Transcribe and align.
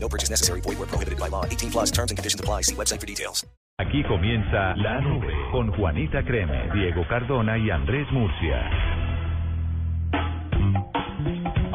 No 0.00 0.08
purchase 0.08 0.30
necessary. 0.30 0.60
Void 0.62 0.78
where 0.78 0.88
prohibited 0.88 1.18
by 1.18 1.28
law. 1.28 1.44
18 1.44 1.70
plus 1.70 1.90
terms 1.90 2.10
and 2.10 2.18
conditions 2.18 2.40
apply. 2.40 2.62
See 2.62 2.74
website 2.74 3.00
for 3.00 3.06
details. 3.06 3.46
Aquí 3.80 4.02
comienza 4.02 4.74
La 4.76 5.00
Nube 5.00 5.32
con 5.52 5.70
Juanita 5.70 6.24
Creme, 6.24 6.68
Diego 6.74 7.06
Cardona 7.06 7.56
y 7.58 7.70
Andrés 7.70 8.10
Murcia. 8.10 8.68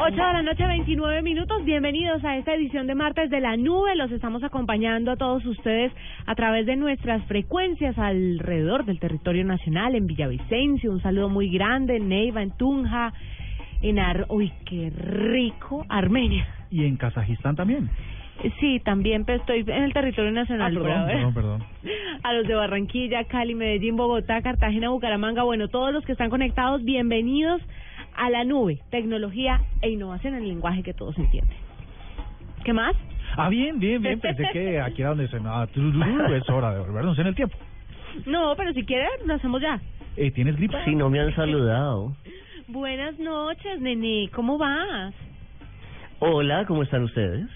8 0.06 0.16
de 0.16 0.18
la 0.18 0.42
noche, 0.42 0.68
29 0.68 1.22
minutos. 1.22 1.64
Bienvenidos 1.64 2.22
a 2.26 2.36
esta 2.36 2.54
edición 2.56 2.88
de 2.88 2.96
martes 2.96 3.30
de 3.30 3.40
la 3.40 3.56
nube. 3.56 3.96
Los 3.96 4.12
estamos 4.12 4.44
acompañando 4.44 5.12
a 5.12 5.16
todos 5.16 5.46
ustedes 5.46 5.94
a 6.26 6.36
través 6.36 6.66
de 6.66 6.76
nuestras 6.76 7.24
frecuencias 7.26 7.98
alrededor 7.98 8.84
del 8.84 9.00
territorio 9.00 9.46
nacional, 9.46 9.96
en 9.96 10.06
Villavicencio. 10.06 10.92
Un 10.92 11.02
saludo 11.02 11.30
muy 11.30 11.50
grande, 11.50 11.96
en 11.96 12.10
Neiva, 12.10 12.44
en 12.44 12.52
Tunja, 12.58 13.14
en 13.82 14.00
Ar... 14.00 14.26
Uy, 14.28 14.52
qué 14.66 14.90
rico, 14.90 15.86
Armenia. 15.88 16.48
Y 16.70 16.84
en 16.84 16.98
Kazajistán 16.98 17.56
también. 17.56 17.90
Sí, 18.60 18.80
también 18.80 19.26
pero 19.26 19.40
estoy 19.40 19.60
en 19.62 19.84
el 19.84 19.94
territorio 19.94 20.32
nacional. 20.32 20.72
Ah, 20.72 20.80
por 20.80 20.84
perdón, 20.84 21.00
ahora. 21.02 21.14
perdón, 21.14 21.34
perdón. 21.34 21.64
A 22.24 22.34
los 22.34 22.48
de 22.48 22.56
Barranquilla, 22.56 23.24
Cali, 23.26 23.56
Medellín, 23.56 23.96
Bogotá, 23.96 24.42
Cartagena, 24.42 24.90
Bucaramanga, 24.90 25.44
bueno, 25.44 25.68
todos 25.68 25.94
los 25.94 26.04
que 26.06 26.12
están 26.14 26.30
conectados, 26.30 26.84
bienvenidos 26.84 27.62
a 28.16 28.30
la 28.30 28.44
nube, 28.44 28.80
tecnología 28.92 29.62
e 29.82 29.90
innovación 29.90 30.36
en 30.36 30.44
el 30.44 30.50
lenguaje 30.50 30.84
que 30.84 30.94
todos 30.94 31.18
entienden. 31.18 31.58
¿Qué 32.64 32.74
más? 32.74 32.96
Ah, 33.38 33.50
bien, 33.50 33.80
bien, 33.80 34.02
bien. 34.02 34.20
Pensé 34.20 34.44
que 34.52 34.80
aquí 34.82 35.02
era 35.02 35.10
donde 35.10 35.28
se 35.28 35.40
nada. 35.40 35.68
Es 36.36 36.50
hora 36.50 36.74
de 36.74 36.80
volvernos 36.82 37.18
en 37.20 37.28
el 37.28 37.36
tiempo. 37.36 37.58
No, 38.26 38.54
pero 38.56 38.72
si 38.74 38.84
quieres, 38.84 39.10
lo 39.26 39.34
hacemos 39.34 39.62
ya. 39.62 39.80
Eh, 40.18 40.30
¿Tienes 40.32 40.56
gripa? 40.58 40.84
Si 40.86 40.96
no 40.96 41.10
me 41.10 41.20
han 41.20 41.34
saludado. 41.36 42.16
Buenas 42.68 43.18
noches, 43.20 43.82
nene, 43.82 44.30
¿cómo 44.34 44.58
vas? 44.58 45.14
Hola, 46.20 46.66
¿cómo 46.66 46.84
están 46.84 47.04
ustedes? 47.04 47.48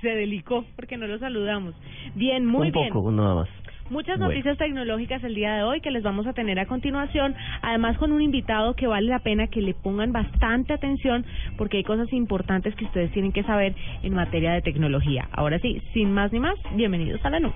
Se 0.00 0.08
delicó 0.08 0.64
porque 0.76 0.96
no 0.96 1.06
lo 1.06 1.18
saludamos. 1.18 1.74
Bien, 2.14 2.46
muy 2.46 2.68
Un 2.68 2.72
bien. 2.72 2.92
poco, 2.92 3.10
nada 3.10 3.34
más. 3.36 3.48
Muchas 3.90 4.18
Bueno. 4.18 4.28
noticias 4.34 4.58
tecnológicas 4.58 5.24
el 5.24 5.34
día 5.34 5.54
de 5.56 5.62
hoy 5.62 5.80
que 5.80 5.90
les 5.90 6.02
vamos 6.02 6.26
a 6.26 6.34
tener 6.34 6.58
a 6.58 6.66
continuación, 6.66 7.34
además 7.62 7.96
con 7.96 8.12
un 8.12 8.20
invitado 8.20 8.74
que 8.74 8.86
vale 8.86 9.08
la 9.08 9.20
pena 9.20 9.46
que 9.46 9.62
le 9.62 9.72
pongan 9.72 10.12
bastante 10.12 10.74
atención 10.74 11.24
porque 11.56 11.78
hay 11.78 11.84
cosas 11.84 12.12
importantes 12.12 12.74
que 12.74 12.84
ustedes 12.84 13.10
tienen 13.12 13.32
que 13.32 13.42
saber 13.44 13.74
en 14.02 14.12
materia 14.14 14.52
de 14.52 14.60
tecnología. 14.60 15.26
Ahora 15.32 15.58
sí, 15.60 15.80
sin 15.94 16.12
más 16.12 16.32
ni 16.32 16.38
más, 16.38 16.56
bienvenidos 16.74 17.24
a 17.24 17.30
la 17.30 17.40
nube. 17.40 17.54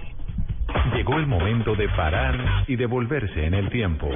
Llegó 0.95 1.19
el 1.19 1.27
momento 1.27 1.75
de 1.75 1.89
parar 1.91 2.65
y 2.67 2.77
devolverse 2.77 3.45
en 3.45 3.53
el 3.53 3.69
tiempo. 3.69 4.09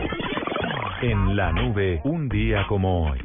En 1.02 1.36
La 1.36 1.52
Nube, 1.52 2.00
un 2.04 2.28
día 2.30 2.64
como 2.66 3.10
hoy. 3.10 3.18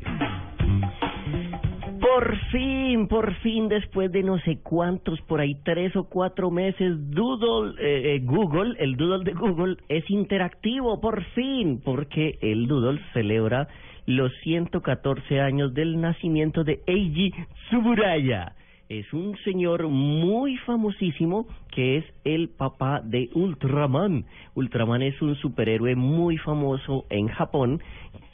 Por 2.14 2.38
fin, 2.52 3.08
por 3.08 3.34
fin, 3.36 3.70
después 3.70 4.12
de 4.12 4.22
no 4.22 4.38
sé 4.40 4.60
cuántos, 4.62 5.22
por 5.22 5.40
ahí 5.40 5.56
tres 5.64 5.96
o 5.96 6.04
cuatro 6.10 6.52
meses, 6.52 6.92
Doodle, 7.10 7.82
eh, 7.82 8.16
eh, 8.16 8.20
Google, 8.22 8.76
el 8.80 8.98
Doodle 8.98 9.24
de 9.24 9.32
Google 9.32 9.78
es 9.88 10.10
interactivo, 10.10 11.00
por 11.00 11.24
fin, 11.36 11.82
porque 11.82 12.38
el 12.42 12.68
Doodle 12.68 13.00
celebra 13.14 13.70
los 14.08 14.30
114 14.44 15.40
años 15.40 15.74
del 15.74 16.02
nacimiento 16.02 16.66
de 16.66 16.82
Eiji 16.86 17.32
Tsuburaya. 17.70 18.56
Es 18.92 19.14
un 19.14 19.38
señor 19.46 19.88
muy 19.88 20.58
famosísimo 20.58 21.48
que 21.74 21.96
es 21.96 22.06
el 22.26 22.50
papá 22.50 23.00
de 23.02 23.30
Ultraman. 23.34 24.26
Ultraman 24.54 25.02
es 25.02 25.22
un 25.22 25.38
superhéroe 25.38 25.96
muy 25.96 26.36
famoso 26.36 27.06
en 27.10 27.30
Japón 27.30 27.82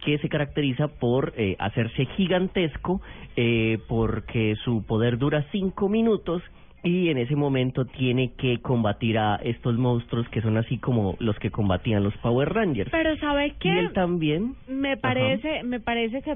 que 0.04 0.18
se 0.18 0.30
caracteriza 0.30 0.88
por 0.88 1.34
eh, 1.38 1.56
hacerse 1.60 2.06
gigantesco 2.18 3.02
eh, 3.36 3.78
porque 3.88 4.56
su 4.66 4.84
poder 4.84 5.20
dura 5.20 5.46
cinco 5.52 5.90
minutos 5.90 6.42
y 6.88 7.10
en 7.10 7.18
ese 7.18 7.36
momento 7.36 7.86
tiene 7.86 8.32
que 8.38 8.60
combatir 8.60 9.18
a 9.18 9.36
estos 9.44 9.78
monstruos 9.78 10.28
que 10.30 10.42
son 10.42 10.58
así 10.58 10.78
como 10.78 11.16
los 11.20 11.38
que 11.40 11.52
combatían 11.52 12.04
los 12.04 12.16
Power 12.18 12.50
Rangers. 12.54 12.90
Pero 12.92 13.16
¿sabe 13.18 13.48
Y 13.48 13.52
qué? 13.60 13.80
él 13.80 13.94
también. 13.94 14.56
Me 14.68 14.98
parece, 14.98 15.64
me 15.64 15.80
parece 15.80 16.22
que 16.22 16.36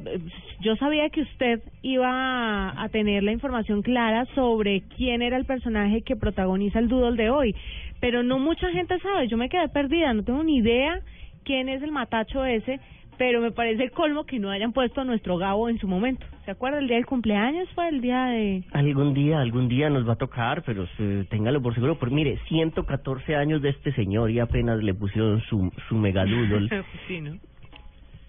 yo 0.61 0.75
sabía 0.75 1.09
que 1.09 1.21
usted 1.21 1.61
iba 1.81 2.09
a, 2.09 2.83
a 2.83 2.89
tener 2.89 3.23
la 3.23 3.31
información 3.31 3.81
clara 3.81 4.25
sobre 4.35 4.81
quién 4.97 5.21
era 5.21 5.37
el 5.37 5.45
personaje 5.45 6.01
que 6.01 6.15
protagoniza 6.15 6.79
el 6.79 6.87
doodle 6.87 7.21
de 7.21 7.29
hoy, 7.29 7.55
pero 7.99 8.23
no 8.23 8.39
mucha 8.39 8.69
gente 8.71 8.99
sabe. 8.99 9.27
Yo 9.27 9.37
me 9.37 9.49
quedé 9.49 9.69
perdida, 9.69 10.13
no 10.13 10.23
tengo 10.23 10.43
ni 10.43 10.57
idea 10.57 10.99
quién 11.43 11.69
es 11.69 11.81
el 11.81 11.91
matacho 11.91 12.45
ese, 12.45 12.79
pero 13.17 13.41
me 13.41 13.51
parece 13.51 13.83
el 13.83 13.91
colmo 13.91 14.25
que 14.25 14.39
no 14.39 14.49
hayan 14.49 14.73
puesto 14.73 15.01
a 15.01 15.03
nuestro 15.03 15.37
Gabo 15.37 15.69
en 15.69 15.79
su 15.79 15.87
momento. 15.87 16.25
¿Se 16.45 16.51
acuerda 16.51 16.79
el 16.79 16.87
día 16.87 16.97
del 16.97 17.05
cumpleaños? 17.05 17.69
Fue 17.75 17.87
el 17.89 18.01
día 18.01 18.25
de 18.25 18.63
Algún 18.71 19.13
día, 19.13 19.39
algún 19.39 19.67
día 19.67 19.89
nos 19.89 20.07
va 20.07 20.13
a 20.13 20.17
tocar, 20.17 20.63
pero 20.63 20.87
eh, 20.99 21.25
téngalo 21.29 21.61
por 21.61 21.73
seguro. 21.73 21.99
Porque 21.99 22.15
mire, 22.15 22.39
114 22.47 23.35
años 23.35 23.61
de 23.61 23.69
este 23.69 23.93
señor 23.93 24.31
y 24.31 24.39
apenas 24.39 24.81
le 24.81 24.93
pusieron 24.93 25.41
su, 25.41 25.71
su 25.87 25.95
megadoodle. 25.95 26.69
sí, 27.07 27.21
¿no? 27.21 27.37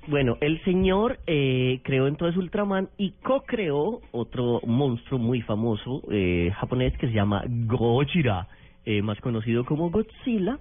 Bueno, 0.09 0.37
el 0.41 0.61
señor 0.65 1.21
eh, 1.29 1.81
creó 1.85 2.09
entonces 2.09 2.37
Ultraman 2.37 2.89
y 2.99 3.13
co-creó 3.23 4.01
otro 4.11 4.61
monstruo 4.67 5.21
muy 5.21 5.43
famoso 5.43 6.03
eh, 6.11 6.51
japonés 6.57 6.97
que 6.99 7.07
se 7.07 7.13
llama 7.13 7.45
Gojira, 7.47 8.49
eh, 8.85 9.01
más 9.01 9.21
conocido 9.21 9.65
como 9.65 9.91
Godzilla, 9.91 10.59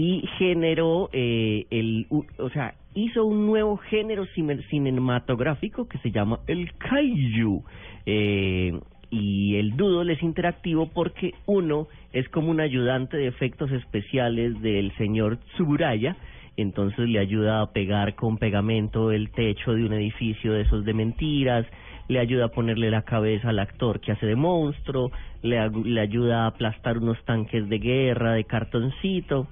y 0.00 0.26
generó 0.38 1.10
eh, 1.12 1.66
el, 1.70 2.06
o 2.38 2.48
sea, 2.50 2.74
hizo 2.94 3.26
un 3.26 3.44
nuevo 3.46 3.76
género 3.76 4.24
cine- 4.34 4.62
cinematográfico 4.70 5.88
que 5.88 5.98
se 5.98 6.10
llama 6.10 6.40
el 6.46 6.72
Kaiju. 6.78 7.62
Eh, 8.06 8.80
y 9.10 9.56
el 9.56 9.76
Doodle 9.76 10.14
es 10.14 10.22
interactivo 10.22 10.86
porque 10.86 11.34
uno 11.44 11.86
es 12.14 12.26
como 12.30 12.50
un 12.50 12.60
ayudante 12.60 13.18
de 13.18 13.26
efectos 13.26 13.70
especiales 13.72 14.58
del 14.62 14.90
señor 14.96 15.36
Tsuburaya, 15.52 16.16
entonces 16.56 17.08
le 17.08 17.18
ayuda 17.18 17.60
a 17.60 17.72
pegar 17.72 18.14
con 18.14 18.38
pegamento 18.38 19.10
el 19.12 19.30
techo 19.32 19.74
de 19.74 19.84
un 19.84 19.92
edificio 19.92 20.52
de 20.52 20.62
esos 20.62 20.84
de 20.84 20.94
mentiras, 20.94 21.66
le 22.08 22.20
ayuda 22.20 22.46
a 22.46 22.48
ponerle 22.48 22.90
la 22.90 23.02
cabeza 23.02 23.50
al 23.50 23.58
actor 23.58 24.00
que 24.00 24.12
hace 24.12 24.26
de 24.26 24.36
monstruo, 24.36 25.10
le, 25.42 25.56
le 25.70 26.00
ayuda 26.00 26.44
a 26.44 26.46
aplastar 26.46 26.98
unos 26.98 27.22
tanques 27.24 27.68
de 27.68 27.78
guerra 27.78 28.32
de 28.34 28.44
cartoncito, 28.44 29.46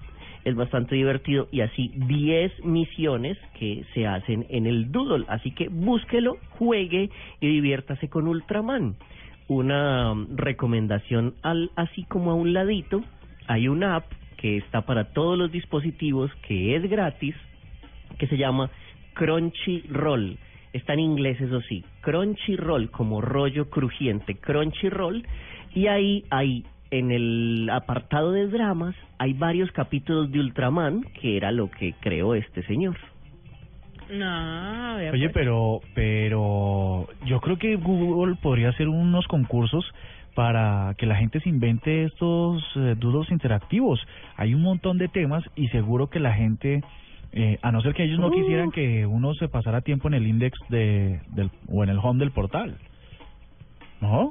es 0.45 0.55
bastante 0.55 0.95
divertido 0.95 1.49
y 1.51 1.61
así 1.61 1.93
10 1.95 2.65
misiones 2.65 3.37
que 3.59 3.85
se 3.95 4.07
hacen 4.07 4.47
en 4.49 4.67
el 4.67 4.91
Doodle, 4.93 5.25
así 5.29 5.51
que 5.51 5.69
búsquelo, 5.69 6.37
juegue 6.51 7.11
y 7.41 7.47
diviértase 7.47 8.09
con 8.09 8.29
Ultraman. 8.29 8.97
Una 9.49 10.13
um, 10.13 10.37
recomendación 10.37 11.35
al 11.43 11.71
así 11.75 12.05
como 12.05 12.31
a 12.31 12.35
un 12.35 12.53
ladito, 12.53 13.03
hay 13.47 13.69
una 13.69 13.97
app 13.97 14.05
que 14.37 14.57
está 14.59 14.83
para 14.83 15.13
todos 15.13 15.37
los 15.37 15.51
dispositivos 15.51 16.31
que 16.47 16.77
es 16.77 16.89
gratis, 16.89 17.35
que 18.19 18.27
se 18.27 18.37
llama 18.37 18.71
Crunchyroll. 19.15 20.39
Está 20.73 20.93
en 20.93 21.01
inglés, 21.01 21.41
eso 21.41 21.61
sí. 21.63 21.85
Crunchyroll, 22.03 22.91
como 22.91 23.21
rollo 23.21 23.69
crujiente. 23.69 24.37
Crunchyroll. 24.37 25.27
Y 25.75 25.87
ahí 25.89 26.25
hay, 26.31 26.65
en 26.91 27.11
el 27.11 27.69
apartado 27.71 28.33
de 28.33 28.47
dramas, 28.49 28.95
hay 29.19 29.33
varios 29.35 29.71
capítulos 29.73 30.31
de 30.31 30.41
Ultraman, 30.41 31.03
que 31.21 31.37
era 31.37 31.53
lo 31.53 31.71
que 31.71 31.95
creó 32.01 32.35
este 32.35 32.63
señor. 32.65 32.97
No, 34.11 34.97
Oye, 34.97 35.11
pues. 35.11 35.33
pero, 35.35 35.81
pero 35.95 37.09
yo 37.27 37.41
creo 37.41 37.59
que 37.59 37.77
Google 37.77 38.37
podría 38.41 38.71
hacer 38.71 38.89
unos 38.89 39.27
concursos 39.27 39.85
para 40.35 40.95
que 40.97 41.05
la 41.05 41.17
gente 41.17 41.41
se 41.41 41.49
invente 41.49 42.05
estos 42.05 42.63
eh, 42.77 42.95
doodles 42.97 43.31
interactivos. 43.31 44.01
Hay 44.37 44.55
un 44.55 44.63
montón 44.63 44.97
de 44.97 45.09
temas 45.09 45.45
y 45.57 45.69
seguro 45.69 46.09
que 46.09 46.21
la 46.21 46.33
gente, 46.33 46.83
eh, 47.33 47.59
a 47.61 47.71
no 47.71 47.83
ser 47.83 47.93
que 47.93 48.05
ellos 48.05 48.19
no 48.19 48.29
Uh. 48.29 48.33
quisieran 48.33 48.71
que 48.71 49.05
uno 49.05 49.35
se 49.35 49.49
pasara 49.49 49.83
tiempo 49.83 50.09
en 50.09 50.15
el 50.15 50.27
index 50.27 50.59
de, 50.71 51.21
del, 51.35 51.51
o 51.69 51.83
en 51.85 51.91
el 51.91 51.99
home 51.99 52.21
del 52.21 52.31
portal. 52.31 52.77
¿No? 54.01 54.31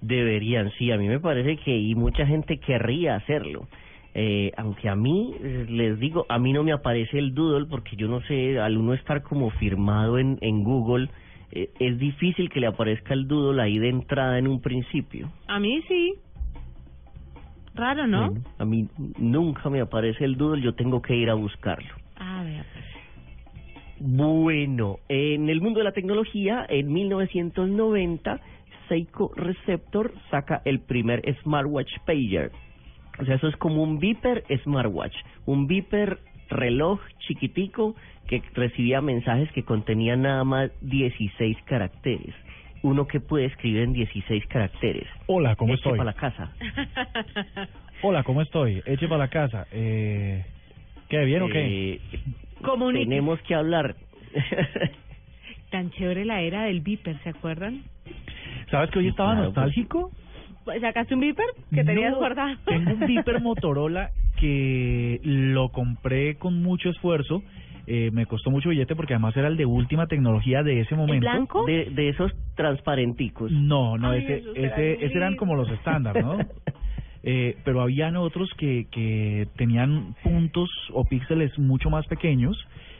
Deberían, 0.00 0.70
sí, 0.78 0.90
a 0.92 0.96
mí 0.96 1.08
me 1.08 1.18
parece 1.18 1.56
que 1.56 1.76
y 1.76 1.94
mucha 1.94 2.26
gente 2.26 2.58
querría 2.58 3.16
hacerlo. 3.16 3.66
Eh, 4.14 4.52
aunque 4.56 4.88
a 4.88 4.96
mí, 4.96 5.34
les 5.68 5.98
digo, 5.98 6.26
a 6.28 6.38
mí 6.38 6.52
no 6.52 6.64
me 6.64 6.72
aparece 6.72 7.18
el 7.18 7.34
doodle 7.34 7.66
porque 7.66 7.94
yo 7.96 8.08
no 8.08 8.20
sé, 8.22 8.58
al 8.58 8.76
uno 8.76 8.94
estar 8.94 9.22
como 9.22 9.50
firmado 9.50 10.18
en, 10.18 10.38
en 10.40 10.64
Google, 10.64 11.08
eh, 11.52 11.70
es 11.78 11.98
difícil 11.98 12.50
que 12.50 12.60
le 12.60 12.66
aparezca 12.66 13.14
el 13.14 13.28
doodle 13.28 13.62
ahí 13.62 13.78
de 13.78 13.88
entrada 13.88 14.38
en 14.38 14.48
un 14.48 14.60
principio. 14.60 15.30
A 15.46 15.58
mí 15.60 15.82
sí. 15.88 16.14
Claro, 17.74 18.06
¿no? 18.06 18.30
Bueno, 18.30 18.44
a 18.58 18.64
mí 18.64 18.88
nunca 19.18 19.70
me 19.70 19.80
aparece 19.80 20.24
el 20.24 20.36
doodle, 20.36 20.62
yo 20.62 20.74
tengo 20.74 21.00
que 21.00 21.14
ir 21.14 21.30
a 21.30 21.34
buscarlo. 21.34 21.94
A 22.16 22.42
ver. 22.42 22.64
Bueno, 24.00 24.98
en 25.08 25.48
el 25.48 25.60
mundo 25.60 25.78
de 25.78 25.84
la 25.84 25.92
tecnología, 25.92 26.66
en 26.68 26.92
1990, 26.92 28.40
Seiko 28.88 29.32
Receptor 29.36 30.12
saca 30.30 30.62
el 30.64 30.80
primer 30.80 31.22
smartwatch 31.42 31.90
pager. 32.06 32.50
O 33.20 33.24
sea, 33.24 33.34
eso 33.34 33.48
es 33.48 33.56
como 33.56 33.82
un 33.82 33.98
Viper 33.98 34.44
smartwatch, 34.62 35.14
un 35.46 35.66
Viper 35.66 36.18
reloj 36.50 37.00
chiquitico 37.26 37.94
que 38.26 38.42
recibía 38.54 39.00
mensajes 39.00 39.50
que 39.52 39.64
contenían 39.64 40.22
nada 40.22 40.44
más 40.44 40.70
16 40.82 41.56
caracteres. 41.64 42.34
Uno 42.82 43.06
que 43.06 43.18
puede 43.20 43.46
escribir 43.46 43.82
en 43.82 43.92
16 43.92 44.46
caracteres. 44.46 45.08
Hola, 45.26 45.56
¿cómo 45.56 45.72
Eche 45.74 45.80
estoy? 45.80 45.98
para 45.98 46.12
la 46.12 46.16
casa. 46.16 46.52
Hola, 48.02 48.22
¿cómo 48.22 48.40
estoy? 48.42 48.82
Eche 48.86 49.08
para 49.08 49.24
la 49.24 49.28
casa. 49.28 49.66
Eh, 49.72 50.44
¿Qué, 51.08 51.24
bien 51.24 51.42
o 51.42 51.48
qué? 51.48 51.94
Eh, 51.94 52.00
Comunique. 52.62 53.04
tenemos 53.04 53.40
que 53.42 53.54
hablar. 53.54 53.96
Tan 55.70 55.90
chévere 55.90 56.24
la 56.24 56.40
era 56.40 56.64
del 56.64 56.80
Viper, 56.80 57.18
¿se 57.24 57.30
acuerdan? 57.30 57.82
¿Sabes 58.70 58.90
que 58.90 58.98
hoy 58.98 59.08
estaba 59.08 59.32
claro, 59.34 59.52
pues. 59.52 59.56
nostálgico? 59.56 60.10
¿Sacaste 60.80 61.14
un 61.14 61.20
Viper 61.20 61.46
que 61.72 61.82
tenías 61.84 62.12
No, 62.12 62.18
guardado? 62.18 62.56
Tengo 62.66 62.92
un 62.92 63.06
Viper 63.06 63.40
Motorola 63.42 64.10
que 64.38 65.20
lo 65.24 65.70
compré 65.70 66.36
con 66.36 66.62
mucho 66.62 66.90
esfuerzo. 66.90 67.42
Eh, 67.86 68.10
me 68.12 68.26
costó 68.26 68.50
mucho 68.50 68.68
billete 68.68 68.94
porque 68.94 69.14
además 69.14 69.34
era 69.34 69.48
el 69.48 69.56
de 69.56 69.64
última 69.64 70.06
tecnología 70.08 70.62
de 70.62 70.80
ese 70.80 70.94
¿El 70.94 71.00
momento. 71.00 71.20
blanco? 71.30 71.64
de, 71.64 71.86
de 71.90 72.10
esos 72.10 72.30
transparenticos. 72.54 73.50
No, 73.50 73.96
no, 73.96 74.10
Ay, 74.10 74.24
ese, 74.24 74.42
ese, 74.56 75.06
ese 75.06 75.16
eran 75.16 75.36
como 75.36 75.54
los 75.56 75.70
estándar, 75.70 76.22
¿no? 76.22 76.38
Eh, 77.24 77.56
pero 77.64 77.82
habían 77.82 78.16
otros 78.16 78.48
que, 78.56 78.86
que 78.92 79.48
tenían 79.56 80.14
puntos 80.22 80.70
o 80.92 81.04
píxeles 81.04 81.58
mucho 81.58 81.90
más 81.90 82.06
pequeños, 82.06 82.56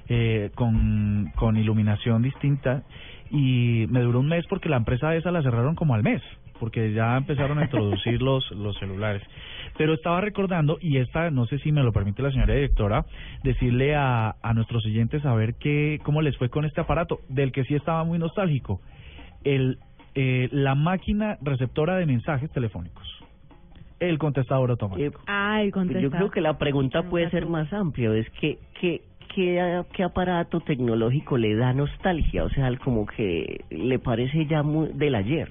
eh, 0.09 0.50
con, 0.56 1.31
con 1.37 1.56
iluminación 1.56 2.23
distinta, 2.23 2.82
y 3.31 3.87
me 3.91 4.01
duró 4.01 4.21
un 4.21 4.29
mes 4.29 4.47
porque 4.49 4.69
la 4.69 4.77
empresa 4.77 5.15
esa 5.15 5.31
la 5.31 5.43
cerraron 5.43 5.75
como 5.75 5.95
al 5.95 6.03
mes, 6.03 6.23
porque 6.59 6.93
ya 6.93 7.17
empezaron 7.17 7.59
a 7.59 7.65
introducir 7.65 8.21
los, 8.23 8.51
los 8.53 8.77
celulares. 8.79 9.23
Pero 9.77 9.95
estaba 9.95 10.21
recordando, 10.21 10.79
y 10.81 10.97
esta, 10.99 11.31
no 11.31 11.47
sé 11.47 11.59
si 11.59 11.71
me 11.73 11.83
lo 11.83 11.93
permite 11.93 12.23
la 12.23 12.31
señora 12.31 12.55
directora, 12.55 13.05
decirle 13.45 13.95
a, 13.95 14.35
a 14.43 14.55
nuestros 14.55 14.85
oyentes 14.87 15.25
a 15.25 15.35
ver 15.35 15.55
qué, 15.55 16.01
cómo 16.03 16.23
les 16.23 16.37
fue 16.37 16.49
con 16.49 16.65
este 16.65 16.81
aparato, 16.81 17.21
del 17.29 17.53
que 17.53 17.65
sí 17.65 17.75
estaba 17.75 18.03
muy 18.05 18.19
nostálgico. 18.19 18.81
El, 19.45 19.79
eh, 20.15 20.49
la 20.51 20.75
máquina 20.75 21.39
receptora 21.43 21.97
de 21.97 22.07
mensajes 22.07 22.51
telefónicos. 22.51 23.07
El 24.01 24.19
contestador 24.19 24.71
Eh, 24.71 24.73
automático. 24.73 25.21
Ay, 25.27 25.71
contesta. 25.71 26.01
yo 26.01 26.11
creo 26.11 26.31
que 26.31 26.41
la 26.41 26.57
pregunta 26.59 26.99
Nunca 26.99 27.11
puede 27.11 27.31
ser 27.31 27.47
más 27.47 27.73
amplia, 27.73 28.13
es 28.15 28.29
que 28.41 28.59
qué 28.81 29.03
qué 29.38 29.85
qué 29.93 30.02
aparato 30.02 30.61
tecnológico 30.61 31.38
le 31.38 31.55
da 31.55 31.73
nostalgia, 31.73 32.43
o 32.43 32.50
sea, 32.50 32.75
como 32.79 33.06
que 33.06 33.64
le 33.70 33.99
parece 34.00 34.46
ya 34.46 34.64
muy 34.64 34.88
del 34.94 35.14
ayer. 35.14 35.49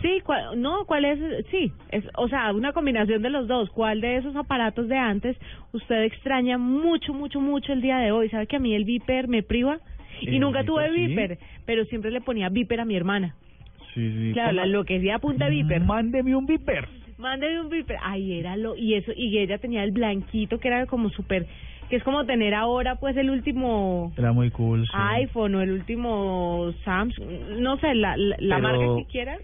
Sí, 0.00 0.20
¿cuál, 0.24 0.62
no, 0.62 0.84
¿cuál 0.86 1.04
es? 1.04 1.18
Sí, 1.50 1.72
es, 1.90 2.04
o 2.16 2.28
sea, 2.28 2.52
una 2.52 2.72
combinación 2.72 3.20
de 3.20 3.30
los 3.30 3.48
dos. 3.48 3.68
¿Cuál 3.70 4.00
de 4.00 4.18
esos 4.18 4.36
aparatos 4.36 4.86
de 4.86 4.96
antes 4.96 5.36
usted 5.72 6.04
extraña 6.04 6.56
mucho, 6.56 7.12
mucho, 7.12 7.40
mucho 7.40 7.72
el 7.72 7.80
día 7.80 7.98
de 7.98 8.12
hoy? 8.12 8.28
¿Sabe 8.28 8.46
que 8.46 8.56
a 8.56 8.60
mí 8.60 8.74
el 8.76 8.84
Viper 8.84 9.26
me 9.26 9.42
priva? 9.42 9.80
Y 10.20 10.38
nunca 10.38 10.62
tuve 10.62 10.88
Viper, 10.90 11.08
sí. 11.08 11.16
Viper, 11.16 11.38
pero 11.66 11.84
siempre 11.86 12.12
le 12.12 12.20
ponía 12.20 12.48
Viper 12.48 12.78
a 12.80 12.84
mi 12.84 12.94
hermana. 12.94 13.34
Sí, 13.92 14.08
sí. 14.12 14.30
Claro, 14.34 14.52
la 14.52 14.64
enloquecía 14.64 15.16
a 15.16 15.18
punta 15.18 15.46
de 15.46 15.50
Viper. 15.50 15.80
Mándeme 15.80 16.36
un 16.36 16.46
Viper. 16.46 16.86
Mándeme 17.18 17.60
un 17.60 17.68
Viper. 17.68 17.96
Ay, 18.00 18.38
era 18.38 18.56
lo... 18.56 18.76
Y 18.76 18.94
eso, 18.94 19.10
y 19.16 19.36
ella 19.38 19.58
tenía 19.58 19.82
el 19.82 19.90
blanquito 19.90 20.60
que 20.60 20.68
era 20.68 20.86
como 20.86 21.10
súper... 21.10 21.46
Que 21.88 21.96
es 21.96 22.02
como 22.02 22.24
tener 22.26 22.54
ahora, 22.54 22.96
pues, 22.96 23.16
el 23.16 23.30
último 23.30 24.12
Era 24.16 24.32
muy 24.32 24.50
cool. 24.50 24.84
sí. 24.86 24.92
iPhone 24.94 25.54
o 25.54 25.60
el 25.62 25.70
último 25.72 26.72
Samsung. 26.84 27.26
No 27.60 27.78
sé, 27.78 27.94
la, 27.94 28.16
la, 28.16 28.36
la 28.38 28.56
Pero- 28.56 28.62
marca 28.68 28.96
que 28.98 29.10
quiera. 29.10 29.38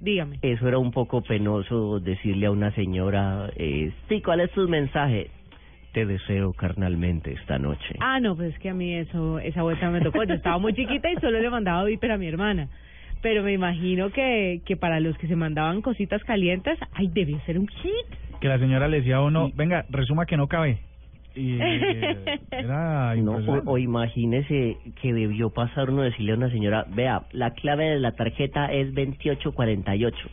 Dígame. 0.00 0.38
Eso 0.42 0.66
era 0.66 0.78
un 0.78 0.92
poco 0.92 1.20
penoso 1.22 2.00
decirle 2.00 2.46
a 2.46 2.50
una 2.50 2.70
señora, 2.72 3.50
eh, 3.56 3.92
sí, 4.08 4.22
¿cuál 4.22 4.40
es 4.40 4.50
tu 4.52 4.66
mensaje? 4.66 5.30
Te 5.92 6.06
deseo 6.06 6.52
carnalmente 6.54 7.32
esta 7.32 7.58
noche. 7.58 7.96
Ah, 8.00 8.18
no, 8.20 8.34
pues 8.36 8.54
es 8.54 8.58
que 8.60 8.70
a 8.70 8.74
mí 8.74 8.94
eso, 8.94 9.38
esa 9.40 9.62
vuelta 9.62 9.90
me 9.90 10.00
tocó. 10.00 10.22
Yo 10.24 10.34
estaba 10.34 10.56
muy 10.58 10.72
chiquita 10.72 11.10
y 11.10 11.16
solo 11.16 11.38
le 11.40 11.50
mandaba 11.50 11.84
Viper 11.84 12.12
a 12.12 12.16
mi 12.18 12.28
hermana. 12.28 12.68
Pero 13.22 13.42
me 13.42 13.52
imagino 13.52 14.08
que, 14.10 14.62
que 14.64 14.76
para 14.76 15.00
los 15.00 15.18
que 15.18 15.26
se 15.26 15.36
mandaban 15.36 15.82
cositas 15.82 16.22
calientes, 16.24 16.78
ay, 16.94 17.08
debió 17.12 17.38
ser 17.40 17.58
un 17.58 17.68
hit. 17.68 18.38
Que 18.40 18.48
la 18.48 18.58
señora 18.58 18.88
le 18.88 18.98
decía 18.98 19.16
a 19.16 19.22
uno, 19.22 19.50
venga, 19.54 19.84
resuma 19.90 20.24
que 20.24 20.38
no 20.38 20.46
cabe. 20.46 20.78
Y 21.34 21.60
eh, 21.60 22.40
era 22.50 23.14
No, 23.16 23.38
o 23.66 23.78
imagínese 23.78 24.76
que 25.00 25.12
debió 25.12 25.50
pasar 25.50 25.90
uno 25.90 26.02
decirle 26.02 26.32
a 26.32 26.36
una 26.36 26.50
señora, 26.50 26.86
vea, 26.88 27.22
la 27.32 27.52
clave 27.52 27.90
de 27.90 28.00
la 28.00 28.12
tarjeta 28.12 28.66
es 28.66 28.94
2848. 28.94 30.28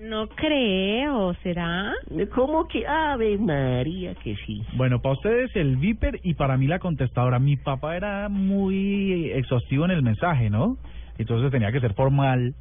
No 0.00 0.28
creo, 0.28 1.34
¿será? 1.42 1.92
¿Cómo 2.32 2.68
que? 2.68 2.86
Ave 2.86 3.36
María, 3.36 4.14
que 4.14 4.36
sí. 4.46 4.62
Bueno, 4.76 5.00
para 5.02 5.14
ustedes 5.14 5.54
el 5.56 5.76
Viper 5.76 6.20
y 6.22 6.34
para 6.34 6.56
mí 6.56 6.68
la 6.68 6.78
contestadora. 6.78 7.40
Mi 7.40 7.56
papá 7.56 7.96
era 7.96 8.28
muy 8.28 9.32
exhaustivo 9.32 9.86
en 9.86 9.90
el 9.90 10.02
mensaje, 10.02 10.50
¿no? 10.50 10.76
Entonces 11.18 11.50
tenía 11.50 11.72
que 11.72 11.80
ser 11.80 11.94
formal, 11.94 12.54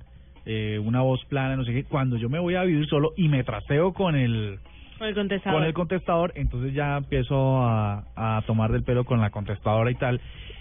eh, 0.48 0.82
una 0.84 1.02
voz 1.02 1.24
plana, 1.26 1.56
no 1.56 1.64
sé 1.64 1.74
qué. 1.74 1.84
Cuando 1.84 2.18
yo 2.18 2.28
me 2.28 2.40
voy 2.40 2.56
a 2.56 2.64
vivir 2.64 2.88
solo 2.88 3.14
y 3.16 3.28
me 3.28 3.44
trasteo 3.44 3.94
con 3.94 4.16
el 4.16 4.58
Con 4.98 5.08
el 5.08 5.16
contestador. 5.16 5.60
con 5.60 5.68
el 5.68 5.74
contestador, 5.74 6.32
entonces 6.36 6.74
ya 6.74 6.98
empiezo 6.98 7.62
a, 7.62 8.04
a 8.16 8.42
tomar 8.48 8.72
del 8.72 8.84
pelo 8.84 9.04
con 9.06 9.20
la 9.22 9.30
contestadora 9.30 9.92
y 9.92 9.96
tal. 9.96 10.20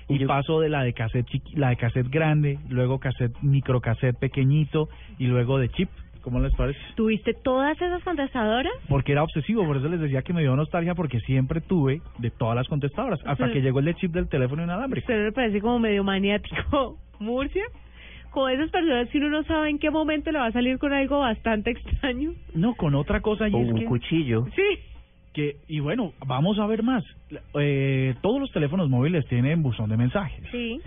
Y 0.09 0.19
Yo- 0.19 0.27
paso 0.29 0.61
de 0.61 0.69
la 0.69 0.83
de 0.85 0.93
cassette 0.93 1.27
chiqui- 1.27 1.56
la 1.56 1.71
de 1.71 1.77
cassette 1.77 2.09
grande, 2.09 2.59
luego 2.69 2.99
cassette 3.00 3.35
microcassette 3.43 4.17
pequeñito 4.19 4.88
y 5.19 5.27
luego 5.27 5.59
de 5.59 5.69
chip. 5.71 5.88
¿Cómo 6.23 6.41
les 6.41 6.53
parece? 6.56 6.79
¿Tuviste 6.97 7.35
todas 7.35 7.81
esas 7.81 8.03
contestadoras? 8.03 8.73
Porque 8.88 9.12
era 9.12 9.23
obsesivo, 9.23 9.65
por 9.65 9.77
eso 9.77 9.88
les 9.88 10.00
decía 10.00 10.23
que 10.23 10.33
me 10.33 10.41
dio 10.41 10.56
nostalgia 10.56 10.97
porque 10.97 11.21
siempre 11.21 11.61
tuve 11.61 12.03
de 12.19 12.31
todas 12.33 12.56
las 12.56 12.67
contestadoras, 12.67 13.21
hasta 13.25 13.47
Sí. 13.47 13.53
que 13.53 13.62
llegó 13.62 13.79
el 13.79 13.85
de 13.85 13.94
chip 13.94 14.12
del 14.12 14.29
teléfono 14.29 14.65
inalámbrico. 14.65 15.05
Usted 15.05 15.25
me 15.25 15.31
parece 15.33 15.61
como 15.61 15.79
medio 15.79 16.03
maniático, 16.03 16.99
Murcia. 17.21 17.62
Como 18.37 18.50
esas 18.50 18.69
personas 18.71 19.09
que 19.09 19.17
uno 19.17 19.31
no 19.31 19.44
sabe 19.44 19.71
en 19.71 19.79
qué 19.79 19.88
momento 19.91 20.31
le 20.31 20.38
va 20.38 20.44
a 20.49 20.53
salir 20.53 20.77
con 20.79 20.93
algo 20.93 21.21
bastante 21.21 21.71
extraño. 21.71 22.33
No, 22.55 22.75
con 22.75 22.94
otra 22.94 23.23
cosa 23.23 23.49
y 23.49 23.55
O 23.55 23.62
es 23.62 23.73
un 23.73 23.79
que, 23.79 23.87
cuchillo. 23.87 24.44
Sí. 24.55 24.79
que, 25.33 25.56
y 25.69 25.81
bueno, 25.81 26.12
vamos 26.27 26.59
a 26.59 26.67
ver 26.67 26.83
más. 26.83 27.03
Eh, 27.59 28.15
todos 28.21 28.38
los 28.38 28.52
teléfonos 28.52 28.90
móviles 28.90 29.26
tienen 29.28 29.62
buzón 29.62 29.88
de 29.88 29.97
mensajes. 29.97 30.45
Sí. 30.52 30.78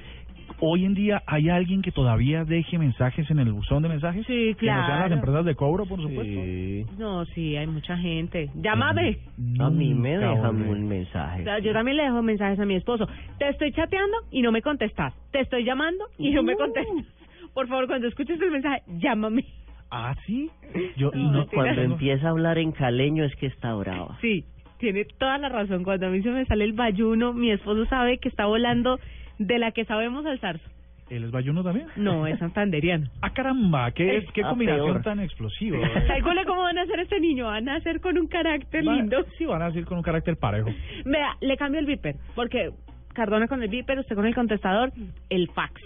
Hoy 0.59 0.85
en 0.85 0.93
día 0.93 1.23
hay 1.25 1.49
alguien 1.49 1.81
que 1.81 1.91
todavía 1.91 2.43
deje 2.45 2.77
mensajes 2.77 3.27
en 3.31 3.39
el 3.39 3.51
buzón 3.51 3.81
de 3.81 3.89
mensajes. 3.89 4.27
Sí, 4.27 4.53
Que 4.59 4.67
no 4.67 4.73
sean 4.73 4.77
las 4.87 4.97
claro. 5.07 5.15
empresas 5.15 5.45
de 5.45 5.55
cobro, 5.55 5.87
por 5.87 5.99
supuesto. 5.99 6.23
Sí. 6.43 6.85
No, 6.99 7.25
sí, 7.33 7.55
hay 7.55 7.65
mucha 7.65 7.97
gente. 7.97 8.51
Llámame. 8.61 9.17
A 9.59 9.71
mí 9.71 9.95
me 9.95 10.19
dejan 10.19 10.61
un 10.69 10.87
mensaje. 10.87 11.41
O 11.41 11.45
sea, 11.45 11.57
yo 11.57 11.73
también 11.73 11.97
le 11.97 12.03
dejo 12.03 12.21
mensajes 12.21 12.59
a 12.59 12.65
mi 12.65 12.75
esposo. 12.75 13.07
Te 13.39 13.49
estoy 13.49 13.71
chateando 13.71 14.17
y 14.29 14.43
no 14.43 14.51
me 14.51 14.61
contestas. 14.61 15.15
Te 15.31 15.39
estoy 15.39 15.63
llamando 15.63 16.05
y 16.19 16.29
no 16.29 16.43
me 16.43 16.55
contestas. 16.55 17.07
Por 17.53 17.67
favor, 17.67 17.87
cuando 17.87 18.07
escuches 18.07 18.39
el 18.41 18.51
mensaje, 18.51 18.81
llámame. 18.87 19.45
Ah, 19.91 20.15
sí. 20.25 20.49
Yo 20.97 21.11
No, 21.13 21.31
no, 21.31 21.47
Cuando 21.47 21.81
empieza 21.81 22.27
a 22.27 22.31
hablar 22.31 22.57
en 22.59 22.71
caleño 22.71 23.23
es 23.23 23.35
que 23.35 23.47
está 23.47 23.73
brava. 23.73 24.17
Sí, 24.21 24.45
tiene 24.77 25.05
toda 25.05 25.37
la 25.39 25.49
razón. 25.49 25.83
Cuando 25.83 26.07
a 26.07 26.09
mí 26.09 26.21
se 26.21 26.29
me 26.29 26.45
sale 26.45 26.63
el 26.63 26.73
bayuno, 26.73 27.33
mi 27.33 27.49
esposo 27.51 27.85
sabe 27.87 28.19
que 28.19 28.29
está 28.29 28.45
volando 28.45 28.99
de 29.39 29.57
la 29.57 29.71
que 29.71 29.85
sabemos 29.85 30.25
al 30.25 30.39
zarzo. 30.39 30.63
¿Él 31.09 31.23
es 31.23 31.31
bayuno 31.31 31.63
también? 31.63 31.87
No, 31.95 32.27
es 32.27 32.37
santanderiano. 32.37 33.07
Ah, 33.21 33.31
caramba, 33.33 33.89
qué, 33.93 34.17
Es- 34.17 34.31
qué 34.31 34.43
ah, 34.43 34.49
combinación 34.49 34.85
peor. 34.91 35.01
tan 35.01 35.19
explosiva. 35.21 35.79
Calcule 36.07 36.45
cómo 36.45 36.61
van 36.61 36.77
a 36.77 36.83
hacer 36.83 36.99
este 36.99 37.19
niño. 37.19 37.45
Van 37.45 37.67
a 37.67 37.77
hacer 37.77 37.99
con 37.99 38.15
un 38.19 38.27
carácter 38.27 38.87
Va- 38.87 38.93
lindo. 38.95 39.25
Sí, 39.39 39.45
van 39.45 39.63
a 39.63 39.67
decir 39.69 39.85
con 39.85 39.97
un 39.97 40.03
carácter 40.03 40.37
parejo. 40.37 40.69
Vea, 41.05 41.35
le 41.41 41.57
cambio 41.57 41.79
el 41.79 41.87
viper. 41.87 42.15
Porque 42.35 42.69
Cardona 43.13 43.47
con 43.47 43.63
el 43.63 43.69
viper, 43.69 43.97
usted 43.97 44.15
con 44.15 44.27
el 44.27 44.35
contestador, 44.35 44.91
el 45.31 45.47
fax. 45.49 45.81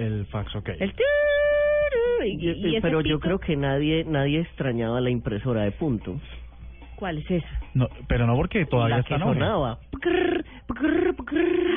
El 0.00 0.26
fax, 0.26 0.56
ok. 0.56 0.70
El 0.78 0.94
y, 2.24 2.76
y 2.76 2.80
pero 2.80 3.00
yo 3.02 3.18
creo 3.20 3.38
que 3.38 3.56
nadie 3.56 4.04
nadie 4.04 4.40
extrañaba 4.40 5.00
la 5.00 5.10
impresora 5.10 5.62
de 5.62 5.72
puntos. 5.72 6.20
¿Cuál 6.96 7.18
es 7.18 7.30
esa? 7.30 7.60
No, 7.74 7.88
pero 8.08 8.26
no 8.26 8.36
porque 8.36 8.66
todavía 8.66 8.96
la 8.96 9.02
está 9.02 9.16
que 9.16 9.22
sonaba. 9.22 9.78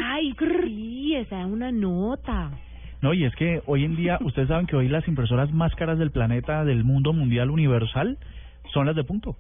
Ay, 0.06 0.34
sí, 0.66 1.16
esa 1.16 1.42
es 1.42 1.48
una 1.48 1.72
nota. 1.72 2.52
No, 3.02 3.14
y 3.14 3.26
es 3.26 3.36
que 3.36 3.62
hoy 3.66 3.84
en 3.84 3.96
día, 3.96 4.18
ustedes 4.24 4.48
saben 4.48 4.68
que 4.68 4.76
hoy 4.76 4.88
las 4.88 5.08
impresoras 5.08 5.52
más 5.52 5.76
caras 5.76 6.00
del 6.00 6.12
planeta, 6.12 6.64
del 6.64 6.84
mundo 6.84 7.12
mundial 7.14 7.50
universal, 7.50 8.18
son 8.74 8.86
las 8.86 8.96
de 8.96 9.04
punto. 9.04 9.36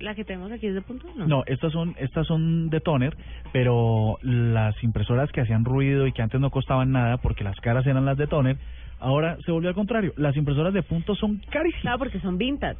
¿La 0.00 0.14
que 0.14 0.24
tenemos 0.24 0.52
aquí 0.52 0.66
es 0.66 0.74
de 0.74 0.82
punto? 0.82 1.06
No. 1.16 1.26
No, 1.26 1.42
estas 1.46 1.72
son 1.72 1.94
estas 1.98 2.26
son 2.26 2.68
de 2.68 2.80
toner, 2.80 3.16
pero 3.52 4.18
las 4.22 4.82
impresoras 4.82 5.30
que 5.32 5.40
hacían 5.40 5.64
ruido 5.64 6.06
y 6.06 6.12
que 6.12 6.22
antes 6.22 6.40
no 6.40 6.50
costaban 6.50 6.92
nada 6.92 7.16
porque 7.18 7.44
las 7.44 7.58
caras 7.60 7.86
eran 7.86 8.04
las 8.04 8.18
de 8.18 8.26
toner, 8.26 8.58
ahora 9.00 9.38
se 9.44 9.52
volvió 9.52 9.68
al 9.70 9.74
contrario. 9.74 10.12
Las 10.16 10.36
impresoras 10.36 10.74
de 10.74 10.82
punto 10.82 11.14
son 11.14 11.40
carísimas. 11.50 11.82
Claro, 11.82 11.98
porque 11.98 12.20
son 12.20 12.36
vintage. 12.36 12.78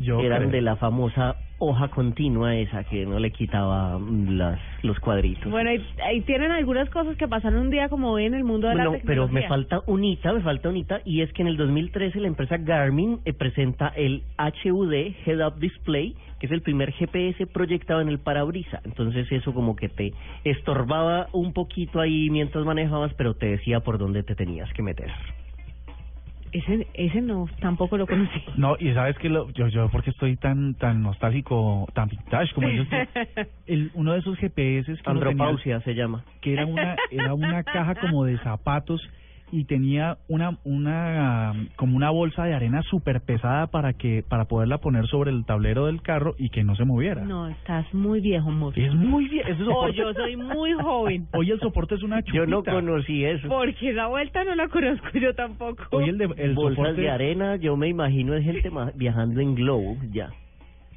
Yo 0.00 0.20
Eran 0.20 0.38
creo. 0.40 0.50
de 0.52 0.60
la 0.62 0.76
famosa 0.76 1.36
hoja 1.58 1.88
continua 1.88 2.54
esa 2.54 2.84
que 2.84 3.06
no 3.06 3.18
le 3.18 3.30
quitaba 3.30 3.98
mm, 3.98 4.36
las, 4.36 4.60
los 4.82 4.98
cuadritos. 5.00 5.50
Bueno, 5.50 5.70
ahí, 5.70 5.82
ahí 6.04 6.20
tienen 6.22 6.50
algunas 6.52 6.90
cosas 6.90 7.16
que 7.16 7.26
pasaron 7.28 7.60
un 7.60 7.70
día 7.70 7.88
como 7.88 8.10
hoy 8.10 8.24
en 8.26 8.34
el 8.34 8.44
mundo 8.44 8.68
de 8.68 8.74
Bueno, 8.74 8.92
la 8.92 8.98
pero 8.98 9.22
tecnología. 9.26 9.40
me 9.40 9.48
falta 9.48 9.80
unita, 9.86 10.32
me 10.34 10.40
falta 10.42 10.68
unita, 10.68 11.00
y 11.04 11.22
es 11.22 11.32
que 11.32 11.42
en 11.42 11.48
el 11.48 11.56
2013 11.56 12.20
la 12.20 12.28
empresa 12.28 12.58
Garmin 12.58 13.20
eh, 13.24 13.32
presenta 13.32 13.88
el 13.96 14.22
HUD 14.38 14.92
Head 15.24 15.46
Up 15.46 15.58
Display, 15.58 16.14
que 16.40 16.46
es 16.46 16.52
el 16.52 16.60
primer 16.60 16.92
GPS 16.92 17.46
proyectado 17.46 18.02
en 18.02 18.08
el 18.08 18.18
parabrisa. 18.18 18.80
Entonces 18.84 19.30
eso 19.32 19.54
como 19.54 19.76
que 19.76 19.88
te 19.88 20.12
estorbaba 20.44 21.28
un 21.32 21.54
poquito 21.54 22.00
ahí 22.00 22.28
mientras 22.30 22.64
manejabas, 22.66 23.14
pero 23.14 23.34
te 23.34 23.46
decía 23.46 23.80
por 23.80 23.96
dónde 23.96 24.22
te 24.22 24.34
tenías 24.34 24.70
que 24.74 24.82
meter. 24.82 25.10
Ese, 26.52 26.86
ese 26.94 27.20
no, 27.20 27.46
tampoco 27.60 27.96
lo 27.96 28.06
conocí. 28.06 28.42
No, 28.56 28.76
y 28.78 28.92
sabes 28.94 29.16
que 29.18 29.28
lo, 29.28 29.50
yo, 29.50 29.68
yo 29.68 29.88
porque 29.90 30.10
estoy 30.10 30.36
tan 30.36 30.74
tan 30.76 31.02
nostálgico, 31.02 31.86
tan 31.94 32.08
vintage 32.08 32.54
como 32.54 32.68
dices 32.68 32.88
tú, 32.88 33.40
el, 33.66 33.90
uno 33.94 34.12
de 34.12 34.20
esos 34.20 34.36
GPS 34.38 34.86
que 34.86 35.02
tenía, 35.02 35.10
Andropausia 35.10 35.80
se 35.80 35.94
llama. 35.94 36.24
que 36.40 36.52
era 36.54 36.64
una 36.66 36.96
era 37.10 37.34
una 37.34 37.62
caja 37.64 37.94
como 37.96 38.24
de 38.24 38.38
zapatos 38.38 39.00
y 39.52 39.64
tenía 39.64 40.18
una 40.28 40.58
una 40.64 41.52
como 41.76 41.96
una 41.96 42.10
bolsa 42.10 42.44
de 42.44 42.54
arena 42.54 42.82
súper 42.82 43.20
pesada 43.20 43.68
para 43.68 43.92
que 43.92 44.24
para 44.28 44.46
poderla 44.46 44.78
poner 44.78 45.06
sobre 45.06 45.30
el 45.30 45.44
tablero 45.44 45.86
del 45.86 46.02
carro 46.02 46.34
y 46.38 46.50
que 46.50 46.64
no 46.64 46.74
se 46.76 46.84
moviera. 46.84 47.24
No, 47.24 47.48
estás 47.48 47.92
muy 47.94 48.20
viejo, 48.20 48.50
mozo. 48.50 48.80
Es 48.80 48.94
muy 48.94 49.28
bien, 49.28 49.46
ese 49.46 49.62
O 49.62 49.66
soporte. 49.66 49.96
yo 49.96 50.12
soy 50.14 50.36
muy 50.36 50.72
joven. 50.72 51.28
Hoy 51.32 51.50
el 51.50 51.60
soporte 51.60 51.94
es 51.94 52.02
una 52.02 52.22
chupita. 52.22 52.38
Yo 52.38 52.46
no 52.46 52.62
conocí 52.62 53.24
eso. 53.24 53.48
Porque 53.48 53.90
esa 53.90 54.06
vuelta 54.08 54.44
no 54.44 54.54
la 54.54 54.68
conozco 54.68 55.06
yo 55.18 55.34
tampoco. 55.34 55.84
Hoy 55.90 56.08
el 56.08 56.18
de, 56.18 56.24
el 56.36 56.54
Bolsas 56.54 56.76
soporte 56.76 57.00
de 57.00 57.10
arena, 57.10 57.56
yo 57.56 57.76
me 57.76 57.88
imagino 57.88 58.34
es 58.34 58.44
gente 58.44 58.70
viajando 58.94 59.40
en 59.40 59.54
globo, 59.54 59.96
ya. 60.12 60.30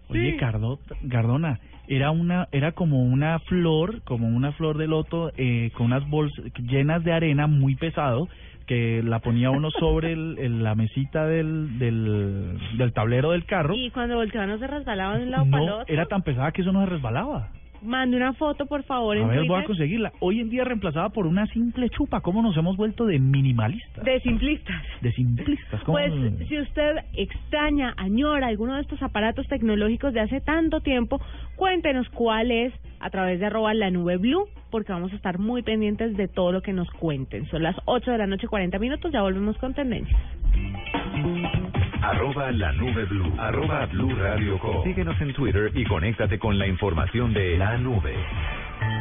Oye, 0.09 0.35
Cardo, 0.37 0.79
Cardona, 1.09 1.59
era 1.87 2.11
una, 2.11 2.47
era 2.51 2.71
como 2.73 3.03
una 3.03 3.39
flor, 3.39 4.01
como 4.03 4.27
una 4.27 4.51
flor 4.53 4.77
de 4.77 4.87
loto, 4.87 5.31
eh, 5.37 5.71
con 5.75 5.87
unas 5.87 6.07
bolsas 6.09 6.45
llenas 6.67 7.03
de 7.03 7.13
arena 7.13 7.47
muy 7.47 7.75
pesado, 7.75 8.27
que 8.65 9.01
la 9.03 9.19
ponía 9.19 9.49
uno 9.51 9.69
sobre 9.79 10.11
el, 10.13 10.37
el- 10.39 10.63
la 10.63 10.75
mesita 10.75 11.25
del, 11.25 11.79
del, 11.79 12.57
del 12.77 12.93
tablero 12.93 13.31
del 13.31 13.45
carro. 13.45 13.73
Y 13.75 13.89
cuando 13.91 14.15
volteaban 14.15 14.49
no 14.49 14.57
se 14.59 14.67
resbalaba 14.67 15.17
de 15.17 15.23
un 15.23 15.31
lado 15.31 15.45
para 15.49 15.63
el 15.63 15.69
No, 15.69 15.75
otro. 15.77 15.93
era 15.93 16.05
tan 16.05 16.21
pesada 16.23 16.51
que 16.51 16.61
eso 16.61 16.71
no 16.71 16.81
se 16.83 16.89
resbalaba. 16.91 17.49
Mande 17.81 18.17
una 18.17 18.33
foto, 18.33 18.65
por 18.65 18.83
favor, 18.83 19.15
A 19.17 19.21
en 19.21 19.27
ver, 19.29 19.45
voy 19.47 19.61
a 19.61 19.63
conseguirla. 19.63 20.11
Hoy 20.19 20.39
en 20.41 20.49
día 20.49 20.63
reemplazada 20.63 21.09
por 21.09 21.25
una 21.27 21.45
simple 21.47 21.89
chupa. 21.89 22.21
¿Cómo 22.21 22.41
nos 22.41 22.55
hemos 22.57 22.75
vuelto 22.77 23.05
de 23.05 23.19
minimalistas? 23.19 24.03
De 24.03 24.19
simplistas. 24.21 24.81
De 25.01 25.11
simplistas. 25.13 25.81
¿Cómo 25.83 25.97
Pues 25.97 26.13
nos- 26.13 26.47
si 26.47 26.59
usted 26.59 26.95
extraña, 27.13 27.93
añora 27.97 28.47
alguno 28.47 28.75
de 28.75 28.81
estos 28.81 29.01
aparatos 29.01 29.47
tecnológicos 29.47 30.13
de 30.13 30.19
hace 30.21 30.41
tanto 30.41 30.81
tiempo, 30.81 31.21
cuéntenos 31.55 32.09
cuál 32.09 32.51
es 32.51 32.73
a 32.99 33.09
través 33.09 33.39
de 33.39 33.45
arroba 33.45 33.73
la 33.73 33.89
nube 33.91 34.17
blue, 34.17 34.45
porque 34.71 34.91
vamos 34.91 35.13
a 35.13 35.15
estar 35.15 35.39
muy 35.39 35.61
pendientes 35.61 36.17
de 36.17 36.27
todo 36.27 36.51
lo 36.51 36.61
que 36.61 36.73
nos 36.73 36.89
cuenten. 36.91 37.47
Son 37.47 37.63
las 37.63 37.75
8 37.85 38.11
de 38.11 38.17
la 38.17 38.27
noche, 38.27 38.47
40 38.47 38.77
minutos, 38.77 39.11
ya 39.11 39.21
volvemos 39.21 39.57
con 39.57 39.73
tendencias. 39.73 40.19
Arroba 42.01 42.51
la 42.51 42.71
nube 42.73 43.05
blue. 43.05 43.33
Arroba 43.37 43.85
blue 43.87 44.15
radio 44.15 44.57
com. 44.57 44.83
Síguenos 44.83 45.19
en 45.19 45.33
Twitter 45.33 45.71
y 45.75 45.83
conéctate 45.83 46.39
con 46.39 46.57
la 46.57 46.65
información 46.65 47.33
de 47.33 47.57
la 47.57 47.77
nube. 47.77 48.15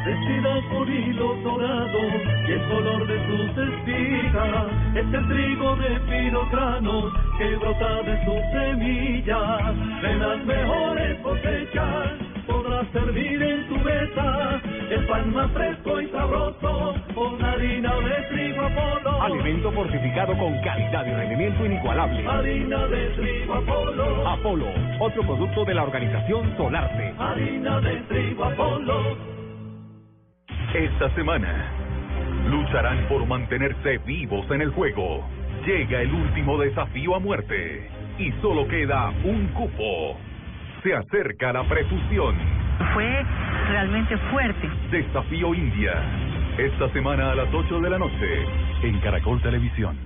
Vestidas 0.05 0.63
por 0.71 0.89
hilos 0.89 1.43
dorados 1.43 2.13
y 2.47 2.51
el 2.51 2.61
color 2.67 3.07
de 3.07 3.27
sus 3.27 3.57
espigas 3.57 4.65
es 4.95 5.13
el 5.13 5.27
trigo 5.27 5.75
de 5.77 5.99
finos 6.09 6.51
granos 6.51 7.13
que 7.37 7.55
brota 7.55 8.01
de 8.03 8.25
sus 8.25 8.41
semillas. 8.51 10.01
De 10.01 10.15
las 10.15 10.45
mejores 10.45 11.19
cosechas 11.19 12.07
podrás 12.47 12.87
servir 12.91 13.41
en 13.41 13.67
tu 13.69 13.77
mesa 13.77 14.61
el 14.91 15.05
pan 15.05 15.33
más 15.33 15.51
fresco 15.51 16.01
y 16.01 16.07
sabroso 16.07 16.95
con 17.13 17.43
harina 17.43 17.93
de 17.95 18.21
trigo 18.29 18.65
Apolo. 18.65 19.21
Alimento 19.21 19.71
fortificado 19.71 20.37
con 20.37 20.59
calidad 20.61 21.05
y 21.05 21.11
rendimiento 21.11 21.65
inigualable. 21.65 22.27
Harina 22.27 22.87
de 22.87 23.09
trigo 23.09 23.53
Apolo. 23.53 24.27
Apolo, 24.27 24.67
otro 24.99 25.21
producto 25.23 25.65
de 25.65 25.73
la 25.75 25.83
organización 25.83 26.57
Solarte. 26.57 27.13
Harina 27.19 27.79
de 27.81 27.95
trigo 28.07 28.45
Apolo. 28.45 29.17
Esta 30.73 31.13
semana 31.15 31.71
lucharán 32.49 33.07
por 33.07 33.25
mantenerse 33.27 33.99
vivos 33.99 34.49
en 34.49 34.61
el 34.61 34.71
juego. 34.71 35.23
Llega 35.65 36.01
el 36.01 36.13
último 36.13 36.57
desafío 36.57 37.15
a 37.15 37.19
muerte 37.19 37.89
y 38.17 38.31
solo 38.41 38.67
queda 38.67 39.09
un 39.23 39.47
cupo. 39.49 40.17
Se 40.81 40.95
acerca 40.95 41.53
la 41.53 41.63
prefusión. 41.65 42.68
Fue 42.93 43.25
realmente 43.69 44.17
fuerte. 44.31 44.69
Desafío 44.91 45.53
India. 45.53 45.93
Esta 46.57 46.89
semana 46.89 47.31
a 47.31 47.35
las 47.35 47.53
8 47.53 47.79
de 47.79 47.89
la 47.89 47.97
noche 47.97 48.45
en 48.83 48.99
Caracol 48.99 49.41
Televisión. 49.41 49.97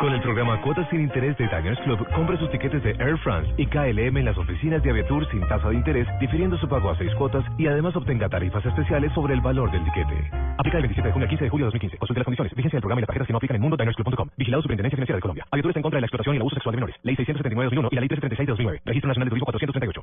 Con 0.00 0.12
el 0.12 0.20
programa 0.20 0.60
Cuotas 0.62 0.88
sin 0.90 1.00
Interés 1.00 1.36
de 1.38 1.48
Diners 1.48 1.80
Club, 1.80 2.06
compre 2.14 2.38
sus 2.38 2.50
tiquetes 2.50 2.82
de 2.84 2.90
Air 3.00 3.18
France 3.18 3.52
y 3.56 3.66
KLM 3.66 4.16
en 4.16 4.24
las 4.24 4.38
oficinas 4.38 4.82
de 4.82 4.90
Aviatur 4.90 5.28
sin 5.30 5.40
tasa 5.48 5.70
de 5.70 5.74
interés, 5.74 6.06
difiriendo 6.20 6.56
su 6.58 6.68
pago 6.68 6.90
a 6.90 6.98
seis 6.98 7.12
cuotas 7.16 7.44
y 7.58 7.66
además 7.66 7.96
obtenga 7.96 8.28
tarifas 8.28 8.64
especiales 8.64 9.12
sobre 9.12 9.34
el 9.34 9.40
valor 9.40 9.70
del 9.72 9.82
tiquete. 9.84 10.30
Aplica 10.56 10.78
del 10.78 10.86
27 10.86 11.08
de 11.08 11.12
junio 11.12 11.24
al 11.24 11.30
15 11.30 11.44
de 11.44 11.50
julio 11.50 11.66
de 11.66 11.68
2015. 11.68 11.98
Consulte 11.98 12.20
las 12.20 12.24
condiciones. 12.24 12.54
Vigencia 12.54 12.76
del 12.76 12.82
programa 12.82 13.00
y 13.00 13.02
las 13.02 13.06
tarjetas 13.08 13.26
que 13.26 13.32
no 13.32 13.36
aplican 13.38 13.56
en 13.56 13.62
mundodinersclub.com. 13.62 14.28
Vigilado 14.36 14.62
Superintendencia 14.62 14.96
Financiera 14.96 15.16
de 15.16 15.22
Colombia. 15.22 15.46
Aviatur 15.50 15.70
está 15.70 15.78
en 15.80 15.82
contra 15.82 15.96
de 15.96 16.00
la 16.02 16.06
explotación 16.06 16.34
y 16.34 16.36
el 16.36 16.42
abuso 16.42 16.54
sexual 16.54 16.72
de 16.72 16.76
menores. 16.76 16.96
Ley 17.02 17.16
679-2001 17.16 17.88
y 17.90 17.94
la 17.94 18.00
Ley 18.00 18.08
336-2009. 18.08 18.80
Registro 18.84 19.08
Nacional 19.08 19.26
de 19.26 19.30
Turismo 19.30 19.46
438. 19.46 20.02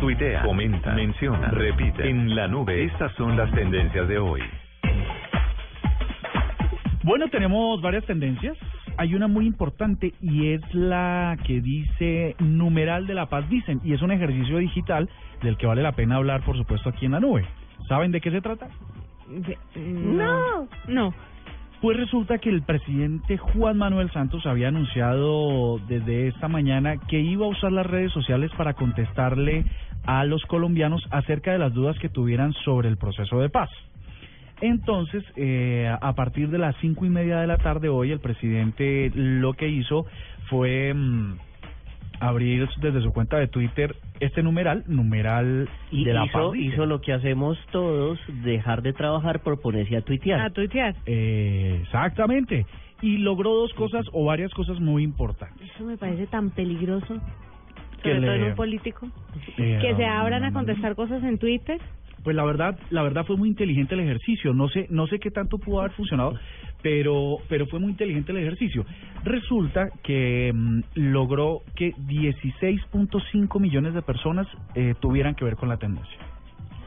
Tuitea, 0.00 0.42
comenta, 0.44 0.94
menciona, 0.94 1.48
repite. 1.50 2.08
En 2.08 2.34
la 2.34 2.48
nube, 2.48 2.84
estas 2.84 3.12
son 3.16 3.36
las 3.36 3.52
tendencias 3.52 4.08
de 4.08 4.18
hoy. 4.18 4.40
Bueno, 7.02 7.28
tenemos 7.28 7.82
varias 7.82 8.06
tendencias. 8.06 8.56
Hay 8.96 9.14
una 9.14 9.28
muy 9.28 9.46
importante 9.46 10.14
y 10.22 10.52
es 10.52 10.62
la 10.74 11.36
que 11.46 11.60
dice 11.60 12.34
numeral 12.38 13.06
de 13.06 13.14
la 13.14 13.26
paz 13.26 13.48
dicen 13.50 13.80
y 13.84 13.92
es 13.92 14.00
un 14.00 14.10
ejercicio 14.10 14.56
digital 14.56 15.08
del 15.42 15.58
que 15.58 15.66
vale 15.66 15.82
la 15.82 15.92
pena 15.92 16.16
hablar, 16.16 16.42
por 16.44 16.56
supuesto, 16.56 16.88
aquí 16.88 17.04
en 17.04 17.12
la 17.12 17.20
nube. 17.20 17.44
¿Saben 17.86 18.10
de 18.10 18.22
qué 18.22 18.30
se 18.30 18.40
trata? 18.40 18.68
No, 19.76 20.66
no. 20.88 21.14
Pues 21.80 21.96
resulta 21.96 22.36
que 22.36 22.50
el 22.50 22.62
presidente 22.62 23.38
Juan 23.38 23.78
Manuel 23.78 24.10
Santos 24.12 24.44
había 24.44 24.68
anunciado 24.68 25.78
desde 25.88 26.28
esta 26.28 26.46
mañana 26.46 26.98
que 27.08 27.20
iba 27.20 27.46
a 27.46 27.48
usar 27.48 27.72
las 27.72 27.86
redes 27.86 28.12
sociales 28.12 28.50
para 28.54 28.74
contestarle 28.74 29.64
a 30.04 30.24
los 30.24 30.42
colombianos 30.46 31.02
acerca 31.10 31.52
de 31.52 31.58
las 31.58 31.74
dudas 31.74 31.98
que 31.98 32.08
tuvieran 32.08 32.52
sobre 32.64 32.88
el 32.88 32.96
proceso 32.96 33.40
de 33.40 33.48
paz. 33.48 33.70
Entonces, 34.60 35.24
eh, 35.36 35.90
a 36.00 36.14
partir 36.14 36.50
de 36.50 36.58
las 36.58 36.76
cinco 36.80 37.06
y 37.06 37.08
media 37.08 37.40
de 37.40 37.46
la 37.46 37.56
tarde 37.56 37.88
hoy, 37.88 38.12
el 38.12 38.20
presidente 38.20 39.10
lo 39.14 39.54
que 39.54 39.68
hizo 39.68 40.04
fue 40.50 40.92
mm, 40.94 41.38
abrir 42.20 42.68
desde 42.80 43.00
su 43.00 43.12
cuenta 43.12 43.38
de 43.38 43.48
Twitter 43.48 43.96
este 44.20 44.42
numeral, 44.42 44.84
numeral 44.86 45.68
Y 45.90 46.04
de 46.04 46.12
la 46.12 46.26
hizo, 46.26 46.38
paz. 46.38 46.52
dice. 46.52 46.74
hizo 46.74 46.84
lo 46.86 47.00
que 47.00 47.14
hacemos 47.14 47.58
todos, 47.72 48.18
dejar 48.44 48.82
de 48.82 48.92
trabajar 48.92 49.40
por 49.40 49.60
ponerse 49.62 49.96
a 49.96 50.02
tuitear. 50.02 50.40
A 50.40 50.50
tuitear. 50.50 50.94
Eh, 51.06 51.80
exactamente. 51.82 52.66
Y 53.00 53.16
logró 53.16 53.54
dos 53.54 53.72
cosas 53.72 54.04
o 54.12 54.26
varias 54.26 54.52
cosas 54.52 54.78
muy 54.78 55.02
importantes. 55.02 55.70
Eso 55.74 55.84
me 55.84 55.96
parece 55.96 56.26
tan 56.26 56.50
peligroso. 56.50 57.18
Que 58.02 58.14
Sobre 58.14 58.26
todo 58.26 58.34
en 58.34 58.44
un 58.44 58.54
político. 58.54 59.08
Que 59.56 59.94
se 59.96 60.06
abran 60.06 60.44
a 60.44 60.52
contestar 60.52 60.94
cosas 60.94 61.22
en 61.24 61.38
Twitter. 61.38 61.80
Pues 62.22 62.36
la 62.36 62.44
verdad, 62.44 62.78
la 62.90 63.02
verdad 63.02 63.24
fue 63.24 63.36
muy 63.36 63.48
inteligente 63.48 63.94
el 63.94 64.00
ejercicio. 64.00 64.52
No 64.52 64.68
sé, 64.68 64.86
no 64.90 65.06
sé 65.06 65.18
qué 65.18 65.30
tanto 65.30 65.58
pudo 65.58 65.80
haber 65.80 65.92
funcionado, 65.92 66.34
pero, 66.82 67.38
pero 67.48 67.66
fue 67.66 67.78
muy 67.80 67.90
inteligente 67.90 68.32
el 68.32 68.38
ejercicio. 68.38 68.84
Resulta 69.24 69.88
que 70.02 70.52
mm, 70.54 70.80
logró 70.96 71.62
que 71.74 71.94
16.5 71.94 73.60
millones 73.60 73.94
de 73.94 74.02
personas 74.02 74.46
eh, 74.74 74.94
tuvieran 75.00 75.34
que 75.34 75.44
ver 75.44 75.56
con 75.56 75.68
la 75.70 75.78
tendencia. 75.78 76.18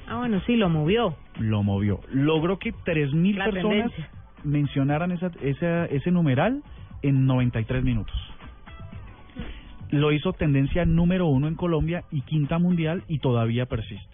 Ah, 0.08 0.18
bueno, 0.18 0.40
sí, 0.46 0.56
lo 0.56 0.70
movió. 0.70 1.16
Lo 1.40 1.64
movió. 1.64 2.00
Logró 2.12 2.60
que 2.60 2.72
3.000 2.74 3.36
La 3.36 3.46
personas 3.46 3.92
tendencia. 3.92 4.10
mencionaran 4.44 5.12
esa, 5.12 5.32
esa, 5.42 5.86
ese 5.86 6.12
numeral 6.12 6.62
en 7.02 7.26
93 7.26 7.84
minutos. 7.84 8.16
Lo 9.94 10.12
hizo 10.12 10.34
tendencia 10.34 10.86
número 10.86 11.28
uno 11.28 11.48
en 11.48 11.56
Colombia 11.56 12.04
y 12.12 12.22
quinta 12.22 12.58
mundial 12.58 13.04
y 13.08 13.20
todavía 13.20 13.68
persiste. 13.68 14.08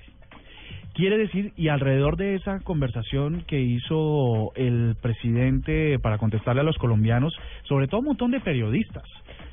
Quiere 0.93 1.17
decir, 1.17 1.53
y 1.55 1.69
alrededor 1.69 2.17
de 2.17 2.36
esa 2.36 2.59
conversación 2.59 3.43
que 3.48 3.62
hizo 3.62 4.51
el 4.55 4.98
presidente 5.01 5.98
para 6.00 6.17
contestarle 6.17 6.62
a 6.62 6.65
los 6.65 6.77
colombianos, 6.77 7.33
sobre 7.63 7.88
todo 7.88 8.01
un 8.01 8.07
montón 8.07 8.31
de 8.31 8.41
periodistas, 8.41 9.05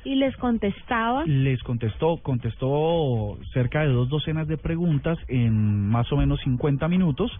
Y 0.03 0.15
les 0.15 0.35
contestaba. 0.37 1.25
les 1.25 1.61
contestó, 1.63 2.17
contestó 2.17 3.37
cerca 3.53 3.81
de 3.81 3.87
dos 3.87 4.09
docenas 4.09 4.47
de 4.47 4.57
preguntas 4.57 5.17
en 5.27 5.89
más 5.89 6.11
o 6.11 6.17
menos 6.17 6.39
50 6.41 6.87
minutos 6.87 7.31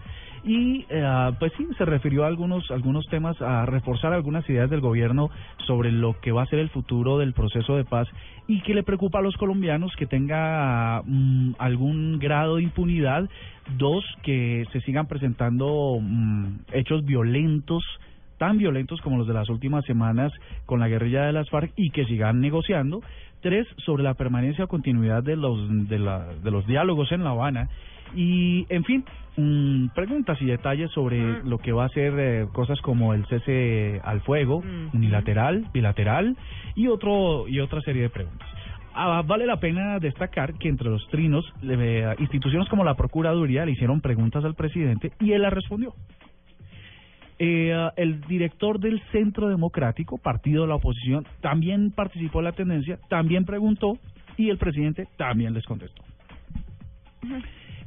y 0.44 0.84
eh, 0.88 1.32
pues 1.38 1.52
sí, 1.56 1.66
se 1.76 1.84
refirió 1.84 2.24
a 2.24 2.28
algunos, 2.28 2.70
algunos 2.70 3.06
temas, 3.08 3.40
a 3.40 3.66
reforzar 3.66 4.12
algunas 4.12 4.48
ideas 4.48 4.70
del 4.70 4.80
gobierno 4.80 5.30
sobre 5.66 5.92
lo 5.92 6.18
que 6.20 6.32
va 6.32 6.42
a 6.42 6.46
ser 6.46 6.58
el 6.58 6.70
futuro 6.70 7.18
del 7.18 7.32
proceso 7.32 7.76
de 7.76 7.84
paz 7.84 8.08
y 8.46 8.60
que 8.62 8.74
le 8.74 8.82
preocupa 8.82 9.18
a 9.18 9.22
los 9.22 9.36
colombianos 9.36 9.94
que 9.96 10.06
tenga 10.06 11.02
mm, 11.04 11.54
algún 11.58 12.18
grado 12.18 12.56
de 12.56 12.62
impunidad, 12.62 13.28
dos, 13.76 14.04
que 14.22 14.64
se 14.72 14.80
sigan 14.82 15.06
presentando 15.06 15.98
mm, 16.00 16.60
hechos 16.72 17.04
violentos 17.04 17.84
tan 18.38 18.58
violentos 18.58 19.00
como 19.00 19.18
los 19.18 19.26
de 19.26 19.34
las 19.34 19.48
últimas 19.48 19.84
semanas 19.84 20.32
con 20.66 20.80
la 20.80 20.88
guerrilla 20.88 21.26
de 21.26 21.32
las 21.32 21.50
FARC 21.50 21.72
y 21.76 21.90
que 21.90 22.04
sigan 22.06 22.40
negociando. 22.40 23.02
Tres, 23.40 23.68
sobre 23.84 24.02
la 24.02 24.14
permanencia 24.14 24.64
o 24.64 24.68
continuidad 24.68 25.22
de 25.22 25.36
los, 25.36 25.88
de, 25.88 25.98
la, 25.98 26.26
de 26.42 26.50
los 26.50 26.66
diálogos 26.66 27.12
en 27.12 27.22
La 27.22 27.30
Habana. 27.30 27.68
Y, 28.14 28.66
en 28.68 28.84
fin, 28.84 29.04
mm, 29.36 29.88
preguntas 29.94 30.40
y 30.40 30.46
detalles 30.46 30.90
sobre 30.90 31.44
lo 31.44 31.58
que 31.58 31.72
va 31.72 31.84
a 31.84 31.88
ser 31.90 32.14
eh, 32.18 32.46
cosas 32.52 32.80
como 32.80 33.14
el 33.14 33.26
cese 33.26 34.00
al 34.02 34.22
fuego, 34.22 34.62
unilateral, 34.92 35.66
bilateral 35.72 36.36
y, 36.74 36.88
otro, 36.88 37.46
y 37.46 37.60
otra 37.60 37.80
serie 37.82 38.02
de 38.02 38.10
preguntas. 38.10 38.48
Ah, 38.94 39.22
vale 39.24 39.46
la 39.46 39.60
pena 39.60 40.00
destacar 40.00 40.54
que 40.54 40.68
entre 40.68 40.88
los 40.88 41.06
trinos, 41.08 41.44
eh, 41.62 42.16
instituciones 42.18 42.68
como 42.68 42.82
la 42.82 42.94
Procuraduría 42.94 43.64
le 43.64 43.72
hicieron 43.72 44.00
preguntas 44.00 44.44
al 44.44 44.56
presidente 44.56 45.12
y 45.20 45.32
él 45.32 45.42
las 45.42 45.52
respondió. 45.52 45.94
Eh, 47.40 47.90
el 47.96 48.20
director 48.22 48.80
del 48.80 49.00
Centro 49.12 49.48
Democrático, 49.48 50.18
partido 50.18 50.62
de 50.62 50.68
la 50.68 50.74
oposición, 50.74 51.24
también 51.40 51.92
participó 51.92 52.40
en 52.40 52.44
la 52.44 52.52
tendencia, 52.52 52.98
también 53.08 53.44
preguntó 53.44 53.98
y 54.36 54.50
el 54.50 54.58
presidente 54.58 55.06
también 55.16 55.54
les 55.54 55.64
contestó. 55.64 56.02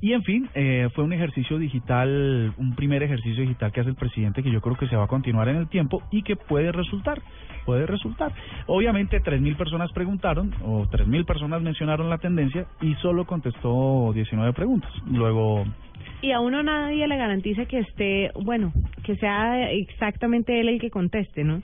Y 0.01 0.13
en 0.13 0.24
fin, 0.24 0.50
eh, 0.55 0.89
fue 0.96 1.03
un 1.03 1.13
ejercicio 1.13 1.60
digital, 1.60 2.53
un 2.58 2.75
primer 2.75 3.03
ejercicio 3.03 3.43
digital 3.43 3.72
que 3.72 3.81
hace 3.81 3.91
el 3.91 3.96
presidente 3.96 4.41
que 4.41 4.51
yo 4.51 4.60
creo 4.60 4.75
que 4.75 4.88
se 4.88 4.96
va 4.96 5.03
a 5.03 5.08
continuar 5.08 5.48
en 5.48 5.58
el 5.58 5.70
tiempo 5.70 6.01
y 6.10 6.24
que 6.24 6.36
puede 6.36 6.72
resultar, 6.72 7.22
puede 7.67 7.86
resultar. 7.86 8.34
Obviamente 8.65 9.22
3.000 9.22 9.55
personas 9.55 9.91
preguntaron 9.91 10.55
o 10.63 10.88
3.000 10.88 11.24
personas 11.25 11.62
mencionaron 11.62 12.10
la 12.10 12.17
tendencia 12.17 12.65
y 12.81 12.96
solo 12.96 13.25
contestó 13.25 14.12
19 14.12 14.53
preguntas. 14.53 14.91
Luego 15.05 15.65
Y 16.24 16.31
a 16.31 16.39
uno 16.39 16.63
nadie 16.63 17.08
le 17.08 17.17
garantiza 17.17 17.65
que 17.65 17.79
esté, 17.79 18.31
bueno, 18.41 18.74
que 19.03 19.15
sea 19.17 19.72
exactamente 19.72 20.60
él 20.60 20.70
el 20.70 20.81
que 20.81 20.89
conteste, 20.89 21.43
¿no? 21.43 21.62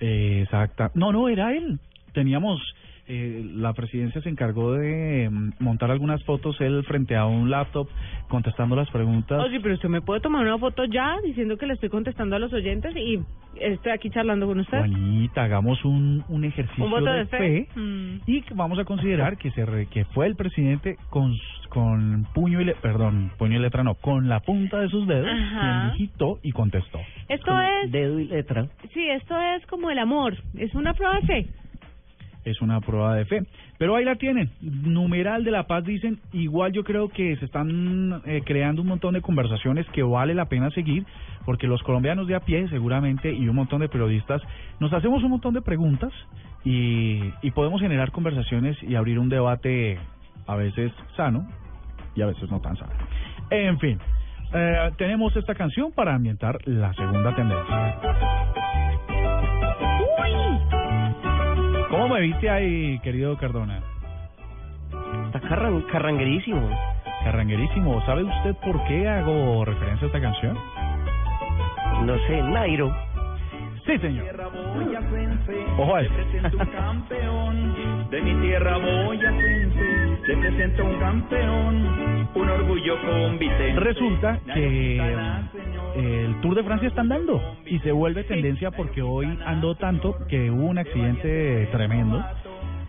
Eh, 0.00 0.42
exacta. 0.42 0.92
No, 0.94 1.10
no, 1.10 1.28
era 1.28 1.52
él. 1.52 1.80
Teníamos, 2.12 2.60
eh, 3.08 3.42
la 3.54 3.72
presidencia 3.72 4.20
se 4.20 4.28
encargó 4.28 4.72
de 4.72 5.28
mm, 5.30 5.50
montar 5.60 5.90
algunas 5.90 6.22
fotos, 6.24 6.60
él 6.60 6.82
frente 6.84 7.16
a 7.16 7.26
un 7.26 7.50
laptop 7.50 7.88
contestando 8.28 8.74
las 8.76 8.90
preguntas. 8.90 9.42
Oye, 9.44 9.60
pero 9.60 9.74
usted 9.74 9.88
me 9.88 10.00
puede 10.02 10.20
tomar 10.20 10.42
una 10.42 10.58
foto 10.58 10.84
ya 10.84 11.16
diciendo 11.24 11.56
que 11.56 11.66
le 11.66 11.74
estoy 11.74 11.88
contestando 11.88 12.36
a 12.36 12.38
los 12.38 12.52
oyentes 12.52 12.94
y 12.96 13.20
estoy 13.60 13.92
aquí 13.92 14.10
charlando 14.10 14.46
con 14.46 14.60
usted. 14.60 14.78
Juanita, 14.78 15.44
hagamos 15.44 15.84
un, 15.84 16.24
un 16.28 16.44
ejercicio 16.44 16.84
Un 16.84 16.90
voto 16.90 17.06
de, 17.06 17.18
de 17.18 17.26
fe. 17.26 17.68
Mm. 17.76 18.16
y 18.26 18.42
que 18.42 18.54
vamos 18.54 18.78
a 18.78 18.84
considerar 18.84 19.36
que 19.36 19.50
se 19.52 19.64
re- 19.64 19.86
que 19.86 20.04
fue 20.06 20.26
el 20.26 20.34
presidente 20.36 20.96
con 21.10 21.34
con 21.68 22.26
puño 22.32 22.60
y 22.60 22.64
le, 22.64 22.74
perdón, 22.76 23.32
puño 23.38 23.58
y 23.58 23.62
letra 23.62 23.82
no, 23.82 23.94
con 23.96 24.28
la 24.28 24.40
punta 24.40 24.78
de 24.80 24.88
sus 24.88 25.06
dedos 25.06 25.26
quien 25.28 25.92
digitó 25.92 26.38
y 26.42 26.52
contestó. 26.52 26.98
Esto 27.28 27.50
Con 27.52 27.60
es, 27.62 27.92
Dedo 27.92 28.18
y 28.20 28.26
letra. 28.28 28.66
sí, 28.94 29.06
esto 29.10 29.38
es 29.56 29.66
como 29.66 29.90
el 29.90 29.98
amor, 29.98 30.36
es 30.56 30.74
una 30.74 30.94
prueba 30.94 31.16
de 31.20 31.26
fe. 31.26 31.46
Es 32.46 32.62
una 32.62 32.80
prueba 32.80 33.14
de 33.16 33.24
fe. 33.24 33.42
Pero 33.76 33.96
ahí 33.96 34.04
la 34.04 34.14
tienen. 34.14 34.50
Numeral 34.60 35.44
de 35.44 35.50
la 35.50 35.66
paz 35.66 35.84
dicen, 35.84 36.20
igual 36.32 36.72
yo 36.72 36.84
creo 36.84 37.08
que 37.08 37.36
se 37.36 37.44
están 37.44 38.22
eh, 38.24 38.42
creando 38.44 38.82
un 38.82 38.88
montón 38.88 39.14
de 39.14 39.20
conversaciones 39.20 39.84
que 39.92 40.02
vale 40.02 40.32
la 40.32 40.46
pena 40.46 40.70
seguir, 40.70 41.04
porque 41.44 41.66
los 41.66 41.82
colombianos 41.82 42.28
de 42.28 42.36
a 42.36 42.40
pie 42.40 42.68
seguramente 42.68 43.32
y 43.32 43.48
un 43.48 43.56
montón 43.56 43.80
de 43.80 43.88
periodistas 43.88 44.40
nos 44.78 44.92
hacemos 44.92 45.22
un 45.24 45.30
montón 45.30 45.54
de 45.54 45.60
preguntas 45.60 46.12
y, 46.64 47.32
podemos 47.50 47.80
generar 47.80 48.10
conversaciones 48.12 48.76
y 48.82 48.96
abrir 48.96 49.18
un 49.18 49.28
debate 49.28 49.98
a 50.46 50.56
veces 50.56 50.92
sano 51.16 51.46
y 52.14 52.22
a 52.22 52.26
veces 52.26 52.50
no 52.50 52.60
tan 52.60 52.76
sano. 52.76 52.92
En 53.50 53.78
fin, 53.78 53.98
eh, 54.52 54.90
tenemos 54.98 55.34
esta 55.36 55.54
canción 55.54 55.90
para 55.92 56.14
ambientar 56.14 56.58
la 56.66 56.92
segunda 56.92 57.34
tendencia. 57.34 57.96
¿Cómo 61.90 62.08
me 62.08 62.20
viste 62.20 62.50
ahí, 62.50 62.98
querido 63.00 63.36
Cardona? 63.38 63.80
Está 65.26 65.40
carran- 65.40 65.82
carranguerísimo. 65.90 66.68
Carranguerísimo. 67.24 68.04
¿Sabe 68.06 68.24
usted 68.24 68.54
por 68.56 68.82
qué 68.84 69.08
hago 69.08 69.64
referencia 69.64 70.04
a 70.04 70.06
esta 70.06 70.20
canción? 70.20 70.58
No 72.04 72.16
sé, 72.26 72.42
Nairo. 72.42 72.94
Sí, 73.86 73.98
señor. 73.98 74.26
Ojo 75.78 75.94
a 75.96 76.02
eso. 76.02 76.14
de 78.10 78.22
mi 78.22 78.34
tierra 78.46 78.76
boyacense. 78.78 80.05
Te 80.26 80.36
presento 80.36 80.84
un 80.84 80.98
campeón, 80.98 82.28
un 82.34 82.48
orgullo 82.48 82.96
convite. 83.00 83.74
Resulta 83.76 84.40
que 84.52 84.98
el 85.94 86.40
Tour 86.40 86.56
de 86.56 86.64
Francia 86.64 86.88
está 86.88 87.02
andando 87.02 87.40
y 87.64 87.78
se 87.78 87.92
vuelve 87.92 88.24
tendencia 88.24 88.72
porque 88.72 89.02
hoy 89.02 89.26
andó 89.46 89.76
tanto 89.76 90.16
que 90.28 90.50
hubo 90.50 90.66
un 90.66 90.78
accidente 90.78 91.68
tremendo, 91.70 92.24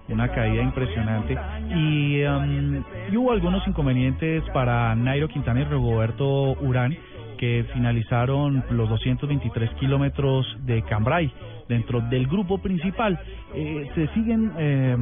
una 0.10 0.30
caída 0.30 0.64
impresionante 0.64 1.38
y, 1.70 2.24
um, 2.24 2.84
y 3.12 3.18
hubo 3.18 3.32
algunos 3.32 3.68
inconvenientes 3.68 4.44
para 4.52 4.96
Nairo 4.96 5.28
Quintana 5.28 5.62
y 5.62 5.66
Roberto 5.66 6.54
Urán 6.60 6.98
que 7.38 7.66
finalizaron 7.72 8.64
los 8.72 8.90
223 8.90 9.70
kilómetros 9.76 10.58
de 10.66 10.82
Cambrai 10.82 11.32
dentro 11.68 12.02
del 12.02 12.28
grupo 12.28 12.58
principal. 12.60 13.20
Eh, 13.54 13.90
se 13.96 14.08
siguen 14.10 14.52
eh, 14.58 14.96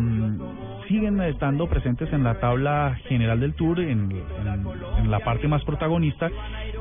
siguen 0.88 1.20
estando 1.22 1.68
presentes 1.68 2.12
en 2.14 2.24
la 2.24 2.40
tabla 2.40 2.98
general 3.08 3.40
del 3.40 3.54
Tour, 3.54 3.80
en, 3.80 4.10
la 5.10 5.20
parte 5.20 5.48
más 5.48 5.64
protagonista, 5.64 6.30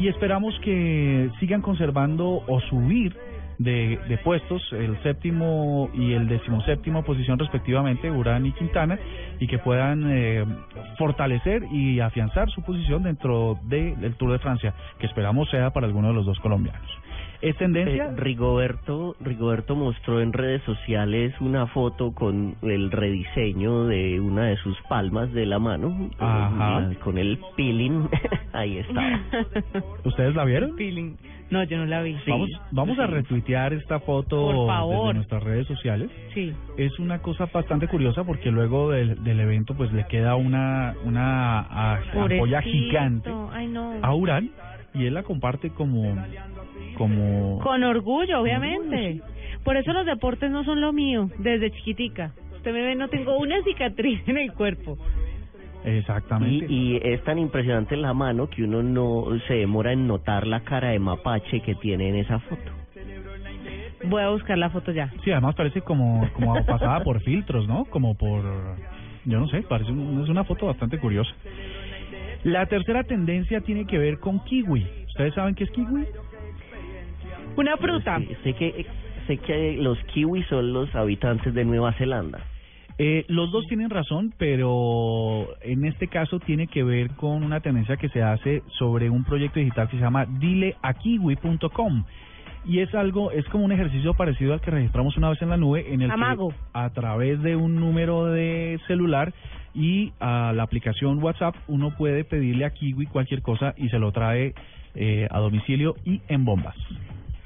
y 0.01 0.09
esperamos 0.09 0.59
que 0.61 1.31
sigan 1.41 1.63
conservando 1.63 2.43
o 2.47 2.61
subir 2.61 3.17
de, 3.59 3.99
de 4.09 4.19
puestos, 4.19 4.63
el 4.73 5.01
séptimo 5.03 5.89
y 5.95 6.13
el 6.13 6.27
decimoséptimo 6.29 7.03
posición 7.05 7.39
respectivamente, 7.39 8.11
Urán 8.11 8.45
y 8.47 8.53
Quintana, 8.53 8.99
y 9.39 9.47
que 9.47 9.59
puedan 9.59 10.05
eh, 10.11 10.45
fortalecer 10.99 11.63
y 11.71 12.01
afianzar 12.01 12.51
su 12.51 12.63
posición 12.63 13.05
dentro 13.05 13.59
de- 13.65 13.95
del 13.97 14.17
Tour 14.17 14.33
de 14.33 14.39
Francia, 14.41 14.75
que 14.99 15.07
esperamos 15.07 15.49
sea 15.51 15.71
para 15.71 15.87
alguno 15.87 16.09
de 16.09 16.15
los 16.15 16.27
dos 16.27 16.39
colombianos. 16.41 16.91
¿Es 17.45 17.57
tendencia? 17.57 18.07
Eh, 18.07 18.17
Rigoberto, 18.17 19.17
Rigoberto 19.21 19.77
mostró 19.77 20.21
en 20.21 20.33
redes 20.33 20.63
sociales 20.63 21.35
una 21.41 21.67
foto 21.69 22.13
con 22.13 22.55
el 22.63 22.91
rediseño 22.91 23.85
de 23.87 24.19
una 24.21 24.47
de 24.47 24.57
sus 24.57 24.77
palmas 24.89 25.33
de 25.33 25.47
la 25.47 25.59
mano, 25.59 26.11
Ajá. 26.19 26.89
eh, 26.91 26.97
con 27.05 27.19
el 27.19 27.39
peeling, 27.57 28.09
ahí 28.53 28.79
está. 28.79 29.21
¿Ustedes 30.05 30.35
la 30.35 30.45
vieron? 30.45 30.77
Feeling. 30.77 31.17
No, 31.51 31.63
yo 31.65 31.77
no 31.77 31.85
la 31.85 32.01
vi. 32.01 32.17
Vamos, 32.27 32.49
vamos 32.71 32.99
a 32.99 33.07
retuitear 33.07 33.75
esta 33.75 34.01
foto 34.01 34.51
Por 34.51 34.67
favor. 34.67 34.99
desde 35.09 35.15
nuestras 35.15 35.43
redes 35.45 35.67
sociales. 35.67 36.11
Sí. 36.33 36.53
Es 36.79 36.99
una 36.99 37.19
cosa 37.21 37.47
bastante 37.53 37.87
curiosa 37.87 38.25
porque 38.25 38.51
luego 38.51 38.91
del, 38.91 39.23
del 39.23 39.41
evento 39.41 39.75
pues 39.77 39.93
le 39.93 40.07
queda 40.07 40.35
una 40.37 40.95
una 41.05 41.61
a- 41.61 42.01
ampolla 42.15 42.63
gigante 42.63 43.31
Ay, 43.53 43.67
no. 43.69 43.93
a 44.03 44.15
Urán 44.15 44.51
y 44.95 45.05
él 45.07 45.15
la 45.15 45.23
comparte 45.23 45.71
como 45.71 46.17
como 46.95 47.59
Con 47.61 47.83
orgullo, 47.85 48.41
obviamente. 48.41 49.21
Por 49.63 49.77
eso 49.77 49.93
los 49.93 50.07
deportes 50.07 50.51
no 50.51 50.65
son 50.65 50.81
lo 50.81 50.93
mío, 50.93 51.31
desde 51.39 51.71
chiquitica. 51.71 52.33
Usted 52.57 52.73
me 52.73 52.83
ve, 52.83 52.95
no 52.95 53.09
tengo 53.09 53.37
una 53.39 53.63
cicatriz 53.63 54.21
en 54.29 54.39
el 54.39 54.53
cuerpo. 54.53 54.97
exactamente 55.85 56.67
Y, 56.69 56.95
y 56.95 57.01
es 57.03 57.23
tan 57.25 57.39
impresionante 57.39 57.97
la 57.97 58.15
mano 58.15 58.49
que 58.49 58.63
uno 58.65 58.83
no 58.83 59.27
se 59.47 59.55
demora 59.55 59.93
en 59.93 60.07
notar 60.07 60.47
la 60.47 60.61
cara 60.61 60.89
de 60.91 60.99
mapache 60.99 61.61
que 61.61 61.75
tiene 61.75 62.09
en 62.09 62.17
esa 62.17 62.39
foto. 62.41 62.73
Voy 64.07 64.23
a 64.23 64.29
buscar 64.31 64.59
la 64.59 64.69
foto 64.71 64.93
ya. 64.93 65.11
sí 65.25 65.31
además 65.31 65.55
parece 65.55 65.81
como 65.81 66.29
como 66.35 66.55
pasada 66.67 67.03
por 67.03 67.21
filtros 67.23 67.67
no 67.67 67.87
como 67.87 68.15
por 68.15 68.43
yo 69.25 69.41
no 69.41 69.49
sé 69.49 69.63
parece 69.63 69.91
un- 69.93 70.23
es 70.23 70.29
una 70.29 70.45
foto 70.45 70.67
bastante 70.67 70.99
curiosa 70.99 71.33
la 72.45 72.67
tercera 72.67 73.03
tendencia 73.05 73.63
tiene 73.63 73.87
que 73.87 73.97
ver 73.97 74.19
con 74.19 74.41
kiwi 74.45 74.87
ustedes 75.09 75.33
saben 75.35 75.55
qué 75.55 75.65
es 75.65 75.71
kiwi 75.71 76.05
Una 77.57 77.77
fruta. 77.77 78.21
Sé 78.43 78.55
que 78.55 78.87
sé 79.27 79.39
que 79.39 79.77
los 79.79 79.99
kiwis 80.05 80.47
son 80.49 80.73
los 80.73 80.95
habitantes 80.95 81.55
de 81.55 81.65
Nueva 81.65 81.93
Zelanda. 81.93 82.41
Eh, 82.97 83.25
los 83.29 83.51
dos 83.51 83.67
tienen 83.67 83.91
razón, 83.91 84.33
pero 84.39 85.49
en 85.63 85.85
este 85.85 86.07
caso 86.07 86.39
tiene 86.39 86.69
que 86.69 86.85
ver 86.85 87.11
con 87.17 87.43
una 87.43 87.61
tendencia 87.61 87.97
que 87.97 88.09
se 88.09 88.23
hace 88.23 88.63
sobre 88.79 89.11
un 89.11 89.25
proyecto 89.25 89.59
digital 89.59 89.89
que 89.89 89.97
se 89.97 90.03
llama 90.03 90.27
dileakiwi.com. 90.27 92.05
Y 92.67 92.79
es 92.79 92.95
algo, 92.95 93.31
es 93.31 93.45
como 93.47 93.65
un 93.65 93.73
ejercicio 93.73 94.15
parecido 94.15 94.55
al 94.55 94.61
que 94.61 94.71
registramos 94.71 95.17
una 95.17 95.29
vez 95.29 95.43
en 95.43 95.51
la 95.51 95.57
nube, 95.57 95.93
en 95.93 96.03
el 96.03 96.11
Amago. 96.11 96.51
que 96.51 96.57
a 96.73 96.89
través 96.91 97.43
de 97.43 97.57
un 97.57 97.77
número 97.77 98.27
de 98.27 98.81
celular 98.87 99.35
y 99.75 100.13
a 100.21 100.53
la 100.55 100.63
aplicación 100.63 101.23
WhatsApp 101.23 101.57
uno 101.67 101.95
puede 101.97 102.25
pedirle 102.25 102.65
a 102.65 102.71
Kiwi 102.71 103.07
cualquier 103.07 103.43
cosa 103.43 103.75
y 103.77 103.89
se 103.89 103.99
lo 103.99 104.13
trae 104.13 104.55
eh, 104.95 105.27
a 105.31 105.41
domicilio 105.41 105.97
y 106.05 106.23
en 106.29 106.45
bombas. 106.45 106.77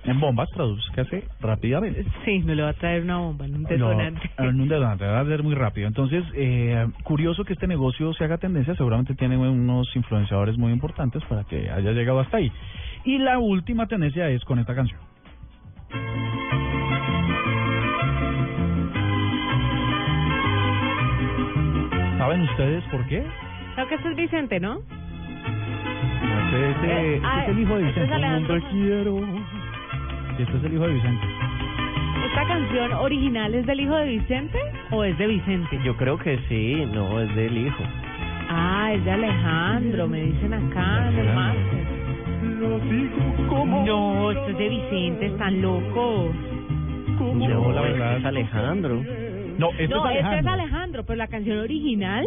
En 0.08 0.20
bombas 0.20 0.48
traduzcase 0.50 1.24
rápidamente. 1.40 2.04
Sí, 2.24 2.40
me 2.40 2.54
lo 2.54 2.64
va 2.64 2.70
a 2.70 2.74
traer 2.74 3.02
una 3.02 3.18
bomba, 3.18 3.44
en 3.44 3.54
un 3.56 3.62
No, 3.64 3.68
detonante. 3.68 4.30
en 4.38 4.60
un 4.60 4.68
detonante, 4.68 5.04
va 5.04 5.20
a 5.20 5.24
ser 5.26 5.42
muy 5.42 5.54
rápido. 5.54 5.86
Entonces, 5.86 6.24
eh, 6.34 6.86
curioso 7.02 7.44
que 7.44 7.52
este 7.52 7.66
negocio 7.66 8.12
se 8.14 8.24
haga 8.24 8.38
tendencia, 8.38 8.74
seguramente 8.74 9.14
tiene 9.14 9.36
unos 9.36 9.94
influenciadores 9.96 10.56
muy 10.56 10.72
importantes 10.72 11.22
para 11.24 11.44
que 11.44 11.70
haya 11.70 11.92
llegado 11.92 12.20
hasta 12.20 12.38
ahí. 12.38 12.50
Y 13.04 13.18
la 13.18 13.38
última 13.38 13.86
tendencia 13.86 14.28
es 14.30 14.44
con 14.44 14.58
esta 14.58 14.74
canción. 14.74 15.00
¿Saben 22.18 22.42
ustedes 22.42 22.84
por 22.90 23.06
qué? 23.06 23.24
Creo 23.74 23.88
que 23.88 23.94
este 23.94 24.08
es 24.10 24.16
Vicente, 24.16 24.60
¿no? 24.60 24.78
Este, 26.44 26.70
este- 26.70 26.86
Eh, 26.90 27.14
este 27.16 27.26
ah, 27.26 27.42
es 27.44 27.48
el 27.50 27.58
hijo 27.60 27.78
de 27.78 27.88
este 27.88 28.02
es 28.04 28.10
Vicente. 30.38 30.38
Alejandro. 30.38 30.42
Este 30.42 30.56
es 30.56 30.64
el 30.64 30.72
hijo 30.74 30.86
de 30.86 30.92
Vicente. 30.94 31.26
¿Esta 32.28 32.46
canción 32.46 32.92
original 32.92 33.54
es 33.54 33.66
del 33.66 33.80
hijo 33.80 33.94
de 33.96 34.06
Vicente 34.06 34.58
o 34.90 35.04
es 35.04 35.16
de 35.18 35.26
Vicente? 35.26 35.78
Yo 35.84 35.96
creo 35.96 36.18
que 36.18 36.38
sí, 36.48 36.84
no, 36.92 37.20
es 37.20 37.34
del 37.34 37.56
hijo. 37.66 37.82
Ah, 38.50 38.92
es 38.94 39.04
de 39.04 39.10
Alejandro, 39.10 40.08
me 40.08 40.22
dicen 40.22 40.54
acá 40.54 41.08
en 41.08 41.18
el. 41.18 41.28
No, 43.84 44.30
esto 44.30 44.48
es 44.50 44.58
de 44.58 44.68
Vicente, 44.68 45.26
están 45.26 45.60
locos. 45.62 46.34
No, 47.20 47.72
la 47.72 47.80
verdad. 47.82 48.16
es 48.18 48.24
Alejandro. 48.24 49.02
No, 49.58 49.70
este 49.72 49.88
no, 49.88 50.08
es 50.08 50.16
este 50.16 50.20
es 50.20 50.24
Alejandro. 50.24 50.52
Alejandro, 50.52 51.04
pero 51.04 51.16
la 51.16 51.26
canción 51.26 51.58
original 51.58 52.26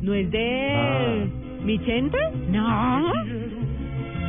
no 0.00 0.14
es 0.14 0.30
de 0.30 0.72
Ah. 0.74 1.24
Vicente. 1.64 2.16
No. 2.50 3.12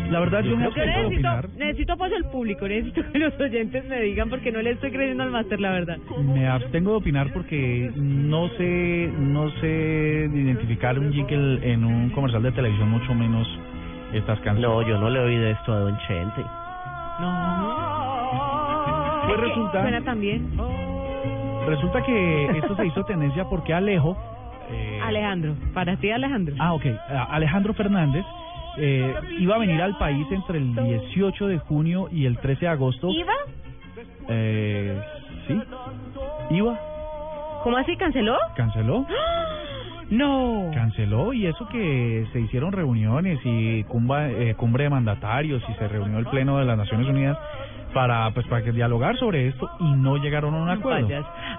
La 0.09 0.19
verdad, 0.19 0.41
yo 0.43 0.51
Yo 0.51 0.57
de 0.57 0.63
necesito, 0.63 1.07
opinar. 1.07 1.49
necesito 1.57 1.93
apoyo 1.93 2.13
del 2.15 2.25
público, 2.25 2.67
necesito 2.67 3.01
que 3.11 3.19
los 3.19 3.39
oyentes 3.39 3.85
me 3.85 4.01
digan 4.01 4.29
porque 4.29 4.51
no 4.51 4.61
le 4.61 4.71
estoy 4.71 4.91
creyendo 4.91 5.23
al 5.23 5.31
máster, 5.31 5.59
la 5.59 5.71
verdad. 5.71 5.97
Me 6.33 6.47
abstengo 6.47 6.91
de 6.91 6.97
opinar 6.97 7.31
porque 7.33 7.91
no 7.95 8.47
sé 8.57 9.11
no 9.19 9.49
sé 9.61 10.29
identificar 10.33 10.97
un 10.97 11.11
jingle 11.13 11.71
en 11.71 11.83
un 11.85 12.09
comercial 12.09 12.41
de 12.43 12.51
televisión, 12.51 12.89
mucho 12.89 13.13
menos 13.13 13.47
estas 14.13 14.39
canciones. 14.39 14.61
No, 14.61 14.81
yo 14.87 14.97
no 14.99 15.09
le 15.09 15.19
oí 15.19 15.35
de 15.37 15.51
esto 15.51 15.71
a 15.73 15.79
Don 15.79 15.97
Chente. 16.07 16.41
No. 17.19 19.23
Pues 19.27 19.39
resulta- 19.41 19.81
Suena 19.81 20.01
también. 20.01 20.49
Resulta 21.67 22.01
que 22.03 22.45
esto 22.57 22.75
se 22.75 22.87
hizo 22.87 23.03
tendencia 23.03 23.43
porque 23.45 23.73
Alejo... 23.73 24.17
eh, 24.71 24.99
Alejandro, 25.03 25.53
para 25.73 25.95
ti 25.97 26.09
Alejandro. 26.09 26.55
Ah, 26.57 26.73
ok. 26.73 26.85
A- 27.09 27.25
Alejandro 27.35 27.73
Fernández 27.75 28.25
eh, 28.79 29.13
iba 29.39 29.55
a 29.55 29.59
venir 29.59 29.81
al 29.81 29.97
país 29.97 30.25
entre 30.31 30.57
el 30.57 30.73
18 30.75 31.47
de 31.47 31.57
junio 31.59 32.07
y 32.11 32.25
el 32.25 32.37
13 32.37 32.61
de 32.61 32.67
agosto. 32.67 33.09
¿Iba? 33.09 33.33
Eh, 34.29 34.99
sí. 35.47 35.59
Iba. 36.51 36.79
¿Cómo 37.63 37.77
así? 37.77 37.95
¿Canceló? 37.97 38.37
Canceló. 38.55 39.05
No. 40.09 40.71
Canceló 40.73 41.33
y 41.33 41.45
eso 41.45 41.67
que 41.69 42.25
se 42.33 42.39
hicieron 42.39 42.71
reuniones 42.71 43.39
y 43.43 43.83
cumba- 43.83 44.29
eh, 44.31 44.55
cumbre 44.55 44.85
de 44.85 44.89
mandatarios 44.89 45.61
y 45.69 45.73
se 45.73 45.87
reunió 45.87 46.17
el 46.17 46.25
pleno 46.27 46.57
de 46.57 46.65
las 46.65 46.77
Naciones 46.77 47.07
Unidas 47.07 47.37
para 47.93 48.31
pues 48.31 48.45
para 48.47 48.63
que 48.63 48.71
dialogar 48.71 49.17
sobre 49.17 49.47
esto 49.47 49.69
y 49.79 49.91
no 49.93 50.17
llegaron 50.17 50.53
a 50.55 50.57
un 50.61 50.69
acuerdo. 50.69 51.09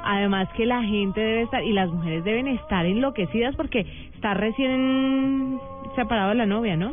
Además 0.04 0.48
que 0.56 0.64
la 0.66 0.82
gente 0.82 1.20
debe 1.20 1.42
estar 1.42 1.62
y 1.62 1.72
las 1.72 1.88
mujeres 1.90 2.24
deben 2.24 2.48
estar 2.48 2.86
enloquecidas 2.86 3.54
porque 3.56 3.80
está 4.14 4.34
recién 4.34 5.58
separado 5.96 6.30
de 6.30 6.36
la 6.36 6.46
novia, 6.46 6.76
¿no? 6.76 6.92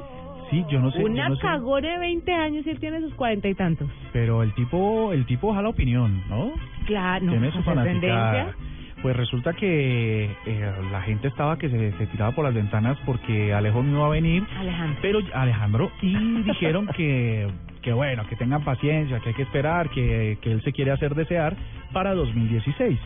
Sí, 0.50 0.64
yo 0.70 0.80
no 0.80 0.92
sé, 0.92 1.04
Una 1.04 1.30
no 1.30 1.36
sé, 1.36 1.42
cagona 1.42 1.90
de 1.94 2.00
20 2.00 2.34
años 2.34 2.66
y 2.66 2.70
él 2.70 2.80
tiene 2.80 3.02
sus 3.02 3.14
cuarenta 3.16 3.48
y 3.50 3.54
tantos. 3.56 3.90
pero 4.14 4.44
el 4.44 4.54
tipo 4.54 5.12
el 5.14 5.26
tipo 5.26 5.54
jala 5.54 5.70
opinión, 5.70 6.24
¿no? 6.30 6.52
Claro, 6.86 7.28
Tiene 7.28 7.52
su 7.52 7.62
tendencia. 7.64 8.56
Pues 9.02 9.16
resulta 9.16 9.54
que 9.54 10.26
eh, 10.46 10.72
la 10.92 11.02
gente 11.04 11.28
estaba 11.28 11.58
que 11.60 11.70
se, 11.70 11.92
se 11.98 12.08
tiraba 12.08 12.32
por 12.32 12.44
las 12.46 12.54
ventanas 12.56 12.98
porque 13.06 13.54
Alejo 13.54 13.84
no 13.84 13.98
iba 13.98 14.06
a 14.08 14.10
venir, 14.10 14.44
Alejandro. 14.58 15.00
pero 15.04 15.20
Alejandro 15.36 15.92
y 16.02 16.42
dijeron 16.44 16.88
que 16.96 17.48
que 17.84 17.94
bueno, 17.94 18.26
que 18.28 18.36
tengan 18.36 18.64
paciencia, 18.64 19.20
que 19.20 19.30
hay 19.30 19.36
que 19.36 19.44
esperar, 19.44 19.90
que, 19.92 20.38
que 20.42 20.52
él 20.52 20.62
se 20.64 20.74
quiere 20.74 20.92
hacer 20.92 21.14
desear 21.16 21.56
para 21.94 22.14
2016. 22.16 23.00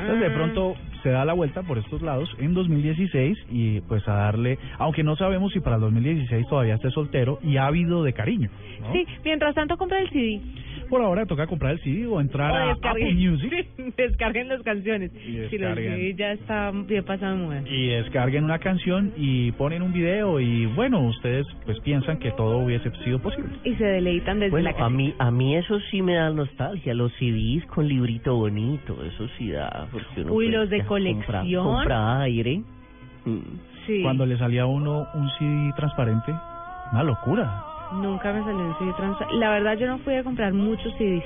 Entonces 0.00 0.20
de 0.20 0.30
pronto 0.30 0.74
se 1.02 1.10
da 1.10 1.24
la 1.24 1.32
vuelta 1.32 1.62
por 1.62 1.78
estos 1.78 2.02
lados 2.02 2.34
en 2.38 2.54
2016 2.54 3.38
y 3.50 3.80
pues 3.82 4.06
a 4.08 4.14
darle, 4.14 4.58
aunque 4.78 5.02
no 5.02 5.16
sabemos 5.16 5.52
si 5.52 5.60
para 5.60 5.76
el 5.76 5.82
2016 5.82 6.46
todavía 6.48 6.74
esté 6.74 6.90
soltero 6.90 7.38
y 7.42 7.56
ávido 7.56 8.02
de 8.02 8.12
cariño. 8.12 8.50
Sí, 8.92 9.06
mientras 9.24 9.54
tanto 9.54 9.76
compra 9.76 10.00
el 10.00 10.10
CD. 10.10 10.40
Por 10.92 11.00
ahora 11.00 11.24
toca 11.24 11.46
comprar 11.46 11.72
el 11.72 11.80
CD 11.80 12.06
o 12.06 12.20
entrar 12.20 12.50
O 12.50 12.54
a 12.54 12.66
descarguen. 12.66 13.06
Apple 13.08 13.30
Music 13.30 13.66
Descarguen 13.96 14.48
las 14.48 14.60
canciones. 14.60 15.10
Y 15.14 15.20
Si 15.20 15.32
los 15.32 15.50
descarguen. 15.50 15.94
CD 15.96 16.14
ya 16.14 16.32
está 16.32 16.70
bien 16.70 17.02
pasado 17.02 17.32
y 17.64 17.86
descarguen 17.86 18.44
una 18.44 18.58
canción 18.58 19.10
y 19.16 19.52
ponen 19.52 19.80
un 19.80 19.94
video 19.94 20.38
y 20.38 20.66
bueno, 20.66 21.00
ustedes 21.00 21.46
pues 21.64 21.80
piensan 21.80 22.18
que 22.18 22.30
todo 22.32 22.58
hubiese 22.58 22.90
sido 23.04 23.18
posible. 23.20 23.48
Y 23.64 23.74
se 23.76 23.84
deleitan 23.84 24.38
desde 24.38 24.50
Bueno, 24.50 24.64
la 24.64 24.72
casa. 24.74 24.84
a 24.84 24.90
mí, 24.90 25.14
a 25.18 25.30
mí 25.30 25.56
eso 25.56 25.80
sí 25.90 26.02
me 26.02 26.12
da 26.16 26.28
nostalgia, 26.28 26.92
los 26.92 27.10
CDs 27.14 27.64
con 27.68 27.88
librito 27.88 28.36
bonito, 28.36 29.02
eso 29.02 29.28
sí 29.38 29.50
da. 29.50 29.88
Porque 29.90 30.20
uno 30.20 30.34
Uy, 30.34 30.48
pues, 30.48 30.58
los 30.58 30.68
de 30.68 30.84
colección. 30.84 31.64
Compra 31.64 32.20
aire. 32.20 32.60
Mm. 33.24 33.38
Sí. 33.86 34.02
Cuando 34.02 34.26
le 34.26 34.36
salía 34.36 34.62
a 34.62 34.66
uno 34.66 35.06
un 35.14 35.30
CD 35.38 35.72
transparente, 35.74 36.32
una 36.92 37.02
locura. 37.02 37.71
Nunca 37.94 38.32
me 38.32 38.42
salió 38.44 38.60
un 38.60 38.78
CD 38.78 38.92
trans. 38.96 39.16
La 39.32 39.50
verdad, 39.50 39.76
yo 39.76 39.86
no 39.86 39.98
fui 39.98 40.14
a 40.14 40.24
comprar 40.24 40.52
muchos 40.52 40.92
CDs. 40.96 41.24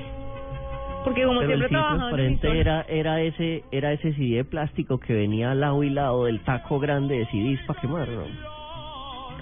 Porque 1.04 1.24
como 1.24 1.38
Pero 1.38 1.52
el 1.52 1.58
siempre 1.60 1.78
trabajaba 1.78 2.20
en 2.20 2.40
era, 2.42 2.82
era 2.88 3.20
ese 3.20 3.62
era 3.70 3.92
ese 3.92 4.12
CD 4.14 4.36
de 4.38 4.44
plástico 4.44 4.98
que 4.98 5.14
venía 5.14 5.52
al 5.52 5.60
lado 5.60 5.84
y 5.84 5.90
lado 5.90 6.24
del 6.24 6.40
taco 6.40 6.80
grande 6.80 7.18
de 7.18 7.26
CDs 7.26 7.60
para 7.66 7.80
quemar, 7.80 8.08
¿no? 8.08 8.24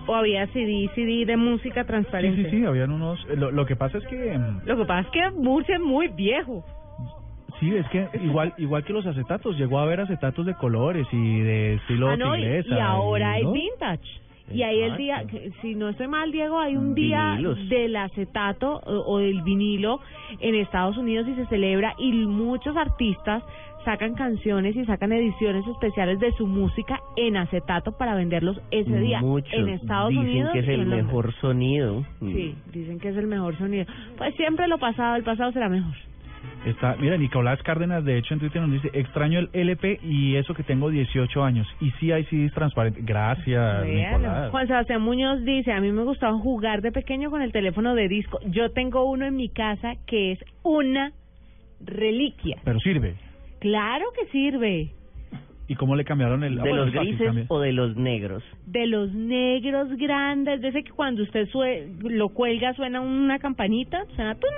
O 0.06 0.14
había 0.14 0.46
CD, 0.48 0.90
CD 0.94 1.24
de 1.24 1.38
música 1.38 1.80
Sí, 1.82 1.87
transparente. 1.87 2.50
sí, 2.50 2.58
sí, 2.58 2.66
habían 2.66 2.90
unos... 2.90 3.24
Lo, 3.38 3.50
lo 3.50 3.64
que 3.64 3.74
pasa 3.76 3.96
es 3.96 4.06
que... 4.06 4.37
mm, 4.37 4.66
Lo 4.66 4.76
que 4.76 4.84
pasa 4.84 5.00
es 5.00 5.06
que 5.08 5.30
Murcia 5.40 5.76
es 5.76 5.80
muy 5.80 6.08
viejo. 6.08 6.62
Sí, 7.58 7.74
es 7.74 7.88
que 7.88 8.08
igual 8.22 8.52
igual 8.58 8.84
que 8.84 8.92
los 8.92 9.06
acetatos, 9.06 9.56
llegó 9.56 9.78
a 9.78 9.84
haber 9.84 10.00
acetatos 10.00 10.44
de 10.44 10.54
colores 10.56 11.06
y 11.12 11.40
de 11.40 11.74
estilo 11.74 12.10
Ah, 12.10 12.16
no, 12.18 12.37
y, 12.37 12.44
ahora 12.78 13.32
hay 13.32 13.44
¿no? 13.44 13.52
vintage. 13.52 14.02
Y 14.52 14.62
ahí 14.62 14.80
el 14.83 14.96
día, 14.96 15.24
que- 15.24 15.52
si 15.62 15.74
no 15.74 15.88
estoy 15.88 16.07
mal, 16.09 16.30
Diego, 16.30 16.59
hay 16.61 16.76
un 16.76 16.94
día 16.94 17.30
Vinilos. 17.33 17.68
del 17.68 17.96
acetato 17.96 18.80
o, 18.85 19.14
o 19.14 19.18
del 19.18 19.42
vinilo 19.42 20.00
en 20.40 20.54
Estados 20.54 20.96
Unidos 20.98 21.26
y 21.28 21.35
se 21.35 21.46
celebra 21.46 21.94
y 21.98 22.12
muchos 22.12 22.76
artistas 22.76 23.42
sacan 23.85 24.14
canciones 24.14 24.74
y 24.76 24.85
sacan 24.87 25.12
ediciones 25.12 25.66
especiales 25.66 26.18
de 26.18 26.33
su 26.33 26.46
música 26.46 27.00
en 27.16 27.37
acetato 27.37 27.92
para 27.92 28.14
venderlos 28.14 28.59
ese 28.70 28.98
día 28.98 29.20
Muchos 29.20 29.52
en 29.52 29.68
Estados 29.68 30.09
dicen 30.11 30.26
Unidos. 30.26 30.52
que 30.52 30.59
es 30.61 30.68
el 30.68 30.87
mejor 30.87 31.33
sonido. 31.35 32.00
Mm. 32.20 32.33
Sí, 32.33 32.54
dicen 32.72 32.98
que 32.98 33.09
es 33.11 33.16
el 33.16 33.26
mejor 33.26 33.57
sonido. 33.59 33.85
Pues 34.16 34.35
siempre 34.37 34.68
lo 34.68 34.78
pasado, 34.78 35.16
el 35.16 35.22
pasado 35.22 35.52
será 35.52 35.68
mejor. 35.68 35.94
Está, 36.66 36.96
mira, 36.98 37.16
Nicolás 37.18 37.62
Cárdenas, 37.62 38.04
de 38.04 38.16
hecho, 38.16 38.33
en 38.35 38.40
Twitter 38.40 38.62
nos 38.62 38.72
dice, 38.72 38.90
extraño 38.98 39.38
el 39.38 39.50
LP 39.52 40.00
y 40.02 40.37
eso 40.37 40.54
que 40.54 40.62
tengo 40.62 40.88
18 40.88 41.44
años. 41.44 41.66
Y 41.80 41.90
sí 42.00 42.11
hay 42.11 42.24
CDs 42.24 42.52
transparentes. 42.54 43.04
Gracias, 43.04 43.83
Véalo. 43.83 44.18
Nicolás. 44.18 44.50
Juan 44.50 44.66
Sebastián 44.66 45.02
Muñoz 45.02 45.44
dice, 45.44 45.72
a 45.72 45.80
mí 45.80 45.92
me 45.92 46.04
gustaba 46.04 46.38
jugar 46.38 46.80
de 46.80 46.90
pequeño 46.90 47.30
con 47.30 47.42
el 47.42 47.52
teléfono 47.52 47.94
de 47.94 48.09
disco. 48.09 48.40
Yo 48.46 48.70
tengo 48.70 49.04
uno 49.11 49.26
en 49.26 49.37
mi 49.37 49.50
casa 49.50 49.94
que 50.07 50.33
es 50.33 50.38
una 50.62 51.12
reliquia. 51.80 52.59
Pero 52.64 52.80
sirve. 52.80 53.14
Claro 53.61 54.04
que 54.18 54.26
sirve. 54.30 54.90
¿Y 55.66 55.76
cómo 55.76 55.96
le 55.96 56.04
cambiaron 56.04 56.44
el... 56.44 56.59
ah, 56.61 56.62
¿De 56.62 56.68
bueno, 56.68 56.85
los 56.87 56.94
fácil, 56.94 57.16
grises 57.16 57.46
o 57.48 57.59
de 57.61 57.72
los 57.72 57.96
negros? 57.96 58.42
De 58.66 58.87
los 58.87 59.12
negros 59.14 59.88
grandes, 59.96 60.61
de 60.61 60.68
ese 60.68 60.83
que 60.85 60.90
cuando 60.90 61.22
usted 61.22 61.46
sue- 61.48 61.88
lo 62.02 62.28
cuelga 62.30 62.74
suena 62.74 63.00
una 63.00 63.38
campanita, 63.38 64.04
suena 64.14 64.35
tum. 64.35 64.50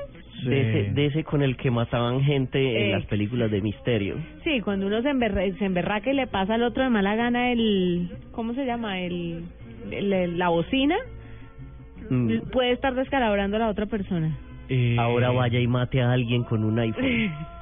Sí. 0.47 0.55
De, 0.55 0.81
ese, 0.81 0.93
de 0.93 1.07
ese 1.07 1.25
con 1.25 1.43
el 1.43 1.57
que 1.57 1.71
mataban 1.71 2.23
gente 2.23 2.59
en 2.81 2.87
Eh. 2.87 2.93
las 2.93 3.05
películas 3.07 3.51
de 3.51 3.61
misterio. 3.61 4.17
Sí, 4.45 4.61
cuando 4.61 4.87
uno 4.87 5.03
se, 5.03 5.11
emberra- 5.11 5.51
se 5.59 5.65
emberraca 5.65 6.11
y 6.11 6.15
le 6.15 6.27
pasa 6.27 6.55
al 6.55 6.63
otro 6.63 6.83
de 6.83 6.91
mala 6.91 7.15
gana 7.17 7.53
el... 7.53 8.11
¿Cómo 8.33 8.55
se 8.55 8.65
llama? 8.65 9.01
El, 9.01 9.45
el- 9.91 10.13
el- 10.13 10.39
la 10.39 10.49
bocina. 10.49 10.97
Mm. 12.11 12.39
Puede 12.53 12.73
estar 12.73 12.95
descalabrando 12.95 13.57
a 13.57 13.61
la 13.61 13.69
otra 13.69 13.87
persona. 13.87 14.37
Eh, 14.69 14.97
Ahora 14.99 15.31
vaya 15.31 15.59
y 15.61 15.67
mate 15.67 16.01
a 16.03 16.13
alguien 16.13 16.43
con 16.45 16.65
un 16.65 16.79
iPhone. 16.79 17.05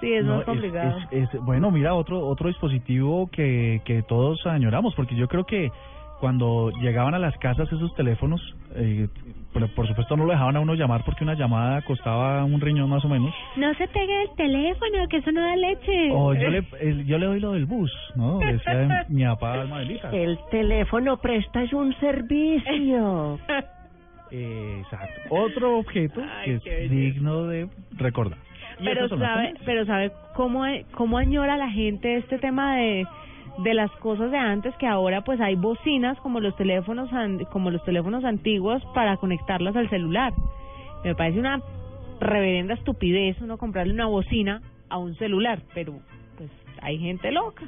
Sí, 0.00 0.12
es 0.12 0.26
No, 0.26 0.36
más 0.36 0.44
complicado. 0.44 0.98
es- 1.10 1.32
es- 1.32 1.40
bueno, 1.40 1.70
mira, 1.70 1.94
otro 1.94 2.20
otro 2.26 2.48
dispositivo 2.48 3.30
que, 3.32 3.80
que 3.86 4.02
todos 4.02 4.46
añoramos, 4.46 4.94
porque 4.94 5.16
yo 5.16 5.26
creo 5.26 5.44
que 5.44 5.70
cuando 6.20 6.70
llegaban 6.80 7.14
a 7.14 7.18
las 7.18 7.36
casas 7.38 7.70
esos 7.72 7.94
teléfonos, 7.94 8.40
eh, 8.74 9.08
por, 9.52 9.68
por 9.74 9.86
supuesto 9.86 10.16
no 10.16 10.24
lo 10.24 10.32
dejaban 10.32 10.56
a 10.56 10.60
uno 10.60 10.74
llamar 10.74 11.02
porque 11.04 11.24
una 11.24 11.34
llamada 11.34 11.82
costaba 11.82 12.44
un 12.44 12.60
riñón 12.60 12.88
más 12.90 13.04
o 13.04 13.08
menos. 13.08 13.34
No 13.56 13.72
se 13.74 13.86
pegue 13.88 14.22
el 14.22 14.30
teléfono, 14.36 15.08
que 15.08 15.18
eso 15.18 15.32
no 15.32 15.40
da 15.42 15.56
leche. 15.56 16.10
O 16.12 16.34
yo 16.34 16.48
le, 16.48 16.64
el- 16.80 17.04
yo 17.06 17.18
le 17.18 17.26
doy 17.26 17.40
lo 17.40 17.52
del 17.52 17.66
bus, 17.66 17.92
¿no? 18.16 18.38
Decía 18.38 19.06
mi 19.08 19.24
papá 19.24 19.60
Almadelita. 19.62 20.10
El 20.10 20.38
teléfono 20.50 21.16
presta 21.18 21.62
es 21.62 21.72
un 21.72 21.94
servicio. 22.00 23.38
Exacto. 24.30 25.20
Otro 25.30 25.78
objeto 25.78 26.20
que 26.44 26.84
es 26.84 26.90
digno 26.90 27.44
de 27.46 27.68
recordar. 27.96 28.38
Y 28.80 28.84
pero 28.84 29.08
sabe, 29.08 29.54
pero 29.64 29.86
sabe 29.86 30.12
cómo 30.34 30.64
cómo 30.92 31.16
añora 31.18 31.56
la 31.56 31.70
gente 31.70 32.16
este 32.16 32.38
tema 32.38 32.76
de 32.76 33.06
de 33.58 33.74
las 33.74 33.90
cosas 33.92 34.30
de 34.30 34.38
antes 34.38 34.74
que 34.76 34.86
ahora 34.86 35.22
pues 35.22 35.40
hay 35.40 35.54
bocinas 35.54 36.18
como 36.20 36.40
los 36.40 36.54
teléfonos 36.56 37.08
como 37.50 37.70
los 37.70 37.82
teléfonos 37.84 38.24
antiguos 38.24 38.82
para 38.94 39.16
conectarlas 39.16 39.74
al 39.76 39.88
celular. 39.88 40.32
Me 41.04 41.14
parece 41.14 41.38
una 41.40 41.60
reverenda 42.20 42.74
estupidez 42.74 43.40
uno 43.40 43.58
comprarle 43.58 43.92
una 43.92 44.06
bocina 44.06 44.60
a 44.88 44.98
un 44.98 45.14
celular, 45.16 45.60
pero 45.74 45.94
pues 46.36 46.50
hay 46.82 46.98
gente 46.98 47.30
loca 47.32 47.64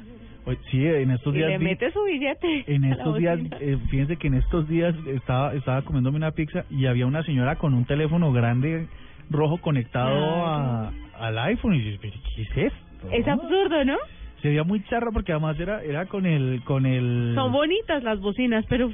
sí, 0.71 0.83
en 0.83 1.11
estos 1.11 1.33
y 1.35 1.37
días 1.37 1.49
le 1.51 1.57
vi- 1.59 1.63
mete 1.65 1.91
su 1.91 2.03
billete. 2.03 2.63
En 2.67 2.83
estos 2.85 3.17
días, 3.17 3.39
eh, 3.59 3.77
fíjense 3.89 4.15
que 4.17 4.27
en 4.27 4.33
estos 4.35 4.67
días 4.67 4.95
estaba 5.07 5.53
estaba 5.53 5.83
comiéndome 5.83 6.17
una 6.17 6.31
pizza 6.31 6.65
y 6.71 6.87
había 6.87 7.05
una 7.05 7.21
señora 7.23 7.57
con 7.57 7.73
un 7.75 7.85
teléfono 7.85 8.31
grande 8.31 8.87
rojo 9.29 9.57
conectado 9.57 10.17
a, 10.47 10.91
al 11.19 11.37
iPhone 11.39 11.75
y 11.75 11.91
yo, 11.91 11.99
"¿Pero 12.01 12.15
¿qué 12.35 12.41
es 12.41 12.57
esto? 12.57 13.11
es 13.11 13.27
absurdo, 13.27 13.85
¿no? 13.85 13.97
Se 14.41 14.47
veía 14.49 14.63
muy 14.63 14.81
charro 14.85 15.11
porque 15.11 15.31
además 15.33 15.59
era 15.59 15.83
era 15.83 16.05
con 16.05 16.25
el 16.25 16.61
con 16.63 16.85
el 16.85 17.33
Son 17.35 17.51
bonitas 17.51 18.03
las 18.03 18.19
bocinas, 18.21 18.65
pero 18.69 18.91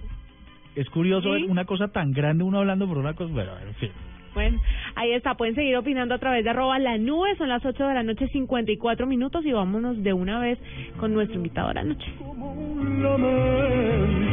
es 0.75 0.89
curioso 0.89 1.33
Sí. 1.33 1.41
ver 1.41 1.51
una 1.51 1.65
cosa 1.65 1.87
tan 1.89 2.11
grande 2.11 2.43
uno 2.43 2.59
hablando 2.59 2.87
por 2.87 2.97
una 2.97 3.13
cosa, 3.13 3.31
bueno, 3.33 3.51
en 3.65 3.73
fin. 3.75 3.91
Bueno, 4.33 4.59
ahí 4.95 5.13
está. 5.13 5.35
Pueden 5.35 5.55
seguir 5.55 5.77
opinando 5.77 6.13
a 6.13 6.17
través 6.17 6.43
de 6.43 6.49
arroba 6.49 6.77
la 6.77 6.97
nube. 6.97 7.35
Son 7.37 7.47
las 7.47 7.65
8 7.65 7.87
de 7.87 7.93
la 7.93 8.03
noche, 8.03 8.27
54 8.27 9.07
minutos. 9.07 9.45
Y 9.45 9.53
vámonos 9.53 10.03
de 10.03 10.11
una 10.11 10.39
vez 10.39 10.59
con 10.99 11.13
nuestro 11.13 11.37
invitado 11.37 11.69
de 11.69 11.73
la 11.75 11.83
noche. 11.85 12.11
un 12.19 13.01
lamento, 13.01 14.27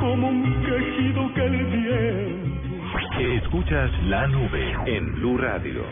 como 0.00 0.28
un 0.28 0.64
quejido 0.64 1.34
que. 1.34 1.58
Escuchas 3.36 3.90
la 4.04 4.26
nube 4.28 4.76
en 4.86 5.14
Blue 5.16 5.36
Radio. 5.36 5.82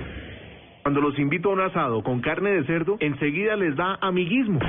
Cuando 0.86 1.00
los 1.00 1.18
invito 1.18 1.50
a 1.50 1.54
un 1.54 1.60
asado 1.62 2.00
con 2.04 2.20
carne 2.20 2.50
de 2.50 2.64
cerdo, 2.64 2.96
enseguida 3.00 3.56
les 3.56 3.74
da 3.74 3.98
amiguismo. 4.00 4.60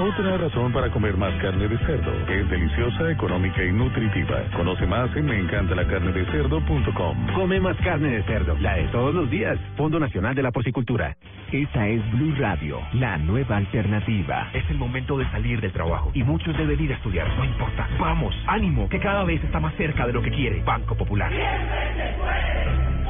Otra 0.00 0.36
razón 0.36 0.72
para 0.72 0.90
comer 0.90 1.16
más 1.16 1.32
carne 1.40 1.68
de 1.68 1.78
cerdo. 1.78 2.12
Es 2.28 2.50
deliciosa, 2.50 3.10
económica 3.10 3.64
y 3.64 3.72
nutritiva. 3.72 4.42
Conoce 4.56 4.86
más 4.86 5.14
en 5.16 5.26
meencantalacarnedecerdo.com. 5.26 7.26
Come 7.34 7.60
más 7.60 7.76
carne 7.78 8.08
de 8.08 8.22
cerdo, 8.24 8.56
la 8.60 8.74
de 8.74 8.84
todos 8.88 9.14
los 9.14 9.30
días. 9.30 9.58
Fondo 9.76 10.00
Nacional 10.00 10.34
de 10.34 10.42
la 10.42 10.50
Porcicultura. 10.50 11.16
Esa 11.52 11.86
es 11.86 12.02
Blue 12.12 12.34
Radio, 12.38 12.80
la 12.94 13.16
nueva 13.18 13.58
alternativa. 13.58 14.50
Es 14.52 14.68
el 14.70 14.78
momento 14.78 15.16
de 15.16 15.30
salir 15.30 15.60
del 15.60 15.72
trabajo 15.72 16.10
y 16.14 16.22
muchos 16.22 16.56
deben 16.56 16.80
ir 16.80 16.92
a 16.92 16.96
estudiar. 16.96 17.28
No 17.36 17.44
importa. 17.44 17.88
Vamos, 17.98 18.34
ánimo, 18.46 18.88
que 18.88 18.98
cada 18.98 19.24
vez 19.24 19.42
está 19.44 19.60
más 19.60 19.74
cerca 19.76 20.06
de 20.06 20.12
lo 20.12 20.22
que 20.22 20.30
quiere. 20.30 20.62
Banco 20.64 20.96
Popular. 20.96 21.30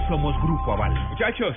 Somos 0.08 0.36
Grupo 0.42 0.72
Aval. 0.72 0.92
Muchachos, 1.10 1.56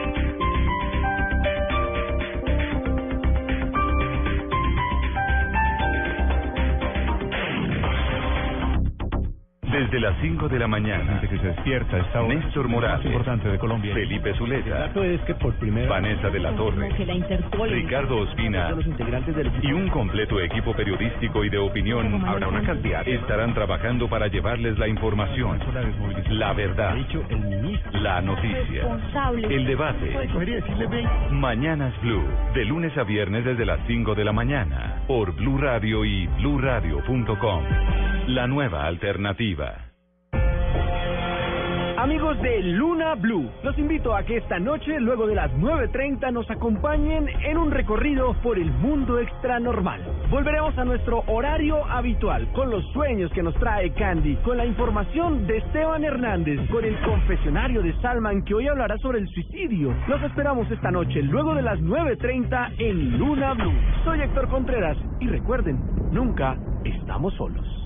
Desde 9.71 9.99
las 9.99 10.15
5 10.21 10.49
de 10.49 10.59
la 10.59 10.67
mañana. 10.67 11.21
que 11.21 11.27
se 11.27 11.47
despierta 11.47 11.97
esta 11.97 12.21
hora. 12.21 12.35
Néstor 12.35 12.67
Morales. 12.67 13.05
Importante 13.05 13.47
de 13.49 13.57
Colombia. 13.57 13.93
Felipe 13.93 14.33
Zuleta. 14.33 14.91
es 15.03 15.21
que 15.21 15.35
por 15.35 15.53
primera 15.55 15.89
Vanessa 15.89 16.29
de 16.29 16.39
la 16.39 16.51
Torre. 16.55 16.89
Ricardo 17.69 18.17
Ospina. 18.17 18.75
Y 19.61 19.71
un 19.71 19.89
completo 19.89 20.39
equipo 20.39 20.73
periodístico 20.73 21.43
y 21.45 21.49
de 21.49 21.57
opinión. 21.57 22.23
Habrá 22.25 22.47
una 22.47 22.61
cantidad. 22.63 23.07
Estarán 23.07 23.53
trabajando 23.53 24.09
para 24.09 24.27
llevarles 24.27 24.77
la 24.77 24.87
información, 24.87 25.59
la 26.29 26.53
verdad, 26.53 26.95
la 27.93 28.21
noticia, 28.21 28.87
el 29.49 29.65
debate. 29.65 30.15
Mañanas 31.31 31.93
Blue, 32.01 32.27
de 32.53 32.65
lunes 32.65 32.97
a 32.97 33.03
viernes 33.03 33.45
desde 33.45 33.65
las 33.65 33.79
5 33.87 34.15
de 34.15 34.25
la 34.25 34.31
mañana, 34.31 35.03
por 35.07 35.33
Blue 35.35 35.57
Radio 35.57 36.03
y 36.05 36.27
bluradio.com. 36.27 37.63
La 38.27 38.45
nueva 38.45 38.85
alternativa. 38.85 39.87
Amigos 41.97 42.39
de 42.41 42.61
Luna 42.61 43.15
Blue, 43.15 43.49
los 43.63 43.77
invito 43.79 44.15
a 44.15 44.23
que 44.23 44.37
esta 44.37 44.59
noche, 44.59 44.99
luego 44.99 45.25
de 45.25 45.33
las 45.33 45.51
9.30, 45.53 46.31
nos 46.31 46.49
acompañen 46.49 47.27
en 47.43 47.57
un 47.57 47.71
recorrido 47.71 48.33
por 48.43 48.59
el 48.59 48.71
mundo 48.71 49.17
extranormal. 49.17 50.01
Volveremos 50.29 50.77
a 50.77 50.85
nuestro 50.85 51.23
horario 51.27 51.83
habitual, 51.85 52.47
con 52.53 52.69
los 52.69 52.85
sueños 52.93 53.31
que 53.33 53.41
nos 53.41 53.55
trae 53.55 53.91
Candy, 53.93 54.35
con 54.37 54.57
la 54.57 54.65
información 54.67 55.47
de 55.47 55.57
Esteban 55.57 56.03
Hernández, 56.03 56.59
con 56.69 56.85
el 56.85 56.99
confesionario 57.01 57.81
de 57.81 57.99
Salman, 58.01 58.43
que 58.43 58.53
hoy 58.53 58.67
hablará 58.67 58.97
sobre 58.99 59.19
el 59.19 59.27
suicidio. 59.29 59.93
Los 60.07 60.21
esperamos 60.23 60.69
esta 60.69 60.91
noche, 60.91 61.23
luego 61.23 61.55
de 61.55 61.63
las 61.63 61.79
9.30, 61.79 62.75
en 62.77 63.17
Luna 63.17 63.53
Blue. 63.55 63.73
Soy 64.03 64.21
Héctor 64.21 64.47
Contreras, 64.47 64.97
y 65.19 65.27
recuerden, 65.27 65.79
nunca 66.11 66.55
estamos 66.85 67.33
solos. 67.33 67.80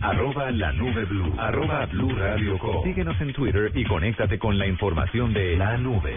Arroba 0.00 0.50
la 0.52 0.72
nube 0.72 1.04
blue. 1.04 1.34
Arroba 1.38 1.84
blue 1.86 2.14
radio 2.16 2.58
com. 2.58 2.82
Síguenos 2.82 3.20
en 3.20 3.32
Twitter 3.34 3.70
y 3.74 3.84
conéctate 3.84 4.38
con 4.38 4.56
la 4.56 4.66
información 4.66 5.34
de 5.34 5.56
la 5.56 5.76
nube. 5.76 6.14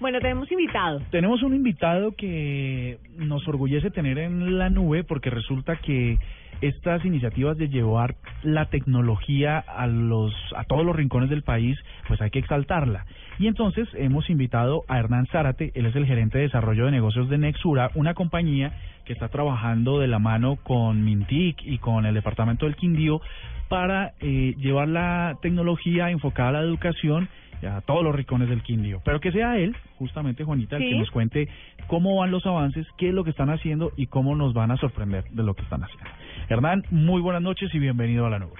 Bueno, 0.00 0.18
tenemos 0.18 0.50
invitado. 0.50 1.00
Tenemos 1.10 1.42
un 1.42 1.54
invitado 1.54 2.16
que 2.16 2.98
nos 3.16 3.46
orgullece 3.46 3.90
tener 3.90 4.18
en 4.18 4.58
la 4.58 4.70
nube 4.70 5.04
porque 5.04 5.30
resulta 5.30 5.76
que 5.76 6.18
estas 6.60 7.04
iniciativas 7.04 7.56
de 7.56 7.68
llevar 7.68 8.16
la 8.42 8.66
tecnología 8.66 9.58
a 9.58 9.86
los 9.86 10.34
a 10.56 10.64
todos 10.64 10.84
los 10.84 10.94
rincones 10.94 11.30
del 11.30 11.42
país, 11.42 11.78
pues 12.08 12.20
hay 12.20 12.30
que 12.30 12.38
exaltarla. 12.38 13.06
Y 13.38 13.46
entonces 13.46 13.88
hemos 13.94 14.28
invitado 14.28 14.84
a 14.88 14.98
Hernán 14.98 15.26
Zárate, 15.26 15.72
él 15.74 15.86
es 15.86 15.96
el 15.96 16.06
gerente 16.06 16.38
de 16.38 16.44
desarrollo 16.44 16.86
de 16.86 16.90
negocios 16.90 17.28
de 17.28 17.38
Nexura, 17.38 17.90
una 17.94 18.14
compañía 18.14 18.72
que 19.04 19.12
está 19.12 19.28
trabajando 19.28 19.98
de 19.98 20.08
la 20.08 20.18
mano 20.18 20.56
con 20.56 21.04
Mintic 21.04 21.62
y 21.64 21.78
con 21.78 22.04
el 22.06 22.14
departamento 22.14 22.66
del 22.66 22.76
Quindío 22.76 23.20
para 23.68 24.12
eh, 24.20 24.54
llevar 24.58 24.88
la 24.88 25.38
tecnología 25.40 26.10
enfocada 26.10 26.50
a 26.50 26.52
la 26.52 26.60
educación 26.60 27.28
a 27.66 27.80
todos 27.82 28.02
los 28.04 28.14
rincones 28.14 28.48
del 28.48 28.62
Quindío. 28.62 29.00
Pero 29.04 29.20
que 29.20 29.32
sea 29.32 29.56
él, 29.58 29.76
justamente 29.98 30.44
Juanita, 30.44 30.76
el 30.76 30.82
Sí. 30.82 30.90
que 30.90 30.98
nos 30.98 31.10
cuente 31.10 31.48
cómo 31.86 32.16
van 32.16 32.30
los 32.30 32.44
avances, 32.46 32.86
qué 32.98 33.08
es 33.08 33.14
lo 33.14 33.24
que 33.24 33.30
están 33.30 33.50
haciendo 33.50 33.92
y 33.96 34.06
cómo 34.06 34.34
nos 34.36 34.54
van 34.54 34.70
a 34.70 34.76
sorprender 34.76 35.24
de 35.30 35.42
lo 35.42 35.54
que 35.54 35.62
están 35.62 35.82
haciendo. 35.82 36.10
Hernán, 36.48 36.84
muy 36.90 37.20
buenas 37.20 37.42
noches 37.42 37.74
y 37.74 37.78
bienvenido 37.78 38.26
a 38.26 38.30
la 38.30 38.38
nube. 38.38 38.54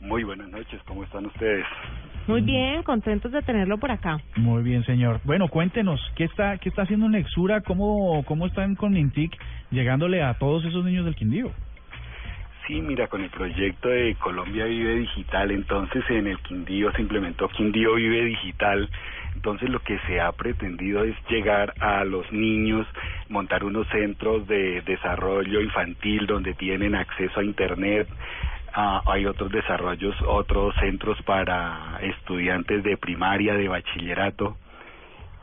Muy 0.00 0.24
buenas 0.24 0.48
noches, 0.48 0.80
¿cómo 0.84 1.04
están 1.04 1.26
ustedes? 1.26 1.64
Muy 2.26 2.40
bien, 2.40 2.82
contentos 2.82 3.30
de 3.30 3.40
tenerlo 3.42 3.78
por 3.78 3.90
acá. 3.92 4.18
Muy 4.36 4.62
bien, 4.62 4.84
señor. 4.84 5.20
Bueno, 5.24 5.46
cuéntenos, 5.48 6.00
¿qué 6.16 6.24
está 6.24 6.58
qué 6.58 6.68
está 6.68 6.82
haciendo 6.82 7.08
Nexura? 7.08 7.60
¿Cómo, 7.60 8.24
cómo 8.24 8.46
están 8.46 8.74
con 8.74 8.92
Mintic 8.92 9.32
llegándole 9.70 10.22
a 10.22 10.34
todos 10.34 10.64
esos 10.64 10.84
niños 10.84 11.04
del 11.04 11.14
Quindío? 11.14 11.50
Sí, 12.66 12.80
mira, 12.80 13.08
con 13.08 13.22
el 13.22 13.30
proyecto 13.30 13.88
de 13.88 14.14
Colombia 14.14 14.66
Vive 14.66 14.94
Digital, 14.94 15.50
entonces 15.50 16.04
en 16.08 16.28
el 16.28 16.38
Quindío 16.38 16.92
se 16.92 17.02
implementó 17.02 17.48
Quindío 17.48 17.94
Vive 17.94 18.24
Digital. 18.24 18.88
Entonces 19.34 19.68
lo 19.68 19.80
que 19.80 19.98
se 20.06 20.20
ha 20.20 20.30
pretendido 20.30 21.02
es 21.02 21.16
llegar 21.28 21.74
a 21.80 22.04
los 22.04 22.30
niños, 22.30 22.86
montar 23.28 23.64
unos 23.64 23.88
centros 23.88 24.46
de 24.46 24.80
desarrollo 24.82 25.60
infantil 25.60 26.26
donde 26.26 26.54
tienen 26.54 26.94
acceso 26.94 27.40
a 27.40 27.44
Internet. 27.44 28.08
Ah, 28.72 29.02
hay 29.06 29.26
otros 29.26 29.50
desarrollos, 29.50 30.14
otros 30.28 30.72
centros 30.76 31.20
para 31.22 31.98
estudiantes 32.00 32.84
de 32.84 32.96
primaria, 32.96 33.54
de 33.54 33.66
bachillerato. 33.66 34.56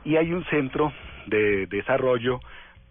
Y 0.05 0.15
hay 0.15 0.31
un 0.31 0.45
centro 0.45 0.93
de 1.25 1.65
desarrollo 1.67 2.39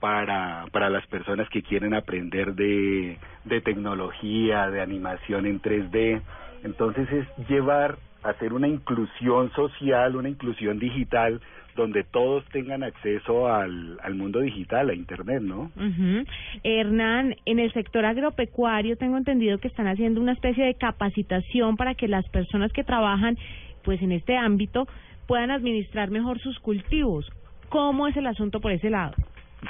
para, 0.01 0.67
para 0.73 0.91
las 0.91 1.07
personas 1.07 1.49
que 1.49 1.63
quieren 1.63 1.95
aprender 1.95 2.55
de, 2.55 3.19
de 3.45 3.61
tecnología, 3.61 4.71
de 4.71 4.81
animación 4.81 5.47
en 5.47 5.61
3D. 5.61 6.21
Entonces 6.65 7.09
es 7.13 7.49
llevar, 7.49 7.99
hacer 8.23 8.53
una 8.53 8.69
inclusión 8.69 9.51
social, 9.53 10.17
una 10.17 10.29
inclusión 10.29 10.79
digital, 10.79 11.41
donde 11.75 12.03
todos 12.03 12.45
tengan 12.47 12.83
acceso 12.83 13.49
al, 13.53 13.99
al 14.03 14.15
mundo 14.17 14.41
digital, 14.41 14.91
a 14.91 14.95
Internet, 14.95 15.43
¿no? 15.43 15.71
Ujú. 15.77 16.25
Hernán, 16.65 17.37
en 17.45 17.61
el 17.61 17.73
sector 17.73 18.05
agropecuario 18.05 18.97
tengo 18.97 19.17
entendido 19.17 19.59
que 19.59 19.69
están 19.69 19.87
haciendo 19.87 20.21
una 20.21 20.33
especie 20.33 20.65
de 20.65 20.75
capacitación 20.75 21.77
para 21.77 21.95
que 21.95 22.09
las 22.09 22.29
personas 22.31 22.73
que 22.73 22.83
trabajan 22.83 23.37
pues 23.85 24.03
en 24.03 24.11
este 24.13 24.37
ámbito 24.37 24.89
puedan 25.29 25.51
administrar 25.51 26.11
mejor 26.11 26.41
sus 26.41 26.59
cultivos. 26.59 27.31
¿Cómo 27.69 28.09
es 28.09 28.17
el 28.17 28.27
asunto 28.27 28.61
por 28.61 28.73
ese 28.73 28.91
lado? 28.91 29.15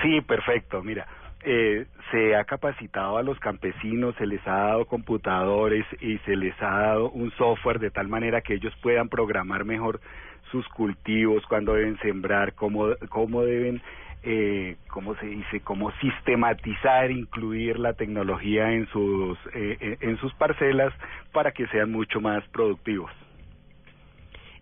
Sí, 0.03 0.21
perfecto. 0.21 0.83
Mira, 0.83 1.07
eh, 1.43 1.87
se 2.11 2.37
ha 2.37 2.45
capacitado 2.45 3.17
a 3.17 3.23
los 3.23 3.39
campesinos, 3.39 4.15
se 4.17 4.27
les 4.27 4.47
ha 4.47 4.55
dado 4.55 4.87
computadores 4.87 5.87
y 6.01 6.19
se 6.19 6.37
les 6.37 6.55
ha 6.61 6.81
dado 6.81 7.11
un 7.11 7.31
software 7.33 7.79
de 7.79 7.91
tal 7.91 8.09
manera 8.09 8.41
que 8.41 8.55
ellos 8.55 8.75
puedan 8.83 9.09
programar 9.09 9.65
mejor 9.65 10.01
sus 10.51 10.69
cultivos, 10.69 11.45
cuándo 11.47 11.75
deben 11.75 11.99
sembrar, 11.99 12.55
cómo, 12.55 12.89
cómo 13.09 13.45
deben, 13.45 13.83
eh, 14.23 14.77
cómo 14.89 15.15
se 15.17 15.27
dice, 15.27 15.61
cómo 15.61 15.93
sistematizar, 16.01 17.11
incluir 17.11 17.79
la 17.79 17.93
tecnología 17.95 18.73
en 18.73 18.87
sus, 18.89 19.39
eh, 19.55 19.77
eh, 19.81 19.97
en 20.01 20.17
sus 20.19 20.35
parcelas 20.35 20.93
para 21.33 21.53
que 21.53 21.67
sean 21.69 21.91
mucho 21.93 22.21
más 22.21 22.47
productivos. 22.49 23.13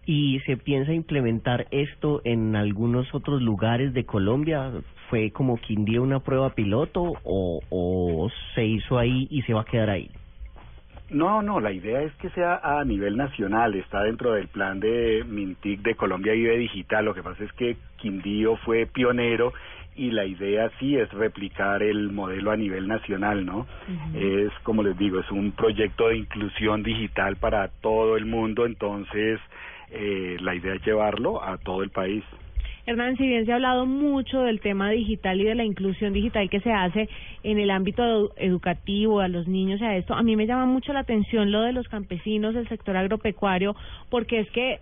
¿Y 0.06 0.38
se 0.46 0.56
piensa 0.56 0.92
implementar 0.92 1.66
esto 1.72 2.20
en 2.24 2.54
algunos 2.54 3.12
otros 3.12 3.42
lugares 3.42 3.92
de 3.92 4.06
Colombia? 4.06 4.70
¿Fue 5.10 5.32
como 5.32 5.56
Quindío 5.56 6.02
una 6.02 6.20
prueba 6.20 6.50
piloto 6.50 7.14
o, 7.24 7.60
o 7.68 8.30
se 8.54 8.64
hizo 8.64 8.98
ahí 8.98 9.26
y 9.30 9.42
se 9.42 9.52
va 9.52 9.62
a 9.62 9.64
quedar 9.64 9.90
ahí? 9.90 10.08
No, 11.10 11.42
no, 11.42 11.60
la 11.60 11.72
idea 11.72 12.02
es 12.02 12.12
que 12.14 12.30
sea 12.30 12.60
a 12.62 12.84
nivel 12.84 13.16
nacional, 13.16 13.74
está 13.74 14.02
dentro 14.02 14.32
del 14.32 14.48
plan 14.48 14.80
de 14.80 15.24
Mintic 15.24 15.82
de 15.82 15.94
Colombia 15.94 16.32
Vive 16.32 16.56
Digital, 16.58 17.04
lo 17.04 17.14
que 17.14 17.22
pasa 17.22 17.44
es 17.44 17.52
que 17.52 17.76
Quindío 17.96 18.56
fue 18.58 18.86
pionero 18.86 19.52
y 19.94 20.10
la 20.10 20.24
idea 20.24 20.70
sí 20.80 20.96
es 20.96 21.10
replicar 21.12 21.82
el 21.82 22.10
modelo 22.10 22.50
a 22.50 22.56
nivel 22.56 22.88
nacional, 22.88 23.46
¿no? 23.46 23.66
Es, 24.14 24.52
como 24.62 24.82
les 24.82 24.98
digo, 24.98 25.20
es 25.20 25.30
un 25.30 25.52
proyecto 25.52 26.08
de 26.08 26.18
inclusión 26.18 26.82
digital 26.82 27.36
para 27.36 27.68
todo 27.68 28.16
el 28.16 28.26
mundo, 28.26 28.66
entonces 28.66 29.40
eh, 29.90 30.36
la 30.40 30.54
idea 30.54 30.74
es 30.74 30.84
llevarlo 30.84 31.42
a 31.42 31.58
todo 31.58 31.82
el 31.82 31.90
país. 31.90 32.24
Hernán, 32.86 33.16
si 33.16 33.26
bien 33.26 33.44
se 33.44 33.52
ha 33.52 33.56
hablado 33.56 33.84
mucho 33.84 34.42
del 34.42 34.60
tema 34.60 34.90
digital 34.90 35.40
y 35.40 35.44
de 35.44 35.56
la 35.56 35.64
inclusión 35.64 36.12
digital 36.12 36.48
que 36.48 36.60
se 36.60 36.72
hace 36.72 37.08
en 37.42 37.58
el 37.58 37.70
ámbito 37.72 38.02
edu- 38.04 38.32
educativo, 38.36 39.20
a 39.20 39.26
los 39.26 39.48
niños 39.48 39.80
y 39.80 39.84
a 39.84 39.96
esto, 39.96 40.14
a 40.14 40.22
mí 40.22 40.36
me 40.36 40.46
llama 40.46 40.66
mucho 40.66 40.92
la 40.92 41.00
atención 41.00 41.50
lo 41.50 41.62
de 41.62 41.72
los 41.72 41.88
campesinos, 41.88 42.54
el 42.54 42.68
sector 42.68 42.96
agropecuario, 42.96 43.74
porque 44.08 44.38
es 44.38 44.50
que 44.52 44.78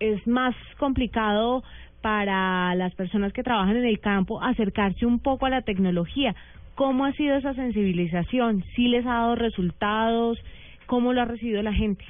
es 0.00 0.26
más 0.26 0.54
complicado 0.78 1.62
para 2.02 2.74
las 2.74 2.92
personas 2.94 3.32
que 3.32 3.44
trabajan 3.44 3.76
en 3.76 3.84
el 3.84 4.00
campo 4.00 4.42
acercarse 4.42 5.06
un 5.06 5.20
poco 5.20 5.46
a 5.46 5.50
la 5.50 5.62
tecnología. 5.62 6.34
¿Cómo 6.74 7.04
ha 7.04 7.12
sido 7.12 7.36
esa 7.36 7.54
sensibilización? 7.54 8.64
¿Sí 8.74 8.88
les 8.88 9.06
ha 9.06 9.10
dado 9.10 9.34
resultados? 9.36 10.38
¿Cómo 10.86 11.12
lo 11.12 11.22
ha 11.22 11.24
recibido 11.24 11.62
la 11.62 11.72
gente? 11.72 12.04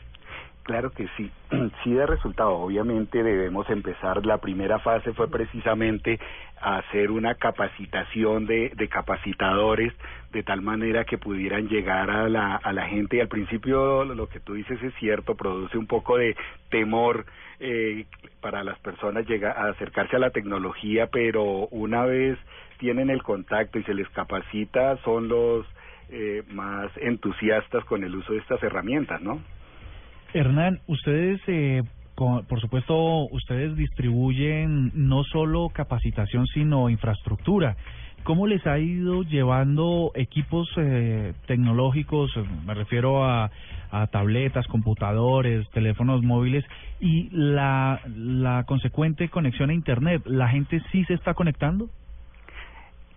Claro 0.68 0.90
que 0.90 1.08
sí, 1.16 1.30
sí 1.82 1.94
da 1.94 2.04
resultado. 2.04 2.50
Obviamente 2.50 3.22
debemos 3.22 3.70
empezar, 3.70 4.26
la 4.26 4.36
primera 4.36 4.78
fase 4.80 5.14
fue 5.14 5.30
precisamente 5.30 6.20
hacer 6.60 7.10
una 7.10 7.36
capacitación 7.36 8.44
de, 8.44 8.72
de 8.76 8.86
capacitadores 8.86 9.94
de 10.30 10.42
tal 10.42 10.60
manera 10.60 11.06
que 11.06 11.16
pudieran 11.16 11.68
llegar 11.68 12.10
a 12.10 12.28
la, 12.28 12.56
a 12.56 12.72
la 12.74 12.84
gente 12.84 13.16
y 13.16 13.20
al 13.20 13.28
principio 13.28 14.04
lo, 14.04 14.28
que 14.28 14.40
tú 14.40 14.52
dices 14.52 14.78
es 14.82 14.92
cierto, 14.96 15.36
produce 15.36 15.78
un 15.78 15.86
poco 15.86 16.18
de 16.18 16.36
temor 16.68 17.24
eh, 17.60 18.04
para 18.42 18.62
las 18.62 18.78
personas 18.80 19.26
llega 19.26 19.52
a 19.52 19.70
acercarse 19.70 20.16
a 20.16 20.18
la 20.18 20.32
tecnología, 20.32 21.06
pero 21.06 21.66
una 21.70 22.04
vez 22.04 22.38
tienen 22.76 23.08
el 23.08 23.22
contacto 23.22 23.78
y 23.78 23.84
se 23.84 23.94
les 23.94 24.08
capacita, 24.10 24.98
son 24.98 25.28
los 25.28 25.64
eh, 26.10 26.42
más 26.50 26.90
entusiastas 26.98 27.86
con 27.86 28.04
el 28.04 28.14
uso 28.14 28.34
de 28.34 28.40
estas 28.40 28.62
herramientas, 28.62 29.22
¿no? 29.22 29.40
Hernán, 30.34 30.80
ustedes, 30.86 31.40
eh, 31.46 31.82
por 32.14 32.60
supuesto, 32.60 33.26
ustedes 33.30 33.76
distribuyen 33.76 34.92
no 34.94 35.24
solo 35.24 35.70
capacitación, 35.70 36.46
sino 36.48 36.90
infraestructura. 36.90 37.76
¿Cómo 38.24 38.46
les 38.46 38.66
ha 38.66 38.78
ido 38.78 39.22
llevando 39.22 40.12
equipos 40.14 40.68
eh, 40.76 41.32
tecnológicos? 41.46 42.30
Me 42.66 42.74
refiero 42.74 43.24
a, 43.24 43.50
a 43.90 44.06
tabletas, 44.08 44.66
computadores, 44.66 45.68
teléfonos 45.70 46.22
móviles 46.22 46.64
y 47.00 47.30
la, 47.30 48.00
la 48.14 48.64
consecuente 48.64 49.28
conexión 49.28 49.70
a 49.70 49.74
Internet. 49.74 50.22
¿La 50.26 50.48
gente 50.48 50.82
sí 50.92 51.04
se 51.04 51.14
está 51.14 51.34
conectando? 51.34 51.88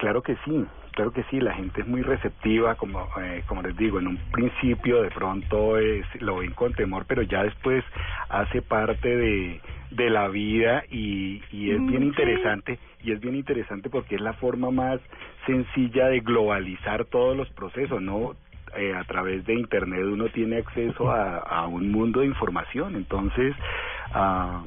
Claro 0.01 0.23
que 0.23 0.35
sí, 0.45 0.65
claro 0.93 1.11
que 1.13 1.23
sí, 1.25 1.39
la 1.39 1.53
gente 1.53 1.81
es 1.81 1.87
muy 1.87 2.01
receptiva, 2.01 2.73
como 2.75 3.07
eh, 3.21 3.43
como 3.47 3.61
les 3.61 3.77
digo, 3.77 3.99
en 3.99 4.07
un 4.07 4.17
principio 4.31 5.03
de 5.03 5.11
pronto 5.11 5.77
es, 5.77 6.07
lo 6.21 6.37
ven 6.37 6.53
con 6.53 6.73
temor, 6.73 7.05
pero 7.07 7.21
ya 7.21 7.43
después 7.43 7.85
hace 8.29 8.63
parte 8.63 9.15
de, 9.15 9.61
de 9.91 10.09
la 10.09 10.27
vida 10.29 10.83
y, 10.89 11.43
y 11.51 11.71
es 11.71 11.79
Mm, 11.79 11.87
bien 11.87 12.03
interesante, 12.03 12.79
y 13.03 13.11
es 13.11 13.21
bien 13.21 13.35
interesante 13.35 13.91
porque 13.91 14.15
es 14.15 14.21
la 14.21 14.33
forma 14.33 14.71
más 14.71 14.99
sencilla 15.45 16.07
de 16.07 16.21
globalizar 16.21 17.05
todos 17.05 17.37
los 17.37 17.51
procesos, 17.51 18.01
¿no? 18.01 18.35
Eh, 18.75 18.95
a 18.95 19.03
través 19.03 19.45
de 19.45 19.53
Internet 19.53 20.03
uno 20.05 20.29
tiene 20.29 20.57
acceso 20.57 21.11
a, 21.11 21.37
a 21.39 21.67
un 21.67 21.91
mundo 21.91 22.21
de 22.21 22.25
información, 22.27 22.95
entonces 22.95 23.55
ah, 24.13 24.63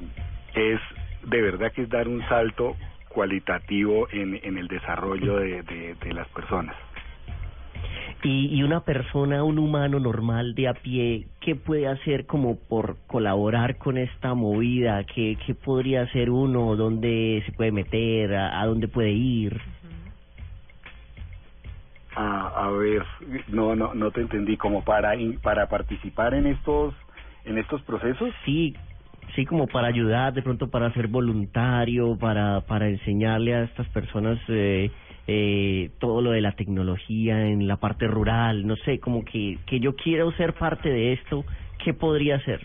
es 0.54 0.80
de 1.24 1.42
verdad 1.42 1.72
que 1.72 1.82
es 1.82 1.88
dar 1.90 2.06
un 2.06 2.22
salto 2.28 2.76
cualitativo 3.14 4.09
en, 4.11 4.40
en 4.42 4.59
el 4.59 4.66
desarrollo 4.66 5.37
de, 5.37 5.62
de, 5.62 5.94
de 5.94 6.12
las 6.12 6.29
personas. 6.29 6.77
Y, 8.22 8.46
y 8.57 8.62
una 8.62 8.81
persona, 8.81 9.44
un 9.44 9.59
humano 9.59 10.00
normal 10.00 10.55
de 10.55 10.68
a 10.68 10.74
pie, 10.74 11.27
¿qué 11.40 11.55
puede 11.55 11.87
hacer 11.87 12.27
como 12.27 12.57
por 12.57 12.96
colaborar 13.07 13.77
con 13.77 13.98
esta 13.98 14.35
movida? 14.35 15.05
¿Qué, 15.05 15.37
qué 15.46 15.55
podría 15.55 16.03
hacer 16.03 16.31
uno? 16.31 16.74
¿Dónde 16.74 17.42
se 17.46 17.53
puede 17.53 17.70
meter? 17.70 18.35
¿A, 18.35 18.61
a 18.61 18.66
dónde 18.66 18.88
puede 18.88 19.12
ir? 19.12 19.61
A, 22.16 22.64
a 22.64 22.70
ver, 22.70 23.05
no, 23.48 23.77
no, 23.77 23.94
no 23.94 24.11
te 24.11 24.22
entendí, 24.22 24.57
como 24.57 24.83
para, 24.85 25.12
para 25.42 25.68
participar 25.68 26.33
en 26.35 26.46
estos, 26.46 26.94
en 27.44 27.59
estos 27.59 27.83
procesos. 27.83 28.33
Sí, 28.44 28.74
sí, 29.34 29.44
como 29.46 29.66
para 29.66 29.88
ayudar, 29.88 30.32
de 30.32 30.42
pronto 30.42 30.68
para 30.70 30.92
ser 30.92 31.08
voluntario, 31.08 32.16
para, 32.18 32.60
para 32.62 32.88
enseñarle 32.88 33.54
a 33.54 33.62
estas 33.64 33.88
personas 33.88 34.38
eh, 34.48 34.90
eh, 35.26 35.90
todo 35.98 36.20
lo 36.20 36.30
de 36.32 36.40
la 36.40 36.52
tecnología 36.52 37.46
en 37.46 37.66
la 37.66 37.76
parte 37.76 38.06
rural, 38.06 38.66
no 38.66 38.76
sé, 38.76 39.00
como 39.00 39.24
que, 39.24 39.58
que 39.66 39.80
yo 39.80 39.96
quiero 39.96 40.32
ser 40.32 40.54
parte 40.54 40.88
de 40.88 41.14
esto, 41.14 41.44
¿qué 41.78 41.94
podría 41.94 42.37
hacer? 42.37 42.60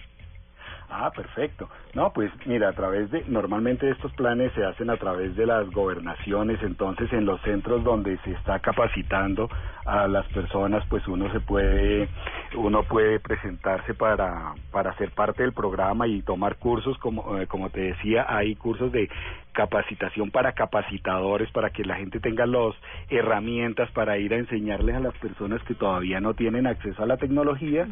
Ah, 0.89 1.11
perfecto. 1.15 1.69
No, 1.95 2.13
pues 2.13 2.31
mira, 2.45 2.69
a 2.69 2.73
través 2.73 3.09
de, 3.09 3.23
normalmente 3.27 3.89
estos 3.89 4.11
planes 4.13 4.51
se 4.53 4.63
hacen 4.63 4.89
a 4.91 4.97
través 4.97 5.35
de 5.35 5.47
las 5.47 5.69
gobernaciones, 5.71 6.61
entonces 6.61 7.11
en 7.13 7.25
los 7.25 7.41
centros 7.41 7.83
donde 7.83 8.17
se 8.19 8.31
está 8.31 8.59
capacitando 8.59 9.49
a 9.85 10.07
las 10.07 10.27
personas, 10.27 10.83
pues 10.87 11.07
uno 11.07 11.31
se 11.31 11.39
puede, 11.39 12.07
uno 12.55 12.83
puede 12.83 13.19
presentarse 13.19 13.95
para, 13.95 14.53
para 14.71 14.95
ser 14.97 15.11
parte 15.11 15.41
del 15.41 15.53
programa 15.53 16.07
y 16.07 16.21
tomar 16.21 16.57
cursos, 16.57 16.95
como, 16.99 17.39
eh, 17.39 17.47
como 17.47 17.71
te 17.71 17.81
decía, 17.81 18.25
hay 18.27 18.55
cursos 18.55 18.91
de 18.91 19.09
capacitación 19.51 20.29
para 20.29 20.53
capacitadores, 20.53 21.51
para 21.51 21.71
que 21.71 21.83
la 21.83 21.95
gente 21.95 22.19
tenga 22.19 22.45
las 22.45 22.75
herramientas 23.09 23.89
para 23.91 24.17
ir 24.17 24.33
a 24.33 24.37
enseñarles 24.37 24.95
a 24.95 24.99
las 24.99 25.17
personas 25.17 25.61
que 25.63 25.73
todavía 25.73 26.19
no 26.19 26.35
tienen 26.35 26.67
acceso 26.67 27.01
a 27.01 27.07
la 27.07 27.17
tecnología 27.17 27.87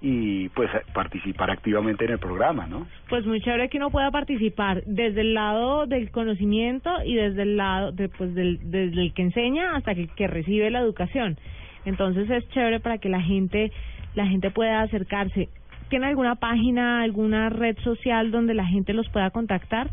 y 0.00 0.48
pues 0.50 0.70
participar 0.94 1.50
activamente 1.50 2.06
en 2.06 2.12
el 2.12 2.18
programa, 2.18 2.66
¿no? 2.66 2.86
Pues 3.08 3.26
muy 3.26 3.41
chévere 3.42 3.68
que 3.68 3.76
uno 3.76 3.90
pueda 3.90 4.10
participar 4.10 4.82
desde 4.86 5.20
el 5.20 5.34
lado 5.34 5.86
del 5.86 6.10
conocimiento 6.10 6.90
y 7.04 7.14
desde 7.14 7.42
el 7.42 7.56
lado 7.56 7.92
de, 7.92 8.08
pues, 8.08 8.34
del, 8.34 8.58
desde 8.70 9.00
el 9.00 9.12
que 9.14 9.22
enseña 9.22 9.76
hasta 9.76 9.94
que, 9.94 10.08
que 10.08 10.26
recibe 10.26 10.70
la 10.70 10.80
educación. 10.80 11.36
Entonces 11.84 12.30
es 12.30 12.48
chévere 12.50 12.80
para 12.80 12.98
que 12.98 13.08
la 13.08 13.20
gente 13.20 13.72
la 14.14 14.26
gente 14.26 14.50
pueda 14.50 14.82
acercarse. 14.82 15.48
¿Tiene 15.88 16.06
alguna 16.06 16.36
página, 16.36 17.02
alguna 17.02 17.48
red 17.48 17.76
social 17.78 18.30
donde 18.30 18.54
la 18.54 18.66
gente 18.66 18.92
los 18.92 19.08
pueda 19.10 19.30
contactar? 19.30 19.90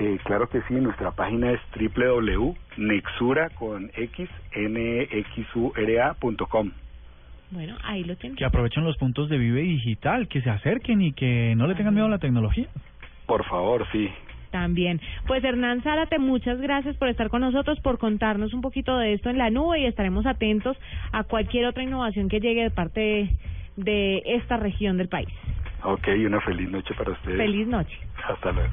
Eh, 0.00 0.18
claro 0.24 0.48
que 0.48 0.60
sí, 0.62 0.74
nuestra 0.74 1.12
página 1.12 1.52
es 1.52 1.60
www.nexura 1.76 3.50
con. 3.50 3.90
Bueno, 7.54 7.76
ahí 7.84 8.02
lo 8.02 8.16
tienen. 8.16 8.36
Que 8.36 8.44
aprovechen 8.44 8.84
los 8.84 8.96
puntos 8.96 9.28
de 9.28 9.38
Vive 9.38 9.62
Digital, 9.62 10.26
que 10.26 10.42
se 10.42 10.50
acerquen 10.50 11.00
y 11.00 11.12
que 11.12 11.54
no 11.56 11.68
le 11.68 11.76
tengan 11.76 11.94
miedo 11.94 12.06
a 12.06 12.10
la 12.10 12.18
tecnología. 12.18 12.66
Por 13.26 13.44
favor, 13.44 13.86
sí. 13.92 14.10
También. 14.50 15.00
Pues 15.26 15.42
Hernán 15.42 15.82
Zárate, 15.82 16.18
muchas 16.18 16.60
gracias 16.60 16.96
por 16.96 17.08
estar 17.08 17.28
con 17.28 17.42
nosotros, 17.42 17.78
por 17.80 17.98
contarnos 17.98 18.52
un 18.54 18.60
poquito 18.60 18.98
de 18.98 19.12
esto 19.12 19.30
en 19.30 19.38
la 19.38 19.50
nube 19.50 19.80
y 19.80 19.86
estaremos 19.86 20.26
atentos 20.26 20.76
a 21.12 21.22
cualquier 21.22 21.66
otra 21.66 21.84
innovación 21.84 22.28
que 22.28 22.40
llegue 22.40 22.64
de 22.64 22.70
parte 22.70 23.00
de, 23.00 23.30
de 23.76 24.22
esta 24.26 24.56
región 24.56 24.96
del 24.96 25.08
país. 25.08 25.28
Ok, 25.84 26.08
una 26.26 26.40
feliz 26.40 26.68
noche 26.70 26.92
para 26.94 27.12
ustedes. 27.12 27.36
Feliz 27.36 27.68
noche. 27.68 27.96
Hasta 28.28 28.50
luego. 28.52 28.72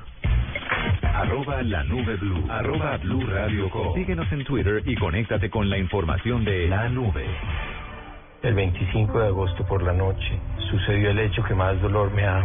Arroba 1.03 1.61
la 1.61 1.83
nube 1.83 2.15
blue. 2.15 2.45
Arroba 2.49 2.97
blue 2.97 3.25
radio 3.27 3.69
com. 3.69 3.93
Síguenos 3.93 4.31
en 4.31 4.43
Twitter 4.43 4.81
y 4.85 4.95
conéctate 4.95 5.49
con 5.49 5.69
la 5.69 5.77
información 5.77 6.45
de 6.45 6.67
la 6.67 6.89
nube. 6.89 7.25
El 8.43 8.55
25 8.55 9.19
de 9.19 9.27
agosto 9.27 9.63
por 9.65 9.83
la 9.83 9.93
noche 9.93 10.39
sucedió 10.71 11.11
el 11.11 11.19
hecho 11.19 11.43
que 11.43 11.53
más 11.53 11.79
dolor 11.79 12.11
me 12.11 12.25
ha 12.25 12.43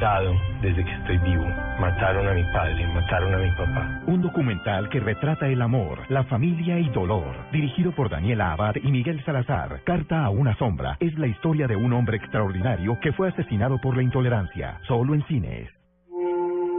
dado 0.00 0.34
desde 0.60 0.84
que 0.84 0.90
estoy 0.90 1.18
vivo. 1.18 1.46
Mataron 1.78 2.26
a 2.26 2.32
mi 2.32 2.42
padre, 2.52 2.84
mataron 2.88 3.32
a 3.32 3.38
mi 3.38 3.50
papá. 3.52 4.02
Un 4.08 4.22
documental 4.22 4.88
que 4.88 4.98
retrata 4.98 5.46
el 5.46 5.62
amor, 5.62 6.00
la 6.08 6.24
familia 6.24 6.80
y 6.80 6.88
dolor. 6.88 7.32
Dirigido 7.52 7.92
por 7.92 8.10
Daniela 8.10 8.50
Abad 8.52 8.74
y 8.82 8.90
Miguel 8.90 9.24
Salazar. 9.24 9.82
Carta 9.84 10.24
a 10.24 10.30
una 10.30 10.56
sombra. 10.56 10.96
Es 10.98 11.16
la 11.16 11.28
historia 11.28 11.68
de 11.68 11.76
un 11.76 11.92
hombre 11.92 12.16
extraordinario 12.16 12.98
que 13.00 13.12
fue 13.12 13.28
asesinado 13.28 13.78
por 13.80 13.96
la 13.96 14.02
intolerancia. 14.02 14.80
Solo 14.88 15.14
en 15.14 15.24
cines. 15.26 15.75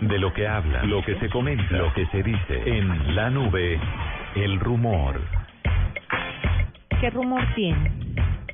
De 0.00 0.18
lo 0.18 0.32
que 0.32 0.46
habla, 0.46 0.84
lo 0.84 1.02
que 1.02 1.16
se 1.18 1.28
comenta, 1.28 1.76
lo 1.76 1.92
que 1.94 2.06
se 2.06 2.22
dice. 2.22 2.62
En 2.78 3.14
la 3.14 3.30
nube, 3.30 3.78
el 4.36 4.60
rumor. 4.60 5.20
¿Qué 7.00 7.10
rumor 7.10 7.42
tiene? 7.54 7.90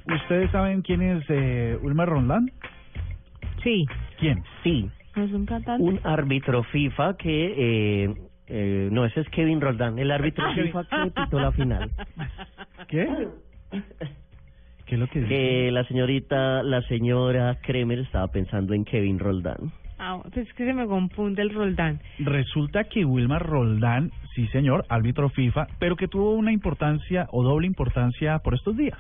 ¿Ustedes 0.06 0.50
saben 0.52 0.82
quién 0.82 1.02
es 1.02 1.24
eh, 1.28 1.76
Wilmer 1.82 2.08
Roldán? 2.08 2.50
Sí. 3.62 3.86
¿Quién? 4.18 4.42
Sí. 4.62 4.88
¿No 5.16 5.24
es 5.24 5.32
un 5.32 5.46
cantante? 5.46 5.82
Un 5.82 6.00
árbitro 6.04 6.62
FIFA 6.64 7.16
que... 7.16 8.04
Eh, 8.04 8.14
eh, 8.48 8.88
no, 8.92 9.04
ese 9.04 9.20
es 9.22 9.28
Kevin 9.30 9.60
Roldán, 9.60 9.98
el 9.98 10.10
árbitro 10.12 10.44
Ah. 10.46 10.54
FIFA 10.54 10.84
que 10.84 11.10
pitó 11.10 11.40
la 11.40 11.50
final. 11.52 11.90
¿Qué? 12.86 13.26
¿Qué 14.86 14.94
es 14.94 15.00
lo 15.00 15.08
que 15.08 15.20
dice? 15.22 15.66
Eh, 15.66 15.72
la 15.72 15.82
señorita, 15.84 16.62
la 16.62 16.80
señora 16.82 17.58
Kremer 17.62 17.98
estaba 17.98 18.28
pensando 18.28 18.72
en 18.72 18.84
Kevin 18.84 19.18
Roldán. 19.18 19.72
Ah, 19.98 20.18
pues 20.22 20.36
es 20.48 20.52
que 20.54 20.64
se 20.66 20.74
me 20.74 20.86
confunde 20.86 21.42
el 21.42 21.50
Roldán. 21.54 22.00
Resulta 22.18 22.84
que 22.84 23.04
Wilmar 23.04 23.44
Roldán, 23.46 24.10
sí 24.34 24.46
señor, 24.48 24.84
árbitro 24.88 25.28
FIFA, 25.30 25.66
pero 25.78 25.96
que 25.96 26.08
tuvo 26.08 26.32
una 26.34 26.52
importancia 26.52 27.26
o 27.30 27.42
doble 27.42 27.66
importancia 27.66 28.38
por 28.40 28.54
estos 28.54 28.76
días. 28.76 28.98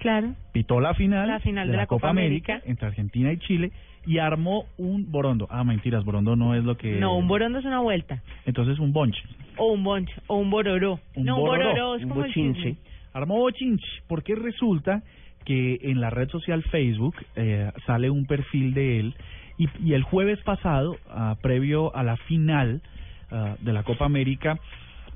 Claro. 0.00 0.34
Pitó 0.52 0.80
la 0.80 0.94
final, 0.94 1.28
La 1.28 1.40
final 1.40 1.70
de 1.70 1.76
la 1.76 1.86
Copa 1.86 2.08
América. 2.10 2.60
entre 2.64 2.86
Argentina 2.88 3.32
y 3.32 3.38
Chile 3.38 3.70
y 4.04 4.18
armó 4.18 4.66
un 4.78 5.10
borondo. 5.10 5.46
Ah, 5.50 5.64
mentiras, 5.64 6.04
borondo 6.04 6.36
no 6.36 6.54
es 6.54 6.64
lo 6.64 6.76
que... 6.76 6.98
No, 6.98 7.16
un 7.16 7.26
borondo 7.28 7.58
es 7.58 7.64
una 7.64 7.80
vuelta. 7.80 8.22
Entonces 8.44 8.78
un 8.78 8.92
bonche. 8.92 9.20
O 9.56 9.72
un 9.72 9.82
bonche, 9.82 10.12
o 10.28 10.36
un 10.36 10.50
bororó. 10.50 11.00
Un 11.16 11.24
no, 11.24 11.36
un 11.36 11.40
bororó, 11.42 11.70
bororó 11.70 11.94
es 11.96 12.02
un 12.04 12.08
como 12.10 12.22
el 12.22 12.28
bochinche. 12.28 12.60
chisme. 12.62 12.76
Armó 13.12 13.36
bochinche, 13.38 13.86
porque 14.06 14.34
resulta 14.34 15.02
que 15.44 15.78
en 15.82 16.00
la 16.00 16.10
red 16.10 16.28
social 16.28 16.62
Facebook 16.64 17.14
eh, 17.36 17.70
sale 17.86 18.10
un 18.10 18.26
perfil 18.26 18.74
de 18.74 19.00
él 19.00 19.14
y, 19.58 19.68
y 19.82 19.94
el 19.94 20.02
jueves 20.02 20.40
pasado, 20.42 20.96
ah, 21.08 21.36
previo 21.40 21.94
a 21.94 22.02
la 22.02 22.16
final 22.16 22.82
ah, 23.30 23.56
de 23.60 23.72
la 23.72 23.82
Copa 23.82 24.04
América, 24.04 24.58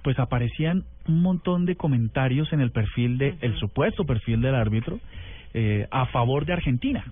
pues 0.02 0.18
aparecían 0.18 0.84
un 1.08 1.22
montón 1.22 1.66
de 1.66 1.76
comentarios 1.76 2.52
en 2.52 2.60
el 2.60 2.70
perfil 2.70 3.18
de 3.18 3.36
el 3.40 3.56
supuesto 3.58 4.04
perfil 4.04 4.40
del 4.40 4.54
árbitro 4.54 4.98
eh, 5.52 5.86
a 5.90 6.06
favor 6.06 6.46
de 6.46 6.54
Argentina. 6.54 7.04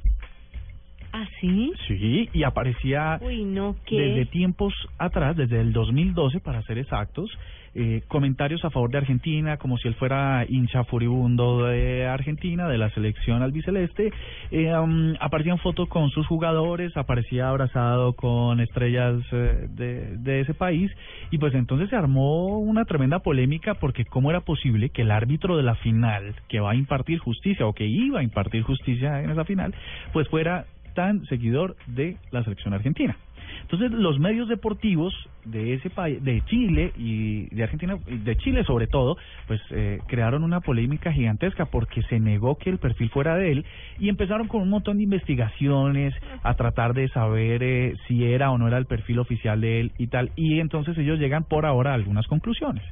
¿Ah, 1.12 1.26
sí? 1.40 1.72
Sí, 1.86 2.28
y 2.32 2.42
aparecía 2.42 3.18
Uy, 3.22 3.44
no, 3.44 3.76
¿qué? 3.86 3.96
desde 3.96 4.26
tiempos 4.26 4.74
atrás, 4.98 5.36
desde 5.36 5.61
el 5.61 5.72
2012 5.72 6.40
para 6.40 6.62
ser 6.62 6.78
exactos, 6.78 7.30
eh, 7.74 8.02
comentarios 8.09 8.64
a 8.64 8.70
favor 8.70 8.90
de 8.90 8.98
Argentina, 8.98 9.56
como 9.56 9.78
si 9.78 9.88
él 9.88 9.94
fuera 9.94 10.44
hincha 10.48 10.84
furibundo 10.84 11.66
de 11.66 12.06
Argentina, 12.06 12.66
de 12.66 12.78
la 12.78 12.90
selección 12.90 13.42
albiceleste. 13.42 14.11
Eh, 14.50 14.74
um, 14.76 15.14
aparecían 15.20 15.59
fotos 15.59 15.88
con 15.88 16.11
sus 16.11 16.26
jugadores, 16.26 16.96
aparecía 16.96 17.48
abrazado 17.48 18.14
con 18.14 18.61
estrellas 18.61 19.22
eh, 19.32 19.68
de, 19.70 20.16
de 20.16 20.40
ese 20.40 20.54
país, 20.54 20.90
y 21.30 21.38
pues 21.38 21.54
entonces 21.54 21.88
se 21.90 21.96
armó 21.96 22.59
una 22.59 22.84
tremenda 22.84 23.20
polémica 23.20 23.74
porque 23.74 24.04
cómo 24.04 24.30
era 24.30 24.40
posible 24.40 24.90
que 24.90 25.02
el 25.02 25.11
árbitro 25.11 25.56
de 25.56 25.62
la 25.62 25.74
final, 25.76 26.34
que 26.48 26.61
va 26.61 26.72
a 26.72 26.74
impartir 26.74 27.18
justicia 27.18 27.66
o 27.66 27.74
que 27.74 27.86
iba 27.86 28.20
a 28.20 28.22
impartir 28.24 28.62
justicia 28.62 29.22
en 29.22 29.30
esa 29.30 29.44
final, 29.44 29.74
pues 30.12 30.26
fuera 30.28 30.66
tan 30.99 31.24
seguidor 31.26 31.76
de 31.86 32.16
la 32.32 32.42
selección 32.42 32.74
argentina. 32.74 33.16
Entonces, 33.61 33.92
los 33.92 34.18
medios 34.18 34.49
deportivos 34.49 35.14
de 35.44 35.74
ese 35.74 35.90
país, 35.90 36.20
de 36.24 36.42
Chile 36.46 36.92
y 36.99 37.46
de 37.55 37.62
Argentina, 37.62 37.96
de 38.05 38.36
Chile 38.38 38.64
sobre 38.64 38.88
todo, 38.88 39.16
pues 39.46 39.61
eh, 39.70 40.01
crearon 40.09 40.42
una 40.42 40.59
polémica 40.61 41.12
gigantesca 41.12 41.66
porque 41.66 42.03
se 42.03 42.18
negó 42.18 42.59
que 42.59 42.70
el 42.70 42.78
perfil 42.78 43.11
fuera 43.11 43.36
de 43.36 43.53
él 43.53 43.64
y 44.01 44.09
empezaron 44.09 44.49
con 44.49 44.61
un 44.61 44.70
montón 44.70 44.96
de 44.96 45.05
investigaciones 45.05 46.14
a 46.42 46.55
tratar 46.55 46.94
de 46.94 47.09
saber 47.11 47.62
eh, 47.62 47.94
si 48.09 48.24
era 48.24 48.51
o 48.51 48.59
no 48.59 48.66
era 48.66 48.78
el 48.78 48.86
perfil 48.86 49.20
oficial 49.20 49.61
de 49.61 49.78
él 49.78 49.92
y 49.99 50.09
tal. 50.09 50.32
Y 50.34 50.59
entonces 50.59 50.99
ellos 50.99 51.20
llegan 51.20 51.44
por 51.44 51.64
ahora 51.64 51.92
a 51.92 51.94
algunas 51.94 52.26
conclusiones. 52.26 52.82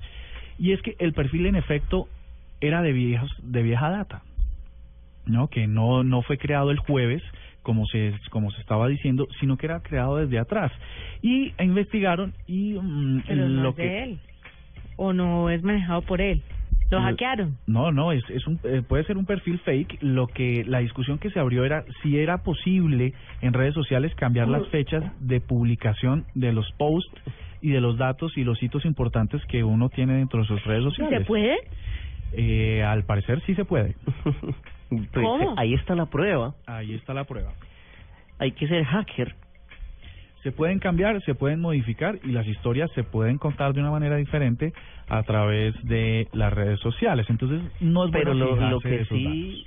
Y 0.60 0.74
es 0.74 0.80
que 0.82 0.94
el 1.00 1.12
perfil 1.12 1.46
en 1.46 1.56
efecto 1.56 2.06
era 2.60 2.82
de 2.82 2.92
viejos, 2.92 3.34
de 3.42 3.62
vieja 3.64 3.90
data. 3.90 4.22
¿no? 5.26 5.48
Que 5.48 5.66
no, 5.66 6.04
no 6.04 6.22
fue 6.22 6.38
creado 6.38 6.70
el 6.70 6.78
jueves, 6.78 7.22
como 7.66 7.84
se, 7.86 8.14
como 8.30 8.52
se 8.52 8.60
estaba 8.60 8.86
diciendo, 8.86 9.26
sino 9.40 9.56
que 9.56 9.66
era 9.66 9.80
creado 9.80 10.18
desde 10.18 10.38
atrás. 10.38 10.70
Y 11.20 11.52
investigaron 11.60 12.32
y 12.46 12.74
mm, 12.74 13.24
Pero 13.26 13.48
no 13.48 13.62
lo 13.64 13.70
es 13.70 13.74
que... 13.74 13.82
de 13.82 14.02
él. 14.04 14.18
O 14.94 15.12
no 15.12 15.50
es 15.50 15.64
manejado 15.64 16.02
por 16.02 16.20
él. 16.20 16.42
Lo 16.90 17.02
hackearon. 17.02 17.58
No, 17.66 17.90
no, 17.90 18.12
es, 18.12 18.22
es 18.30 18.46
un, 18.46 18.60
eh, 18.62 18.82
puede 18.86 19.02
ser 19.02 19.16
un 19.16 19.26
perfil 19.26 19.58
fake. 19.58 19.98
Lo 20.00 20.28
que 20.28 20.62
la 20.64 20.78
discusión 20.78 21.18
que 21.18 21.28
se 21.30 21.40
abrió 21.40 21.64
era 21.64 21.84
si 22.02 22.20
era 22.20 22.44
posible 22.44 23.14
en 23.42 23.52
redes 23.52 23.74
sociales 23.74 24.14
cambiar 24.14 24.46
las 24.46 24.68
fechas 24.68 25.02
de 25.18 25.40
publicación 25.40 26.24
de 26.36 26.52
los 26.52 26.70
posts 26.78 27.20
y 27.60 27.70
de 27.70 27.80
los 27.80 27.98
datos 27.98 28.38
y 28.38 28.44
los 28.44 28.62
hitos 28.62 28.84
importantes 28.84 29.44
que 29.46 29.64
uno 29.64 29.88
tiene 29.88 30.18
dentro 30.18 30.42
de 30.42 30.46
sus 30.46 30.64
redes 30.64 30.84
sociales. 30.84 31.18
¿Se 31.18 31.24
puede? 31.24 31.56
Eh, 32.32 32.84
al 32.84 33.02
parecer 33.02 33.42
sí 33.44 33.56
se 33.56 33.64
puede. 33.64 33.96
Pues, 34.88 35.08
¿Cómo? 35.12 35.54
ahí 35.56 35.74
está 35.74 35.94
la 35.94 36.06
prueba. 36.06 36.54
Ahí 36.66 36.94
está 36.94 37.14
la 37.14 37.24
prueba. 37.24 37.52
Hay 38.38 38.52
que 38.52 38.68
ser 38.68 38.84
hacker. 38.84 39.34
Se 40.42 40.52
pueden 40.52 40.78
cambiar, 40.78 41.20
se 41.22 41.34
pueden 41.34 41.60
modificar 41.60 42.20
y 42.22 42.30
las 42.30 42.46
historias 42.46 42.90
se 42.94 43.02
pueden 43.02 43.36
contar 43.38 43.72
de 43.72 43.80
una 43.80 43.90
manera 43.90 44.16
diferente 44.16 44.72
a 45.08 45.22
través 45.24 45.74
de 45.84 46.28
las 46.32 46.52
redes 46.52 46.78
sociales. 46.80 47.26
Entonces, 47.28 47.62
no 47.80 48.04
es 48.04 48.12
Pero 48.12 48.32
bueno 48.32 48.56
lo, 48.56 48.70
lo 48.70 48.80
que 48.80 49.00
esos 49.00 49.18
sí 49.18 49.66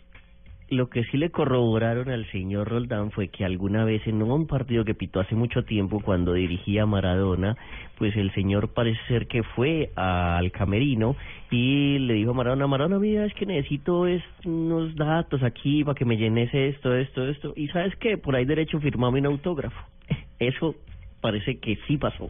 lo 0.70 0.90
que 0.90 1.04
sí 1.06 1.18
le 1.18 1.32
corroboraron 1.32 2.10
al 2.10 2.30
señor 2.32 2.70
Roldán 2.70 3.12
fue 3.12 3.30
que 3.30 3.46
alguna 3.46 3.84
vez 3.86 4.06
en 4.08 4.22
un 4.22 4.48
partido 4.48 4.86
que 4.86 4.94
pitó 4.94 5.20
hace 5.20 5.36
mucho 5.36 5.64
tiempo 5.64 6.00
cuando 6.00 6.34
dirigía 6.34 6.86
Maradona, 6.86 7.58
pues 7.98 8.16
el 8.16 8.34
señor 8.34 8.70
parece 8.74 9.00
ser 9.08 9.28
que 9.28 9.44
fue 9.44 9.92
al 9.96 10.52
camerino 10.52 11.16
y 11.52 12.00
le 12.00 12.14
dijo 12.14 12.32
a 12.32 12.36
Maradona, 12.36 12.68
Maradona, 12.68 13.00
mira, 13.00 13.26
es 13.26 13.34
que 13.34 13.46
necesito 13.46 14.08
es 14.08 14.24
unos 14.46 14.96
datos 14.96 15.44
aquí 15.44 15.84
para 15.84 15.96
que 15.96 16.06
me 16.06 16.18
llenes 16.18 16.54
esto, 16.54 16.96
esto, 16.96 17.28
esto. 17.28 17.54
Y 17.56 17.68
sabes 17.70 17.96
qué, 17.98 18.18
por 18.18 18.36
ahí 18.36 18.46
derecho 18.46 18.80
firmame 18.80 19.20
un 19.20 19.26
autógrafo. 19.28 19.80
Eso 20.40 20.76
parece 21.22 21.60
que 21.60 21.78
sí 21.88 21.98
pasó. 21.98 22.30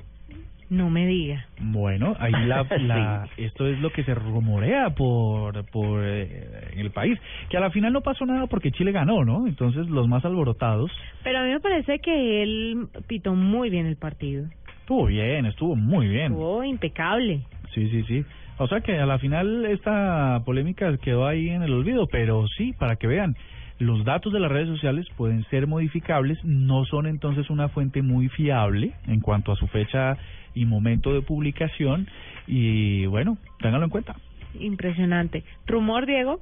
No 0.70 0.90
me 0.90 1.08
diga. 1.08 1.46
Bueno, 1.60 2.16
ahí 2.20 2.32
la, 2.32 2.64
la 2.80 3.28
esto 3.38 3.68
es 3.68 3.80
lo 3.80 3.92
que 3.92 4.04
se 4.04 4.14
rumorea 4.14 4.92
por 4.92 5.66
por 5.72 6.04
eh, 6.06 6.70
en 6.74 6.80
el 6.80 6.92
país, 6.92 7.20
que 7.50 7.58
a 7.58 7.60
la 7.60 7.72
final 7.72 7.92
no 7.92 8.02
pasó 8.02 8.26
nada 8.26 8.48
porque 8.48 8.72
Chile 8.72 8.92
ganó, 8.92 9.26
¿no? 9.26 9.48
Entonces 9.48 9.88
los 9.90 10.08
más 10.08 10.24
alborotados. 10.26 10.92
Pero 11.24 11.40
a 11.40 11.44
mí 11.44 11.50
me 11.50 11.60
parece 11.60 12.00
que 12.00 12.44
él 12.44 12.88
pitó 13.08 13.34
muy 13.34 13.70
bien 13.70 13.88
el 13.88 13.96
partido. 13.96 14.46
Estuvo 14.82 15.06
bien, 15.06 15.46
estuvo 15.46 15.76
muy 15.76 16.08
bien. 16.08 16.32
Estuvo 16.34 16.64
impecable. 16.64 17.42
Sí, 17.74 17.90
sí, 17.90 18.04
sí. 18.04 18.26
O 18.58 18.68
sea 18.68 18.82
que 18.82 19.00
a 19.00 19.06
la 19.06 19.20
final 19.20 19.66
esta 19.66 20.42
polémica 20.46 20.98
quedó 20.98 21.26
ahí 21.26 21.50
en 21.50 21.64
el 21.64 21.74
olvido, 21.74 22.08
pero 22.08 22.48
sí, 22.58 22.74
para 22.74 22.98
que 22.98 23.08
vean, 23.08 23.36
los 23.80 24.04
datos 24.04 24.34
de 24.34 24.42
las 24.42 24.52
redes 24.52 24.68
sociales 24.68 25.08
pueden 25.16 25.46
ser 25.46 25.66
modificables, 25.66 26.44
no 26.44 26.84
son 26.84 27.08
entonces 27.08 27.50
una 27.50 27.70
fuente 27.70 28.02
muy 28.02 28.28
fiable 28.28 28.92
en 29.08 29.22
cuanto 29.22 29.54
a 29.54 29.56
su 29.56 29.68
fecha 29.68 30.18
y 30.54 30.66
momento 30.66 31.14
de 31.14 31.22
publicación 31.22 32.08
y 32.48 33.06
bueno, 33.06 33.38
ténganlo 33.60 33.86
en 33.86 33.92
cuenta. 33.92 34.16
Impresionante. 34.60 35.44
¿Rumor, 35.68 36.06
Diego? 36.06 36.42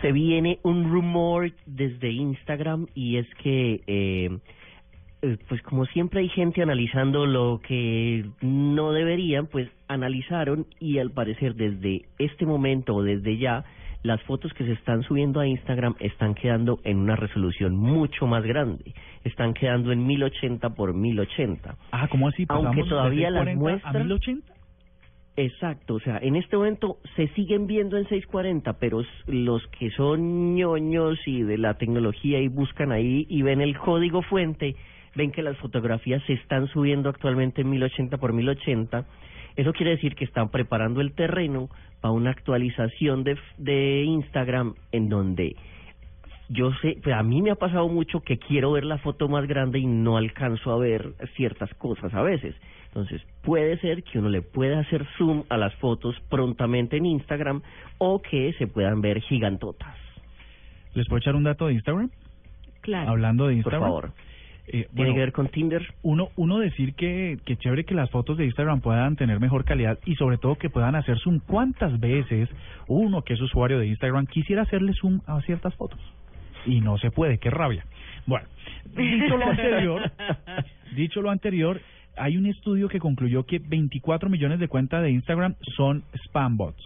Se 0.00 0.12
viene 0.12 0.58
un 0.62 0.90
rumor 0.90 1.52
desde 1.66 2.10
Instagram 2.10 2.86
y 2.94 3.16
es 3.16 3.26
que, 3.42 3.82
eh, 3.86 4.38
eh, 5.22 5.36
pues 5.48 5.62
como 5.62 5.86
siempre 5.86 6.20
hay 6.20 6.28
gente 6.28 6.62
analizando 6.62 7.26
lo 7.26 7.60
que 7.66 8.24
no 8.40 8.92
deberían, 8.92 9.46
pues 9.46 9.68
analizaron 9.88 10.66
y 10.80 10.98
al 10.98 11.10
parecer 11.10 11.54
desde 11.54 12.06
este 12.18 12.46
momento 12.46 12.94
o 12.96 13.02
desde 13.02 13.38
ya, 13.38 13.64
las 14.04 14.22
fotos 14.24 14.52
que 14.52 14.64
se 14.64 14.72
están 14.72 15.02
subiendo 15.02 15.40
a 15.40 15.46
Instagram 15.46 15.96
están 15.98 16.34
quedando 16.34 16.78
en 16.84 16.98
una 16.98 17.16
resolución 17.16 17.74
mucho 17.74 18.26
más 18.26 18.44
grande. 18.44 18.94
Están 19.24 19.54
quedando 19.54 19.92
en 19.92 20.06
1080 20.06 20.70
por 20.74 20.92
1080. 20.94 21.74
Ah, 21.90 22.06
¿cómo 22.08 22.28
así? 22.28 22.44
Aunque 22.48 22.68
¿Pasamos 22.68 22.88
todavía 22.90 23.28
de 23.28 23.32
las 23.32 23.44
640 23.44 23.60
muestran... 23.60 23.96
a 23.96 24.04
1080? 24.04 24.54
Exacto, 25.36 25.94
o 25.94 26.00
sea, 26.00 26.18
en 26.18 26.36
este 26.36 26.56
momento 26.56 26.98
se 27.16 27.26
siguen 27.28 27.66
viendo 27.66 27.96
en 27.96 28.04
640, 28.04 28.74
pero 28.74 29.02
los 29.26 29.66
que 29.68 29.90
son 29.90 30.54
ñoños 30.54 31.18
y 31.26 31.42
de 31.42 31.58
la 31.58 31.74
tecnología 31.74 32.38
y 32.38 32.48
buscan 32.48 32.92
ahí 32.92 33.26
y 33.28 33.42
ven 33.42 33.60
el 33.60 33.76
código 33.76 34.22
fuente, 34.22 34.76
ven 35.16 35.32
que 35.32 35.42
las 35.42 35.56
fotografías 35.56 36.22
se 36.26 36.34
están 36.34 36.68
subiendo 36.68 37.08
actualmente 37.08 37.62
en 37.62 37.70
1080 37.70 38.18
por 38.18 38.32
1080. 38.34 39.06
Eso 39.56 39.72
quiere 39.72 39.92
decir 39.92 40.14
que 40.14 40.24
están 40.24 40.48
preparando 40.50 41.00
el 41.00 41.12
terreno 41.12 41.68
para 42.00 42.12
una 42.12 42.30
actualización 42.30 43.24
de, 43.24 43.38
de 43.58 44.02
Instagram 44.02 44.74
en 44.92 45.08
donde 45.08 45.56
yo 46.48 46.72
sé, 46.82 46.98
pues 47.02 47.14
a 47.14 47.22
mí 47.22 47.40
me 47.40 47.50
ha 47.50 47.54
pasado 47.54 47.88
mucho 47.88 48.20
que 48.20 48.38
quiero 48.38 48.72
ver 48.72 48.84
la 48.84 48.98
foto 48.98 49.28
más 49.28 49.46
grande 49.46 49.78
y 49.78 49.86
no 49.86 50.16
alcanzo 50.16 50.72
a 50.72 50.78
ver 50.78 51.14
ciertas 51.36 51.72
cosas 51.74 52.12
a 52.14 52.22
veces. 52.22 52.54
Entonces, 52.88 53.22
puede 53.42 53.78
ser 53.78 54.04
que 54.04 54.18
uno 54.18 54.28
le 54.28 54.42
pueda 54.42 54.80
hacer 54.80 55.06
zoom 55.16 55.44
a 55.48 55.56
las 55.56 55.74
fotos 55.76 56.14
prontamente 56.28 56.96
en 56.96 57.06
Instagram 57.06 57.62
o 57.98 58.20
que 58.22 58.52
se 58.58 58.66
puedan 58.66 59.00
ver 59.00 59.20
gigantotas. 59.20 59.96
¿Les 60.94 61.06
puedo 61.08 61.18
echar 61.18 61.34
un 61.34 61.44
dato 61.44 61.66
de 61.66 61.72
Instagram? 61.74 62.10
Claro. 62.82 63.10
Hablando 63.10 63.46
de 63.46 63.54
Por 63.54 63.56
Instagram. 63.56 63.82
favor. 63.82 64.12
Eh, 64.66 64.88
¿Tiene 64.94 65.12
que 65.12 65.20
ver 65.20 65.32
con 65.32 65.48
Tinder? 65.48 65.82
uno, 66.02 66.30
uno 66.36 66.58
decir 66.58 66.94
que, 66.94 67.38
que 67.44 67.56
chévere 67.56 67.84
que 67.84 67.94
las 67.94 68.10
fotos 68.10 68.38
de 68.38 68.46
Instagram 68.46 68.80
puedan 68.80 69.14
tener 69.16 69.38
mejor 69.38 69.64
calidad 69.64 69.98
y 70.06 70.14
sobre 70.14 70.38
todo 70.38 70.56
que 70.56 70.70
puedan 70.70 70.94
hacer 70.94 71.18
zoom. 71.18 71.40
¿Cuántas 71.40 72.00
veces 72.00 72.48
uno 72.88 73.22
que 73.22 73.34
es 73.34 73.40
usuario 73.40 73.78
de 73.78 73.88
Instagram 73.88 74.26
quisiera 74.26 74.62
hacerle 74.62 74.94
zoom 74.94 75.20
a 75.26 75.40
ciertas 75.42 75.74
fotos? 75.74 76.00
Y 76.64 76.80
no 76.80 76.96
se 76.96 77.10
puede, 77.10 77.38
qué 77.38 77.50
rabia. 77.50 77.84
Bueno, 78.26 78.46
dicho 78.96 79.36
lo 79.36 79.46
anterior, 79.50 80.10
dicho 80.96 81.20
lo 81.20 81.30
anterior, 81.30 81.80
hay 82.16 82.38
un 82.38 82.46
estudio 82.46 82.88
que 82.88 83.00
concluyó 83.00 83.44
que 83.44 83.58
24 83.58 84.30
millones 84.30 84.60
de 84.60 84.68
cuentas 84.68 85.02
de 85.02 85.10
Instagram 85.10 85.56
son 85.76 86.04
spam 86.26 86.56
bots. 86.56 86.82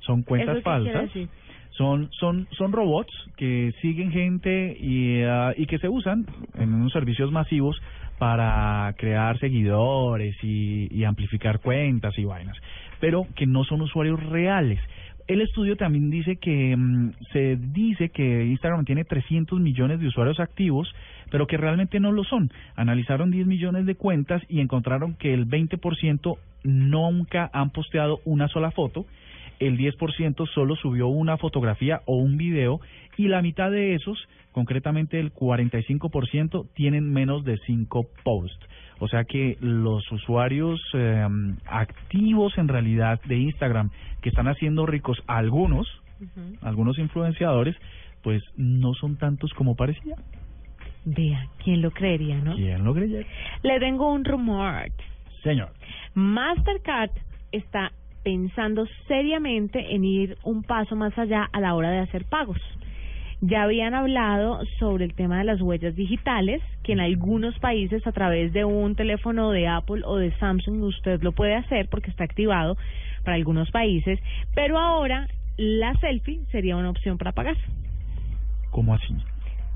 Son 0.00 0.22
cuentas 0.22 0.58
¿Eso 0.58 0.70
qué 0.70 0.82
quiere 0.82 0.92
falsas? 0.92 1.28
Son 1.76 2.10
son 2.12 2.46
son 2.56 2.72
robots 2.72 3.12
que 3.36 3.72
siguen 3.80 4.10
gente 4.10 4.76
y, 4.78 5.22
ah, 5.22 5.52
y 5.56 5.66
que 5.66 5.78
se 5.78 5.88
usan 5.88 6.26
en 6.54 6.72
unos 6.72 6.92
servicios 6.92 7.32
masivos 7.32 7.80
para 8.18 8.94
crear 8.96 9.38
seguidores 9.38 10.36
y, 10.42 10.88
y 10.94 11.04
amplificar 11.04 11.60
cuentas 11.60 12.16
y 12.16 12.24
vainas, 12.24 12.56
pero 13.00 13.26
que 13.34 13.46
no 13.46 13.64
son 13.64 13.80
usuarios 13.80 14.22
reales. 14.22 14.78
El 15.26 15.40
estudio 15.40 15.76
también 15.76 16.10
dice 16.10 16.36
que 16.36 16.76
mm, 16.76 17.12
se 17.32 17.56
dice 17.56 18.10
que 18.10 18.44
Instagram 18.44 18.84
tiene 18.84 19.04
300 19.04 19.58
millones 19.58 19.98
de 19.98 20.08
usuarios 20.08 20.38
activos, 20.38 20.94
pero 21.30 21.46
que 21.46 21.56
realmente 21.56 21.98
no 21.98 22.12
lo 22.12 22.24
son. 22.24 22.52
Analizaron 22.76 23.30
10 23.30 23.46
millones 23.46 23.86
de 23.86 23.94
cuentas 23.94 24.42
y 24.48 24.60
encontraron 24.60 25.14
que 25.14 25.32
el 25.32 25.48
20% 25.48 26.36
nunca 26.64 27.50
han 27.52 27.70
posteado 27.70 28.20
una 28.24 28.48
sola 28.48 28.70
foto 28.70 29.06
el 29.60 29.78
10% 29.78 30.46
solo 30.52 30.76
subió 30.76 31.08
una 31.08 31.36
fotografía 31.36 32.02
o 32.06 32.16
un 32.16 32.36
video 32.36 32.80
y 33.16 33.28
la 33.28 33.42
mitad 33.42 33.70
de 33.70 33.94
esos, 33.94 34.18
concretamente 34.52 35.20
el 35.20 35.32
45%, 35.32 36.68
tienen 36.74 37.12
menos 37.12 37.44
de 37.44 37.58
5 37.58 38.06
posts. 38.22 38.66
O 38.98 39.08
sea 39.08 39.24
que 39.24 39.56
los 39.60 40.10
usuarios 40.12 40.80
eh, 40.94 41.26
activos 41.66 42.56
en 42.58 42.68
realidad 42.68 43.20
de 43.24 43.36
Instagram 43.36 43.90
que 44.22 44.28
están 44.28 44.48
haciendo 44.48 44.86
ricos 44.86 45.18
a 45.26 45.38
algunos, 45.38 45.86
algunos 46.62 46.98
influenciadores, 46.98 47.76
pues 48.22 48.42
no 48.56 48.94
son 48.94 49.16
tantos 49.16 49.52
como 49.54 49.76
parecía. 49.76 50.16
Vea, 51.04 51.48
¿quién 51.62 51.82
lo 51.82 51.90
creería, 51.90 52.36
no? 52.36 52.54
¿Quién 52.54 52.82
lo 52.82 52.94
creyera? 52.94 53.28
Le 53.62 53.78
tengo 53.78 54.10
un 54.10 54.24
rumor. 54.24 54.90
Señor. 55.42 55.70
Mastercard 56.14 57.10
está 57.52 57.92
pensando 58.24 58.86
seriamente 59.06 59.94
en 59.94 60.04
ir 60.04 60.36
un 60.42 60.64
paso 60.64 60.96
más 60.96 61.16
allá 61.18 61.48
a 61.52 61.60
la 61.60 61.74
hora 61.74 61.90
de 61.90 62.00
hacer 62.00 62.24
pagos. 62.24 62.58
Ya 63.40 63.64
habían 63.64 63.94
hablado 63.94 64.64
sobre 64.78 65.04
el 65.04 65.14
tema 65.14 65.38
de 65.38 65.44
las 65.44 65.60
huellas 65.60 65.94
digitales, 65.94 66.62
que 66.82 66.92
en 66.92 67.00
algunos 67.00 67.58
países 67.58 68.04
a 68.06 68.12
través 68.12 68.54
de 68.54 68.64
un 68.64 68.94
teléfono 68.94 69.50
de 69.50 69.68
Apple 69.68 70.02
o 70.06 70.16
de 70.16 70.32
Samsung 70.38 70.82
usted 70.82 71.22
lo 71.22 71.32
puede 71.32 71.54
hacer 71.54 71.88
porque 71.90 72.10
está 72.10 72.24
activado 72.24 72.78
para 73.22 73.36
algunos 73.36 73.70
países, 73.70 74.18
pero 74.54 74.78
ahora 74.78 75.28
la 75.58 75.94
selfie 75.96 76.40
sería 76.50 76.76
una 76.76 76.90
opción 76.90 77.18
para 77.18 77.32
pagar. 77.32 77.56
¿Cómo 78.70 78.94
así? 78.94 79.14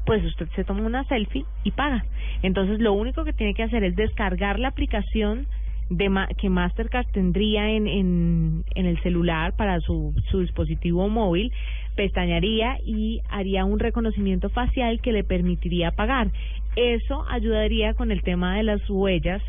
Pues 0.07 0.25
usted 0.25 0.49
se 0.57 0.65
toma 0.65 0.81
una 0.87 1.05
selfie 1.05 1.45
y 1.63 1.71
paga. 1.73 2.07
Entonces 2.43 2.81
lo 2.81 2.95
único 2.95 3.25
que 3.25 3.35
tiene 3.35 3.53
que 3.53 3.65
hacer 3.65 3.85
es 3.85 3.95
descargar 3.95 4.59
la 4.59 4.69
aplicación 4.69 5.47
de 5.91 6.09
ma- 6.09 6.29
que 6.37 6.49
Mastercard 6.49 7.07
tendría 7.13 7.71
en, 7.71 7.87
en, 7.87 8.65
en 8.75 8.87
el 8.87 9.01
celular 9.03 9.55
para 9.57 9.81
su, 9.81 10.15
su 10.31 10.41
dispositivo 10.41 11.09
móvil, 11.09 11.53
pestañaría 11.97 12.79
y 12.85 13.21
haría 13.31 13.65
un 13.65 13.79
reconocimiento 13.79 14.51
facial 14.51 15.01
que 15.01 15.13
le 15.13 15.25
permitiría 15.25 15.93
pagar. 15.93 16.31
Eso 16.77 17.25
ayudaría 17.29 17.95
con 17.95 18.11
el 18.11 18.23
tema 18.23 18.57
de 18.57 18.63
las 18.63 18.89
huellas 18.89 19.43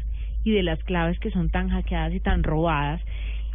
y 0.44 0.52
de 0.52 0.64
las 0.64 0.82
claves 0.84 1.20
que 1.20 1.32
son 1.32 1.50
tan 1.50 1.70
hackeadas 1.70 2.14
y 2.14 2.20
tan 2.20 2.44
robadas 2.44 3.02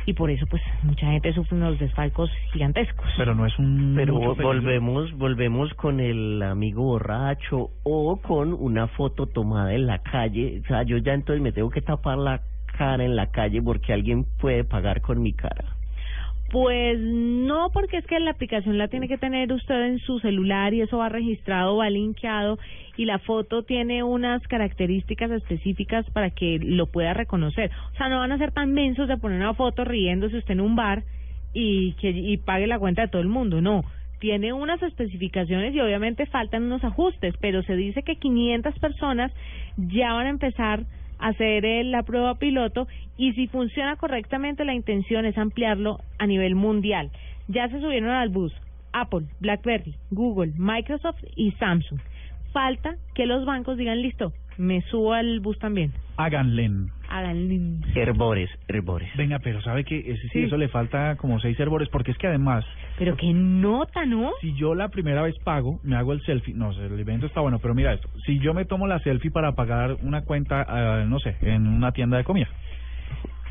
y 0.06 0.12
por 0.12 0.30
eso 0.30 0.46
pues 0.46 0.62
mucha 0.82 1.06
gente 1.06 1.32
sufre 1.32 1.56
unos 1.56 1.78
desfalcos 1.78 2.30
gigantescos. 2.52 3.06
Pero 3.16 3.34
no 3.34 3.46
es 3.46 3.58
un... 3.58 3.94
Pero 3.96 4.34
volvemos, 4.34 5.12
volvemos 5.16 5.72
con 5.74 5.98
el 5.98 6.42
amigo 6.42 6.82
borracho 6.82 7.70
o 7.84 8.16
con 8.20 8.52
una 8.52 8.86
foto 8.88 9.26
tomada 9.26 9.74
en 9.74 9.86
la 9.86 10.00
calle. 10.00 10.60
O 10.62 10.68
sea, 10.68 10.82
yo 10.82 10.98
ya 10.98 11.14
entonces 11.14 11.42
me 11.42 11.52
tengo 11.52 11.70
que 11.70 11.80
tapar 11.80 12.18
la 12.18 12.42
cara 12.76 13.04
en 13.04 13.16
la 13.16 13.30
calle 13.30 13.62
porque 13.62 13.92
alguien 13.92 14.24
puede 14.40 14.64
pagar 14.64 15.00
con 15.00 15.22
mi 15.22 15.32
cara. 15.32 15.74
Pues 16.50 17.00
no, 17.00 17.70
porque 17.72 17.96
es 17.96 18.06
que 18.06 18.20
la 18.20 18.30
aplicación 18.30 18.78
la 18.78 18.86
tiene 18.86 19.08
que 19.08 19.18
tener 19.18 19.52
usted 19.52 19.86
en 19.86 19.98
su 19.98 20.20
celular 20.20 20.72
y 20.72 20.82
eso 20.82 20.98
va 20.98 21.08
registrado, 21.08 21.78
va 21.78 21.90
linkeado 21.90 22.58
y 22.96 23.06
la 23.06 23.18
foto 23.18 23.64
tiene 23.64 24.04
unas 24.04 24.40
características 24.46 25.32
específicas 25.32 26.08
para 26.10 26.30
que 26.30 26.60
lo 26.62 26.86
pueda 26.86 27.12
reconocer. 27.12 27.72
O 27.92 27.96
sea, 27.96 28.08
no 28.08 28.20
van 28.20 28.30
a 28.30 28.38
ser 28.38 28.52
tan 28.52 28.72
mensos 28.72 29.08
de 29.08 29.16
poner 29.16 29.40
una 29.40 29.54
foto 29.54 29.84
riéndose 29.84 30.36
usted 30.36 30.52
en 30.52 30.60
un 30.60 30.76
bar 30.76 31.02
y 31.52 31.94
que 31.94 32.10
y 32.10 32.36
pague 32.36 32.66
la 32.66 32.78
cuenta 32.78 33.02
de 33.02 33.08
todo 33.08 33.22
el 33.22 33.28
mundo, 33.28 33.60
no. 33.60 33.82
Tiene 34.20 34.52
unas 34.52 34.80
especificaciones 34.82 35.74
y 35.74 35.80
obviamente 35.80 36.26
faltan 36.26 36.62
unos 36.62 36.84
ajustes, 36.84 37.34
pero 37.40 37.62
se 37.64 37.74
dice 37.74 38.02
que 38.04 38.16
500 38.16 38.78
personas 38.78 39.32
ya 39.76 40.12
van 40.12 40.26
a 40.26 40.30
empezar 40.30 40.84
hacer 41.18 41.64
la 41.86 42.02
prueba 42.02 42.36
piloto 42.36 42.86
y 43.16 43.32
si 43.32 43.46
funciona 43.46 43.96
correctamente 43.96 44.64
la 44.64 44.74
intención 44.74 45.24
es 45.24 45.38
ampliarlo 45.38 45.98
a 46.18 46.26
nivel 46.26 46.54
mundial. 46.54 47.10
Ya 47.48 47.68
se 47.68 47.80
subieron 47.80 48.10
al 48.10 48.30
bus 48.30 48.52
Apple, 48.92 49.26
BlackBerry, 49.40 49.94
Google, 50.10 50.52
Microsoft 50.56 51.22
y 51.36 51.52
Samsung. 51.52 52.00
Falta 52.52 52.96
que 53.14 53.26
los 53.26 53.44
bancos 53.44 53.76
digan 53.76 54.00
listo, 54.00 54.32
Me 54.56 54.80
subo 54.82 55.12
al 55.12 55.40
bus 55.40 55.58
también. 55.58 55.92
Háganle. 56.16 56.70
Háganle. 57.08 57.78
Herbores, 57.94 58.48
herbores. 58.68 59.08
Venga, 59.16 59.38
pero 59.40 59.60
sabe 59.62 59.84
que 59.84 59.98
ese 59.98 60.22
sí, 60.22 60.28
Sí. 60.32 60.42
eso 60.44 60.56
le 60.56 60.68
falta 60.68 61.16
como 61.16 61.40
seis 61.40 61.58
herbores, 61.58 61.88
porque 61.88 62.12
es 62.12 62.18
que 62.18 62.28
además, 62.28 62.64
Pero 62.98 63.16
qué 63.16 63.32
nota, 63.32 64.04
¿no? 64.06 64.30
si 64.40 64.54
yo 64.54 64.74
la 64.74 64.88
primera 64.88 65.22
vez 65.22 65.34
pago, 65.44 65.80
me 65.82 65.96
hago 65.96 66.12
el 66.12 66.22
selfie, 66.22 66.54
no 66.54 66.72
sé, 66.72 66.86
el 66.86 66.98
evento 66.98 67.26
está 67.26 67.40
bueno, 67.40 67.58
pero 67.58 67.74
mira 67.74 67.92
esto, 67.92 68.08
si 68.26 68.38
yo 68.38 68.54
me 68.54 68.64
tomo 68.64 68.86
la 68.86 69.00
selfie 69.00 69.30
para 69.30 69.52
pagar 69.52 69.96
una 70.02 70.22
cuenta, 70.22 70.64
ah, 70.68 71.04
no 71.06 71.18
sé, 71.18 71.36
en 71.42 71.66
una 71.66 71.90
tienda 71.92 72.16
de 72.16 72.24
comida, 72.24 72.48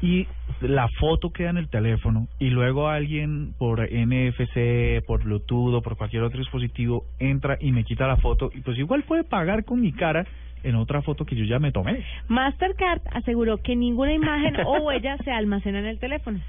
y 0.01 0.27
la 0.61 0.87
foto 0.99 1.31
queda 1.31 1.49
en 1.49 1.57
el 1.57 1.69
teléfono, 1.69 2.27
y 2.39 2.49
luego 2.49 2.89
alguien 2.89 3.53
por 3.57 3.81
NFC, 3.81 5.01
por 5.05 5.23
Bluetooth 5.23 5.73
o 5.75 5.81
por 5.81 5.97
cualquier 5.97 6.23
otro 6.23 6.39
dispositivo 6.39 7.05
entra 7.19 7.57
y 7.59 7.71
me 7.71 7.83
quita 7.83 8.07
la 8.07 8.17
foto, 8.17 8.51
y 8.53 8.61
pues 8.61 8.77
igual 8.77 9.03
puede 9.03 9.23
pagar 9.23 9.63
con 9.65 9.79
mi 9.81 9.91
cara 9.93 10.25
en 10.63 10.75
otra 10.75 11.01
foto 11.01 11.25
que 11.25 11.35
yo 11.35 11.45
ya 11.45 11.59
me 11.59 11.71
tomé. 11.71 12.03
Mastercard 12.27 13.01
aseguró 13.11 13.57
que 13.57 13.75
ninguna 13.75 14.13
imagen 14.13 14.55
o 14.65 14.79
huella 14.83 15.17
se 15.23 15.31
almacena 15.31 15.79
en 15.79 15.85
el 15.85 15.99
teléfono 15.99 16.39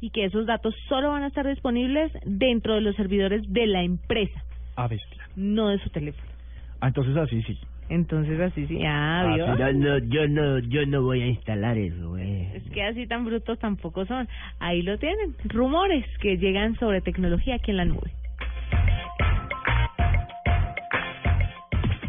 y 0.00 0.10
que 0.10 0.24
esos 0.24 0.46
datos 0.46 0.74
solo 0.88 1.10
van 1.10 1.22
a 1.22 1.28
estar 1.28 1.46
disponibles 1.46 2.12
dentro 2.24 2.74
de 2.74 2.80
los 2.80 2.96
servidores 2.96 3.42
de 3.52 3.66
la 3.66 3.82
empresa, 3.82 4.42
A 4.76 4.88
bestia. 4.88 5.22
no 5.36 5.68
de 5.68 5.78
su 5.78 5.90
teléfono. 5.90 6.26
Ah, 6.80 6.88
entonces 6.88 7.16
así 7.16 7.42
sí. 7.44 7.58
Entonces 7.88 8.40
así 8.40 8.66
sí, 8.66 8.78
ah, 8.86 9.32
¿vio? 9.34 9.46
Yo 9.56 9.72
no, 9.74 9.98
yo 9.98 10.28
no, 10.28 10.58
yo 10.60 10.86
no 10.86 11.02
voy 11.02 11.20
a 11.22 11.26
instalar 11.26 11.76
eso, 11.76 12.10
güey. 12.10 12.46
Es 12.54 12.62
que 12.70 12.82
así 12.82 13.06
tan 13.06 13.24
brutos 13.24 13.58
tampoco 13.58 14.06
son. 14.06 14.28
Ahí 14.60 14.82
lo 14.82 14.98
tienen, 14.98 15.34
rumores 15.44 16.04
que 16.18 16.38
llegan 16.38 16.74
sobre 16.78 17.00
tecnología 17.02 17.56
aquí 17.56 17.70
en 17.70 17.76
la 17.76 17.84
nube. 17.84 18.10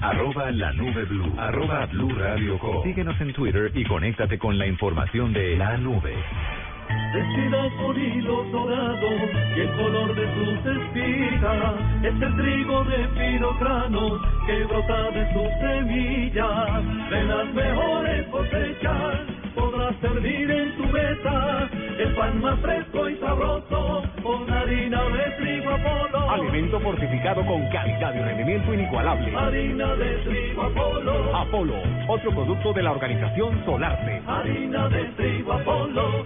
Arroba 0.04 0.52
la 0.52 0.74
nube 0.74 1.06
blue. 1.06 1.34
Arroba 1.38 1.86
blue 1.86 2.14
radio 2.14 2.60
com. 2.60 2.84
Síguenos 2.84 3.20
en 3.22 3.32
Twitter 3.32 3.72
y 3.74 3.86
conéctate 3.86 4.38
con 4.38 4.58
la 4.58 4.68
información 4.68 5.32
de 5.32 5.56
la 5.56 5.78
nube. 5.78 6.14
Vestida 7.14 7.70
con 7.80 7.98
hilos 7.98 8.52
dorados 8.52 9.14
y 9.56 9.60
el 9.62 9.70
color 9.72 10.14
de 10.14 10.26
sus 10.36 10.76
espigas 10.76 11.76
es 12.04 12.22
el 12.22 12.36
trigo 12.36 12.84
de 12.84 13.08
fino 13.16 13.54
grano 13.60 14.20
que 14.46 14.64
brota 14.66 15.12
de 15.12 15.34
sus 15.34 15.50
semillas. 15.62 17.10
De 17.10 17.24
las 17.24 17.54
mejores 17.54 18.28
cosechas 18.28 19.20
podrás 19.56 19.96
servir 20.02 20.52
en 20.52 20.76
tu 20.76 20.86
mesa 20.88 21.70
el 22.14 22.20
pan 22.20 22.42
más 22.42 22.60
fresco 22.60 23.10
y 23.10 23.18
sabroso 23.18 24.04
con 24.22 24.52
harina 24.52 25.04
de 25.04 25.32
trigo 25.38 25.72
Apolo. 25.72 26.32
Alimento 26.32 26.80
fortificado 26.80 27.46
con 27.46 27.68
calidad 27.70 28.14
y 28.14 28.20
rendimiento 28.20 28.74
inigualable. 28.74 29.36
Harina 29.36 29.96
de 29.96 30.18
trigo 30.24 30.64
Apolo. 30.64 31.36
Apolo, 31.36 31.76
otro 32.08 32.32
producto 32.32 32.74
de 32.74 32.84
la 32.84 32.92
organización 32.92 33.66
Solarte. 33.66 34.22
Harina 34.28 34.90
de 34.90 35.04
trigo 35.16 35.54
Apolo. 35.54 36.26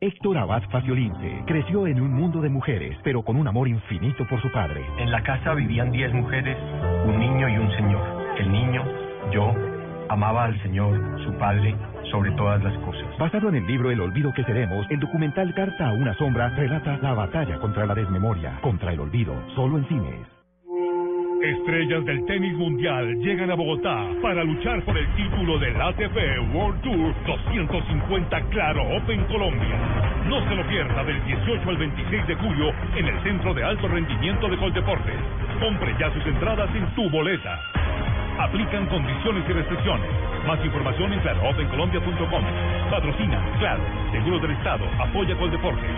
Héctor 0.00 0.38
Abad 0.38 0.62
Faciolince 0.70 1.42
creció 1.46 1.86
en 1.86 2.00
un 2.00 2.12
mundo 2.12 2.40
de 2.40 2.50
mujeres, 2.50 2.96
pero 3.02 3.22
con 3.22 3.36
un 3.36 3.48
amor 3.48 3.68
infinito 3.68 4.26
por 4.28 4.40
su 4.42 4.52
padre. 4.52 4.84
En 4.98 5.10
la 5.10 5.22
casa 5.22 5.54
vivían 5.54 5.90
diez 5.90 6.12
mujeres, 6.12 6.58
un 7.06 7.18
niño 7.18 7.48
y 7.48 7.56
un 7.56 7.70
señor. 7.72 8.24
El 8.38 8.52
niño, 8.52 8.84
yo, 9.32 9.54
amaba 10.08 10.44
al 10.44 10.60
Señor, 10.62 11.00
su 11.24 11.32
Padre, 11.38 11.74
sobre 12.14 12.30
todas 12.32 12.62
las 12.62 12.78
cosas. 12.78 13.18
Basado 13.18 13.48
en 13.48 13.56
el 13.56 13.66
libro 13.66 13.90
El 13.90 14.00
olvido 14.00 14.32
que 14.32 14.44
seremos, 14.44 14.86
el 14.88 15.00
documental 15.00 15.52
Carta 15.52 15.88
a 15.88 15.92
una 15.94 16.14
sombra 16.14 16.48
relata 16.50 16.96
la 17.02 17.12
batalla 17.12 17.58
contra 17.58 17.86
la 17.86 17.94
desmemoria, 17.94 18.60
contra 18.60 18.92
el 18.92 19.00
olvido, 19.00 19.34
solo 19.56 19.78
en 19.78 19.88
cines. 19.88 20.20
Estrellas 21.42 22.04
del 22.04 22.24
tenis 22.24 22.54
mundial 22.54 23.18
llegan 23.18 23.50
a 23.50 23.54
Bogotá 23.56 24.06
para 24.22 24.44
luchar 24.44 24.80
por 24.84 24.96
el 24.96 25.08
título 25.16 25.58
del 25.58 25.74
ATP 25.74 26.54
World 26.54 26.80
Tour 26.82 27.14
250 27.26 28.40
Claro 28.50 28.96
Open 28.96 29.24
Colombia. 29.24 29.76
No 30.28 30.40
se 30.48 30.54
lo 30.54 30.66
pierda 30.68 31.02
del 31.02 31.22
18 31.24 31.68
al 31.68 31.76
26 31.76 32.26
de 32.28 32.34
julio 32.36 32.72
en 32.94 33.06
el 33.06 33.22
Centro 33.24 33.52
de 33.52 33.64
Alto 33.64 33.88
Rendimiento 33.88 34.48
de 34.48 34.56
Coldeportes. 34.56 35.20
Compre 35.58 35.96
ya 35.98 36.14
sus 36.14 36.24
entradas 36.26 36.70
en 36.76 36.94
tu 36.94 37.10
boleta. 37.10 37.58
Aplican 38.38 38.86
condiciones 38.86 39.44
y 39.48 39.52
restricciones. 39.52 40.10
Más 40.46 40.64
información 40.64 41.12
en 41.12 41.20
claroopencolombia.com. 41.20 42.44
Patrocina, 42.90 43.56
claro, 43.58 43.82
Seguros 44.12 44.42
del 44.42 44.50
Estado, 44.52 44.84
apoya 44.98 45.36
Coldeportes. 45.36 45.90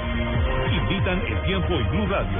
Invitan 0.72 1.20
el 1.26 1.43
tiempo 1.43 1.74
y 1.74 1.82
Blue 1.84 2.07
Radio. 2.07 2.39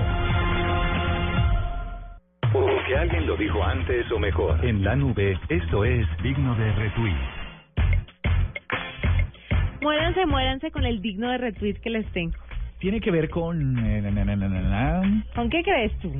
Porque 2.53 2.97
alguien 2.97 3.27
lo 3.27 3.37
dijo 3.37 3.63
antes 3.65 4.11
o 4.13 4.19
mejor. 4.19 4.65
En 4.65 4.85
la 4.85 4.97
nube, 4.97 5.39
esto 5.49 5.85
es 5.85 6.07
digno 6.23 6.55
de 6.55 6.73
retweet. 6.73 7.17
Muéranse, 9.83 10.27
muéranse 10.27 10.71
con 10.71 10.85
el 10.85 11.01
digno 11.01 11.31
de 11.31 11.39
retweet 11.39 11.75
que 11.81 11.91
les 11.91 12.07
tengo. 12.13 12.37
Tiene 12.79 13.01
que 13.01 13.11
ver 13.11 13.29
con... 13.31 13.79
eh, 13.79 15.25
¿Con 15.35 15.49
qué 15.51 15.63
crees 15.63 15.93
tú? 16.01 16.13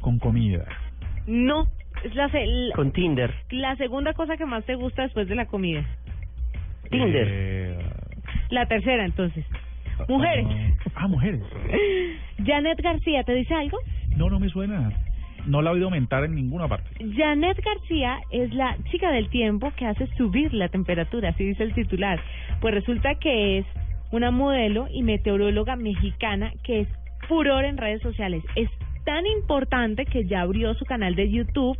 con 0.00 0.18
comida. 0.18 0.64
No, 1.26 1.66
es 2.04 2.14
la, 2.14 2.28
se- 2.30 2.46
la, 2.46 2.74
Con 2.74 2.92
Tinder. 2.92 3.32
la 3.50 3.76
segunda 3.76 4.12
cosa 4.14 4.36
que 4.36 4.46
más 4.46 4.64
te 4.64 4.74
gusta 4.74 5.02
después 5.02 5.28
de 5.28 5.34
la 5.34 5.46
comida. 5.46 5.84
Tinder. 6.90 7.28
Eh, 7.30 7.78
La 8.50 8.66
tercera, 8.66 9.04
entonces. 9.04 9.44
Mujeres. 10.08 10.46
Ah, 10.94 11.06
mujeres. 11.08 11.42
Janet 12.44 12.80
García, 12.80 13.22
¿te 13.24 13.34
dice 13.34 13.54
algo? 13.54 13.78
No, 14.16 14.28
no 14.30 14.40
me 14.40 14.48
suena. 14.48 14.90
No 15.46 15.62
la 15.62 15.70
he 15.70 15.74
oído 15.74 15.86
aumentar 15.86 16.24
en 16.24 16.34
ninguna 16.34 16.68
parte. 16.68 16.90
Janet 17.16 17.58
García 17.64 18.18
es 18.30 18.52
la 18.54 18.76
chica 18.90 19.10
del 19.10 19.28
tiempo 19.30 19.72
que 19.76 19.86
hace 19.86 20.06
subir 20.16 20.52
la 20.52 20.68
temperatura, 20.68 21.30
así 21.30 21.44
dice 21.44 21.62
el 21.62 21.74
titular. 21.74 22.20
Pues 22.60 22.74
resulta 22.74 23.14
que 23.14 23.58
es 23.58 23.66
una 24.10 24.30
modelo 24.30 24.86
y 24.92 25.02
meteoróloga 25.02 25.76
mexicana 25.76 26.52
que 26.64 26.80
es 26.80 26.88
furor 27.28 27.64
en 27.64 27.76
redes 27.78 28.02
sociales. 28.02 28.42
Es 28.56 28.68
tan 29.04 29.26
importante 29.26 30.04
que 30.06 30.24
ya 30.26 30.42
abrió 30.42 30.74
su 30.74 30.84
canal 30.84 31.14
de 31.14 31.30
YouTube 31.30 31.78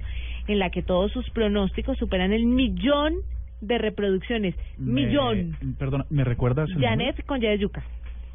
en 0.49 0.59
la 0.59 0.71
que 0.71 0.83
todos 0.83 1.13
sus 1.13 1.29
pronósticos 1.31 1.99
superan 1.99 2.33
el 2.33 2.45
millón 2.47 3.15
de 3.61 3.79
reproducciones. 3.79 4.55
Me- 4.79 5.07
Millón. 5.07 5.57
Perdona, 5.79 6.07
¿me 6.11 6.25
recuerdas 6.25 6.69
el 6.69 6.75
nombre? 6.75 6.89
Janet 6.89 7.27
con 7.27 7.39
Y 7.43 7.47
de 7.47 7.59
yuca. 7.59 7.83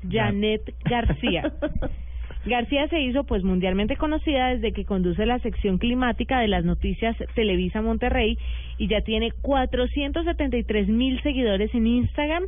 Janet 0.09 0.61
García. 0.83 1.51
García 2.45 2.87
se 2.89 3.01
hizo 3.01 3.23
pues 3.23 3.43
mundialmente 3.43 3.97
conocida 3.97 4.49
desde 4.53 4.71
que 4.71 4.85
conduce 4.85 5.25
la 5.25 5.39
sección 5.39 5.79
climática 5.79 6.39
de 6.39 6.47
las 6.47 6.63
noticias 6.63 7.17
Televisa 7.33 7.81
Monterrey 7.81 8.37
y 8.77 8.87
ya 8.87 9.01
tiene 9.01 9.31
473 9.41 10.87
mil 10.87 11.19
seguidores 11.23 11.73
en 11.73 11.87
Instagram, 11.87 12.43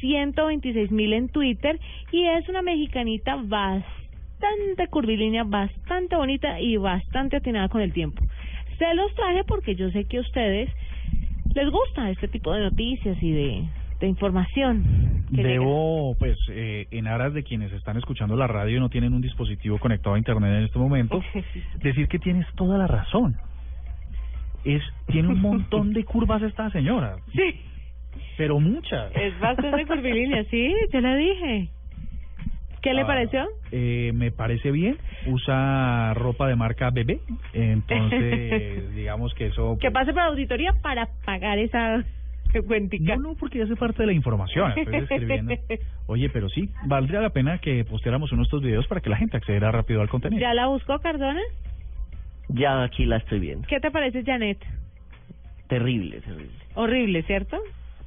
126 0.00 0.90
mil 0.90 1.12
en 1.12 1.28
Twitter 1.28 1.78
y 2.10 2.24
es 2.24 2.48
una 2.48 2.62
mexicanita 2.62 3.36
bastante 3.36 4.05
curvilínea, 4.90 5.44
bastante 5.44 6.16
bonita 6.16 6.60
y 6.60 6.76
bastante 6.76 7.36
atinada 7.36 7.68
con 7.68 7.80
el 7.80 7.92
tiempo. 7.92 8.22
Se 8.78 8.94
los 8.94 9.14
traje 9.14 9.44
porque 9.44 9.74
yo 9.74 9.90
sé 9.90 10.04
que 10.04 10.18
a 10.18 10.20
ustedes 10.20 10.70
les 11.54 11.70
gusta 11.70 12.10
este 12.10 12.28
tipo 12.28 12.52
de 12.52 12.60
noticias 12.60 13.22
y 13.22 13.32
de, 13.32 13.64
de 14.00 14.06
información. 14.06 15.24
llega. 15.30 15.48
Debo, 15.48 16.14
pues, 16.18 16.38
eh, 16.50 16.86
en 16.90 17.06
aras 17.06 17.34
de 17.34 17.42
quienes 17.42 17.72
están 17.72 17.96
escuchando 17.96 18.36
la 18.36 18.46
radio 18.46 18.76
y 18.76 18.80
no 18.80 18.88
tienen 18.88 19.12
un 19.12 19.22
dispositivo 19.22 19.78
conectado 19.78 20.14
a 20.14 20.18
Internet 20.18 20.50
en 20.50 20.64
este 20.64 20.78
momento, 20.78 21.22
decir 21.82 22.08
que 22.08 22.18
tienes 22.18 22.46
toda 22.54 22.78
la 22.78 22.86
razón. 22.86 23.36
Es 24.64 24.82
Tiene 25.06 25.28
un 25.28 25.40
montón 25.40 25.92
de 25.92 26.04
curvas 26.04 26.42
esta 26.42 26.70
señora. 26.70 27.16
Sí. 27.34 27.60
Pero 28.36 28.58
muchas. 28.58 29.14
Es 29.14 29.38
bastante 29.40 29.86
curvilínea, 29.86 30.44
sí, 30.44 30.74
te 30.90 31.00
la 31.00 31.14
dije. 31.16 31.70
¿Qué 32.86 32.94
le 32.94 33.02
Ah, 33.02 33.06
pareció? 33.06 33.48
Eh, 33.72 34.12
me 34.14 34.30
parece 34.30 34.70
bien. 34.70 34.96
Usa 35.26 36.14
ropa 36.14 36.46
de 36.46 36.54
marca 36.54 36.90
bebé. 36.90 37.18
Entonces, 37.52 38.94
digamos 38.94 39.34
que 39.34 39.46
eso... 39.46 39.76
Que 39.80 39.90
pase 39.90 40.12
por 40.12 40.22
auditoría 40.22 40.72
para 40.82 41.08
pagar 41.24 41.58
esa 41.58 42.04
cuentica. 42.66 43.16
No, 43.16 43.30
no, 43.30 43.34
porque 43.34 43.58
ya 43.58 43.64
hace 43.64 43.74
parte 43.74 44.04
de 44.04 44.06
la 44.06 44.12
información. 44.12 44.72
Estoy. 44.76 45.58
Oye, 46.06 46.30
pero 46.30 46.48
sí, 46.48 46.70
valdría 46.86 47.20
la 47.20 47.30
pena 47.30 47.58
que 47.58 47.84
posteáramos 47.84 48.30
uno 48.30 48.42
de 48.42 48.44
estos 48.44 48.62
videos 48.62 48.86
para 48.86 49.00
que 49.00 49.10
la 49.10 49.16
gente 49.16 49.36
accediera 49.36 49.72
rápido 49.72 50.00
al 50.00 50.08
contenido. 50.08 50.40
¿Ya 50.40 50.54
la 50.54 50.68
buscó 50.68 51.00
Cardona? 51.00 51.40
Ya 52.48 52.84
aquí 52.84 53.04
la 53.04 53.16
estoy 53.16 53.40
viendo. 53.40 53.66
¿Qué 53.66 53.80
te 53.80 53.90
parece, 53.90 54.22
Janet? 54.24 54.58
Terrible, 55.68 56.20
terrible. 56.20 56.52
Horrible, 56.74 57.22
¿cierto? 57.24 57.58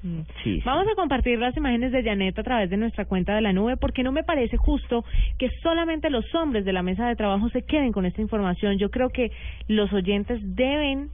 Mm. 0.02 0.22
Sí. 0.43 0.62
Vamos 0.66 0.88
a 0.91 0.95
compartir 0.95 1.39
las 1.39 1.56
imágenes 1.58 1.91
de 1.91 2.04
Janet 2.04 2.38
a 2.39 2.43
través 2.43 2.70
de 2.70 2.78
nuestra 2.78 3.06
cuenta 3.06 3.36
de 3.36 3.41
la 3.41 3.54
nube 3.54 3.76
porque 3.78 4.04
no 4.04 4.12
me 4.12 4.24
parece 4.24 4.58
justo 4.58 5.04
que 5.38 5.50
solamente 5.62 6.10
los 6.10 6.24
hombres 6.36 6.64
de 6.66 6.74
la 6.74 6.84
mesa 6.84 7.08
de 7.08 7.16
trabajo 7.16 7.50
se 7.50 7.64
queden 7.64 7.91
con 7.91 8.06
esta 8.06 8.22
información. 8.22 8.78
Yo 8.78 8.89
creo 8.89 9.10
que 9.10 9.32
los 9.68 9.91
oyentes 9.91 10.39
deben 10.56 11.10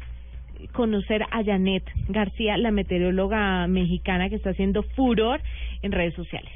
conocer 0.71 1.23
a 1.23 1.43
Janet 1.43 1.83
García, 2.09 2.57
la 2.57 2.71
meteoróloga 2.71 3.67
mexicana 3.67 4.29
que 4.29 4.35
está 4.35 4.51
haciendo 4.51 4.83
furor 4.83 5.41
en 5.81 5.91
redes 5.91 6.13
sociales. 6.13 6.51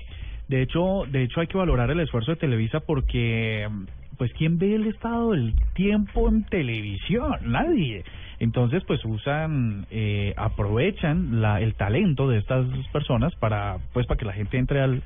De 0.47 0.63
hecho, 0.63 1.03
de 1.07 1.23
hecho 1.23 1.41
hay 1.41 1.47
que 1.47 1.57
valorar 1.57 1.91
el 1.91 1.99
esfuerzo 1.99 2.31
de 2.31 2.37
Televisa 2.37 2.79
porque, 2.79 3.67
pues, 4.17 4.31
¿quién 4.33 4.57
ve 4.57 4.75
el 4.75 4.87
estado 4.87 5.31
del 5.31 5.53
tiempo 5.73 6.27
en 6.27 6.43
televisión? 6.45 7.35
Nadie. 7.45 8.03
Entonces, 8.39 8.83
pues 8.85 9.03
usan, 9.03 9.85
eh, 9.91 10.33
aprovechan 10.37 11.41
la, 11.41 11.59
el 11.61 11.75
talento 11.75 12.29
de 12.29 12.37
estas 12.37 12.65
personas 12.91 13.35
para, 13.35 13.77
pues, 13.93 14.07
para 14.07 14.17
que 14.17 14.25
la 14.25 14.33
gente 14.33 14.57
entre 14.57 14.81
al 14.81 15.03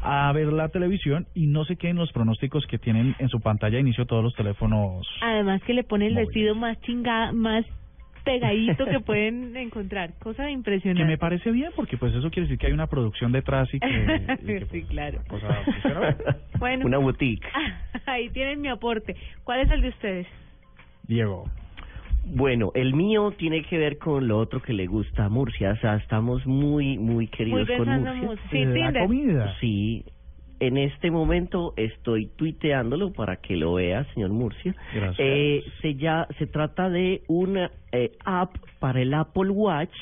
a 0.00 0.30
ver 0.32 0.52
la 0.52 0.68
televisión 0.68 1.26
y 1.34 1.46
no 1.46 1.64
se 1.64 1.76
queden 1.76 1.96
los 1.96 2.12
pronósticos 2.12 2.64
que 2.66 2.78
tienen 2.78 3.16
en 3.18 3.28
su 3.28 3.40
pantalla 3.40 3.74
de 3.74 3.80
inicio 3.80 4.06
todos 4.06 4.22
los 4.22 4.34
teléfonos. 4.34 5.06
Además 5.20 5.62
que 5.64 5.74
le 5.74 5.84
pone 5.84 6.06
el 6.06 6.12
Móviles. 6.14 6.28
vestido 6.28 6.54
más 6.54 6.80
chingada, 6.82 7.32
más 7.32 7.64
pegadito 8.24 8.84
que 8.84 9.00
pueden 9.04 9.56
encontrar. 9.56 10.12
Cosa 10.20 10.50
impresionante. 10.50 11.02
Que 11.02 11.08
me 11.08 11.18
parece 11.18 11.50
bien 11.50 11.72
porque 11.74 11.96
pues 11.96 12.14
eso 12.14 12.30
quiere 12.30 12.42
decir 12.42 12.58
que 12.58 12.66
hay 12.66 12.72
una 12.72 12.86
producción 12.86 13.32
detrás 13.32 13.68
y 13.72 13.80
que, 13.80 13.88
y 14.42 14.46
que, 14.46 14.66
sí, 14.70 14.82
claro. 14.84 15.20
pues, 15.28 15.42
cosa. 15.42 16.16
Bueno. 16.58 16.86
Una 16.86 16.98
boutique. 16.98 17.46
Ahí 18.06 18.28
tienen 18.30 18.60
mi 18.60 18.68
aporte. 18.68 19.16
¿Cuál 19.44 19.60
es 19.60 19.70
el 19.70 19.80
de 19.80 19.88
ustedes? 19.88 20.26
Diego. 21.04 21.44
Bueno, 22.30 22.72
el 22.74 22.94
mío 22.94 23.32
tiene 23.36 23.62
que 23.62 23.78
ver 23.78 23.98
con 23.98 24.28
lo 24.28 24.38
otro 24.38 24.60
que 24.60 24.72
le 24.72 24.86
gusta 24.86 25.24
a 25.24 25.28
Murcia. 25.28 25.72
O 25.72 25.76
sea, 25.76 25.96
estamos 25.96 26.46
muy, 26.46 26.98
muy 26.98 27.26
queridos 27.28 27.68
con 27.68 27.88
Murcia. 27.88 28.14
Murcia. 28.14 28.50
Sí, 28.50 28.64
La 28.64 28.74
Tinder. 28.74 29.02
comida. 29.02 29.56
Sí. 29.60 30.04
En 30.60 30.76
este 30.76 31.10
momento 31.10 31.72
estoy 31.76 32.26
tuiteándolo 32.36 33.12
para 33.12 33.36
que 33.36 33.56
lo 33.56 33.74
vea, 33.74 34.04
señor 34.12 34.30
Murcia. 34.30 34.74
Gracias. 34.92 35.16
Eh, 35.18 35.62
se, 35.80 35.94
ya, 35.94 36.26
se 36.38 36.46
trata 36.46 36.90
de 36.90 37.22
una 37.28 37.70
eh, 37.92 38.10
app 38.24 38.56
para 38.80 39.00
el 39.00 39.14
Apple 39.14 39.50
Watch 39.50 39.94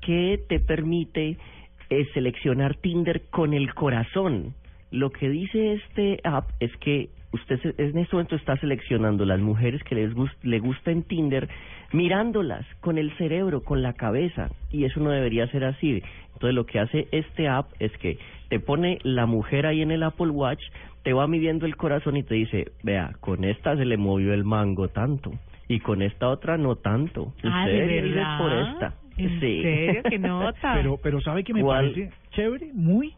que 0.00 0.40
te 0.48 0.60
permite 0.60 1.36
eh, 1.90 2.06
seleccionar 2.14 2.76
Tinder 2.76 3.22
con 3.30 3.52
el 3.52 3.74
corazón. 3.74 4.54
Lo 4.90 5.10
que 5.10 5.28
dice 5.28 5.74
este 5.74 6.20
app 6.24 6.48
es 6.58 6.74
que 6.78 7.10
usted 7.32 7.60
se- 7.60 7.74
en 7.82 7.98
este 7.98 8.14
momento 8.14 8.36
está 8.36 8.56
seleccionando 8.58 9.24
las 9.24 9.40
mujeres 9.40 9.82
que 9.84 9.94
les 9.94 10.12
gust- 10.14 10.36
le 10.42 10.58
gusta 10.58 10.90
en 10.90 11.02
Tinder, 11.02 11.48
mirándolas 11.92 12.66
con 12.80 12.98
el 12.98 13.10
cerebro, 13.16 13.62
con 13.62 13.82
la 13.82 13.92
cabeza, 13.94 14.48
y 14.70 14.84
eso 14.84 15.00
no 15.00 15.10
debería 15.10 15.46
ser 15.48 15.64
así. 15.64 16.02
Entonces 16.34 16.54
lo 16.54 16.66
que 16.66 16.78
hace 16.80 17.08
este 17.12 17.48
app 17.48 17.70
es 17.78 17.92
que 17.98 18.18
te 18.48 18.60
pone 18.60 18.98
la 19.02 19.26
mujer 19.26 19.66
ahí 19.66 19.82
en 19.82 19.90
el 19.90 20.02
Apple 20.02 20.30
Watch, 20.30 20.62
te 21.02 21.12
va 21.12 21.26
midiendo 21.26 21.66
el 21.66 21.76
corazón 21.76 22.16
y 22.16 22.22
te 22.22 22.34
dice, 22.34 22.72
vea, 22.82 23.12
con 23.20 23.44
esta 23.44 23.76
se 23.76 23.84
le 23.84 23.96
movió 23.96 24.32
el 24.34 24.44
mango 24.44 24.88
tanto, 24.88 25.32
y 25.68 25.80
con 25.80 26.02
esta 26.02 26.28
otra 26.28 26.56
no 26.58 26.76
tanto. 26.76 27.32
Ah, 27.44 27.64
Usted 27.64 27.86
¿de 27.88 28.00
verdad? 28.02 28.38
por 28.38 28.52
esta. 28.52 28.94
¿En 29.18 29.40
sí. 29.40 29.62
serio? 29.62 30.02
¿Qué 30.08 30.18
nota? 30.18 30.74
Pero, 30.74 30.96
pero 31.02 31.20
¿sabe 31.20 31.44
que 31.44 31.52
me 31.54 31.62
¿Cuál? 31.62 31.92
parece 31.92 32.10
chévere? 32.32 32.70
Muy. 32.74 33.14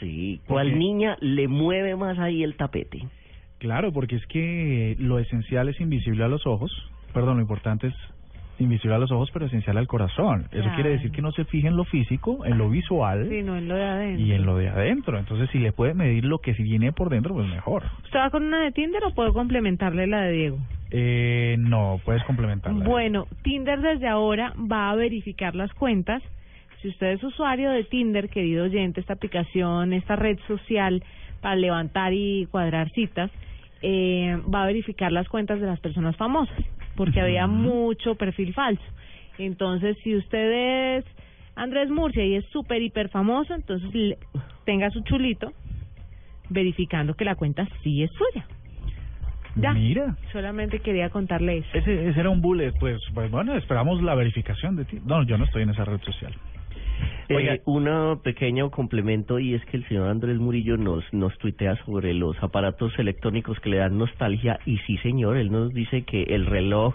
Sí, 0.00 0.40
¿Por 0.46 0.54
¿cuál 0.56 0.78
niña 0.78 1.16
le 1.20 1.48
mueve 1.48 1.96
más 1.96 2.18
ahí 2.18 2.42
el 2.42 2.56
tapete? 2.56 3.02
Claro, 3.58 3.92
porque 3.92 4.16
es 4.16 4.26
que 4.26 4.96
lo 4.98 5.18
esencial 5.18 5.68
es 5.68 5.80
invisible 5.80 6.24
a 6.24 6.28
los 6.28 6.46
ojos. 6.46 6.70
Perdón, 7.14 7.36
lo 7.36 7.42
importante 7.42 7.86
es 7.86 7.94
invisible 8.58 8.94
a 8.94 8.98
los 8.98 9.10
ojos, 9.10 9.30
pero 9.32 9.46
esencial 9.46 9.76
al 9.76 9.86
corazón. 9.86 10.46
Eso 10.50 10.68
quiere 10.74 10.90
decir 10.90 11.10
que 11.10 11.20
no 11.22 11.30
se 11.32 11.44
fije 11.44 11.68
en 11.68 11.76
lo 11.76 11.84
físico, 11.84 12.44
en 12.46 12.56
lo 12.58 12.70
visual 12.70 13.26
Sí, 13.28 13.42
no 13.42 13.56
en 13.56 13.68
lo 13.68 13.74
de 13.74 13.84
adentro. 13.84 14.26
y 14.26 14.32
en 14.32 14.46
lo 14.46 14.56
de 14.56 14.68
adentro. 14.68 15.18
Entonces, 15.18 15.48
si 15.50 15.58
le 15.58 15.72
puede 15.72 15.94
medir 15.94 16.24
lo 16.24 16.38
que 16.38 16.54
si 16.54 16.62
viene 16.62 16.92
por 16.92 17.10
dentro, 17.10 17.34
pues 17.34 17.48
mejor. 17.48 17.84
¿Usted 18.04 18.18
va 18.18 18.30
con 18.30 18.44
una 18.44 18.60
de 18.64 18.72
Tinder 18.72 19.02
o 19.04 19.14
puedo 19.14 19.32
complementarle 19.34 20.06
la 20.06 20.22
de 20.22 20.32
Diego? 20.32 20.58
Eh, 20.90 21.56
no, 21.58 22.00
puedes 22.04 22.22
complementarla. 22.24 22.84
Bueno, 22.84 23.26
Tinder 23.42 23.80
desde 23.80 24.08
ahora 24.08 24.54
va 24.70 24.90
a 24.90 24.94
verificar 24.96 25.54
las 25.54 25.72
cuentas. 25.74 26.22
Si 26.86 26.90
usted 26.90 27.14
es 27.14 27.24
usuario 27.24 27.72
de 27.72 27.82
Tinder, 27.82 28.28
querido 28.28 28.62
oyente, 28.66 29.00
esta 29.00 29.14
aplicación, 29.14 29.92
esta 29.92 30.14
red 30.14 30.38
social 30.46 31.02
para 31.40 31.56
levantar 31.56 32.12
y 32.14 32.46
cuadrar 32.48 32.92
citas, 32.92 33.28
eh, 33.82 34.40
va 34.54 34.62
a 34.62 34.66
verificar 34.66 35.10
las 35.10 35.26
cuentas 35.28 35.60
de 35.60 35.66
las 35.66 35.80
personas 35.80 36.14
famosas, 36.16 36.56
porque 36.94 37.20
había 37.20 37.48
mucho 37.48 38.14
perfil 38.14 38.54
falso. 38.54 38.84
Entonces, 39.36 39.96
si 40.04 40.14
usted 40.14 40.98
es 40.98 41.04
Andrés 41.56 41.90
Murcia 41.90 42.24
y 42.24 42.36
es 42.36 42.44
súper 42.52 42.80
hiper 42.80 43.08
famoso, 43.08 43.52
entonces 43.52 43.92
le- 43.92 44.18
tenga 44.64 44.88
su 44.90 45.00
chulito 45.00 45.52
verificando 46.50 47.14
que 47.14 47.24
la 47.24 47.34
cuenta 47.34 47.66
sí 47.82 48.04
es 48.04 48.12
suya. 48.12 48.46
Ya. 49.56 49.72
Mira. 49.72 50.16
Solamente 50.30 50.78
quería 50.78 51.10
contarle 51.10 51.58
eso. 51.58 51.68
Ese, 51.72 52.10
ese 52.10 52.20
era 52.20 52.30
un 52.30 52.40
bullet, 52.42 52.72
pues, 52.78 53.00
pues 53.12 53.28
bueno, 53.30 53.56
esperamos 53.56 54.00
la 54.02 54.14
verificación 54.14 54.76
de 54.76 54.84
ti. 54.84 55.00
No, 55.04 55.24
yo 55.24 55.36
no 55.36 55.46
estoy 55.46 55.62
en 55.64 55.70
esa 55.70 55.84
red 55.84 56.00
social. 56.02 56.32
Oiga. 57.28 57.54
Eh, 57.54 57.62
un 57.64 58.20
pequeño 58.22 58.70
complemento 58.70 59.38
y 59.38 59.54
es 59.54 59.64
que 59.66 59.76
el 59.76 59.88
señor 59.88 60.08
Andrés 60.08 60.38
Murillo 60.38 60.76
nos 60.76 61.04
nos 61.12 61.36
tuitea 61.38 61.76
sobre 61.84 62.14
los 62.14 62.40
aparatos 62.42 62.96
electrónicos 62.98 63.58
que 63.60 63.70
le 63.70 63.78
dan 63.78 63.98
nostalgia 63.98 64.58
y 64.64 64.78
sí 64.78 64.96
señor, 64.98 65.36
él 65.36 65.50
nos 65.50 65.72
dice 65.72 66.02
que 66.02 66.22
el 66.22 66.46
reloj 66.46 66.94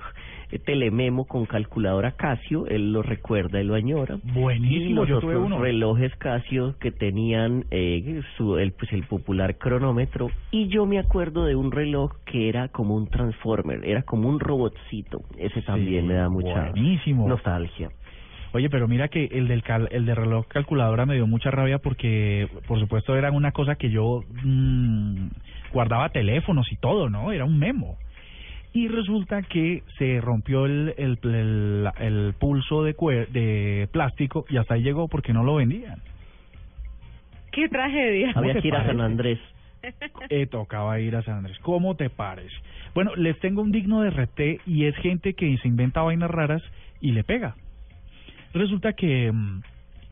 eh, 0.52 0.60
Telememo 0.60 1.26
con 1.26 1.46
calculadora 1.46 2.12
Casio, 2.12 2.68
él 2.68 2.94
lo 2.94 3.04
recuerda, 3.04 3.60
él 3.60 3.68
lo 3.68 3.76
añora. 3.76 4.20
Buenísimo, 4.24 5.04
y 5.04 5.08
yo 5.08 5.16
los 5.16 5.22
tuve 5.22 5.36
otros 5.36 5.48
uno. 5.48 5.60
relojes 5.60 6.16
Casio 6.18 6.76
que 6.80 6.92
tenían 6.92 7.66
eh, 7.72 8.22
su 8.38 8.58
el 8.58 8.72
pues 8.74 8.92
el 8.94 9.04
popular 9.04 9.58
cronómetro 9.58 10.30
y 10.52 10.68
yo 10.68 10.86
me 10.86 11.00
acuerdo 11.00 11.46
de 11.46 11.56
un 11.56 11.72
reloj 11.72 12.14
que 12.26 12.50
era 12.50 12.68
como 12.70 12.96
un 12.96 13.08
transformer, 13.08 13.84
era 13.86 14.04
como 14.04 14.30
un 14.30 14.40
robotcito. 14.40 15.22
Ese 15.38 15.62
también 15.62 16.08
me 16.08 16.16
da 16.16 16.30
mucha 16.30 16.72
buenísimo. 16.72 17.28
nostalgia. 17.28 17.90
Oye, 18.54 18.70
pero 18.70 18.88
mira 18.88 19.08
que 19.08 19.26
el 19.26 19.48
del 19.48 19.64
cal, 19.64 19.88
el 19.92 20.06
de 20.06 20.14
reloj 20.14 20.46
calculadora 20.48 21.06
me 21.06 21.16
dio 21.16 21.26
mucha 21.26 21.52
rabia 21.52 21.80
porque, 21.80 22.50
por 22.68 22.80
supuesto, 22.80 23.16
era 23.16 23.32
una 23.32 23.52
cosa 23.54 23.76
que 23.76 23.90
yo 23.90 24.24
mm, 24.44 25.28
guardaba 25.72 26.10
teléfonos 26.10 26.70
y 26.72 26.76
todo, 26.76 27.10
¿no? 27.10 27.32
Era 27.32 27.46
un 27.46 27.58
memo. 27.58 27.98
Y 28.74 28.88
resulta 28.88 29.42
que 29.42 29.84
se 29.98 30.20
rompió 30.22 30.66
el, 30.66 30.94
el, 30.98 31.20
el, 31.24 31.90
el 32.00 32.34
pulso 32.40 32.84
de, 32.84 32.94
de 33.32 33.90
plástico 33.92 34.46
y 34.50 34.58
hasta 34.58 34.76
ahí 34.76 34.84
llegó 34.84 35.08
porque 35.08 35.34
no 35.34 35.44
lo 35.44 35.56
vendían. 35.56 36.00
¡Qué 37.52 37.68
tragedia! 37.68 38.34
¿Cómo 38.34 38.40
Había 38.42 38.54
te 38.54 38.62
que 38.62 38.68
ir 38.70 38.76
a 38.76 38.86
San? 38.86 39.02
Andrés. 39.02 39.40
Eh, 40.30 40.46
tocaba 40.46 41.00
ir 41.00 41.16
a 41.16 41.24
San 41.24 41.40
Andrés. 41.40 41.58
¿Cómo 41.60 41.96
te 41.96 42.10
parece? 42.10 42.56
Bueno, 42.94 43.16
les 43.16 43.38
tengo 43.40 43.62
un 43.62 43.72
digno 43.72 44.02
de 44.02 44.10
RT 44.12 44.62
y 44.66 44.86
es 44.86 44.96
gente 44.98 45.34
que 45.34 45.58
se 45.58 45.68
inventa 45.68 46.02
vainas 46.02 46.30
raras 46.30 46.62
y 47.02 47.12
le 47.12 47.24
pega. 47.24 47.56
Resulta 48.54 48.94
que 48.94 49.32
mm, 49.32 49.62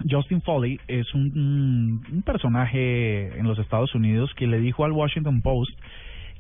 Justin 0.10 0.42
Foley 0.42 0.80
es 0.88 1.14
un, 1.14 1.32
un- 1.38 2.02
un 2.14 2.22
personaje 2.22 3.38
en 3.38 3.46
los 3.48 3.60
Estados 3.60 3.94
Unidos 3.96 4.32
que 4.36 4.48
le 4.48 4.60
dijo 4.60 4.86
al 4.86 4.92
Washington 4.94 5.42
Post 5.42 5.72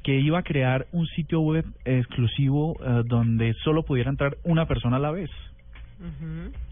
que 0.03 0.17
iba 0.19 0.39
a 0.39 0.43
crear 0.43 0.87
un 0.93 1.05
sitio 1.07 1.41
web 1.41 1.65
exclusivo 1.83 2.77
eh, 2.81 3.03
donde 3.05 3.53
solo 3.65 3.83
pudiera 3.83 4.09
entrar 4.09 4.37
una 4.45 4.65
persona 4.65 4.95
a 4.95 4.99
la 4.99 5.11
vez 5.11 5.29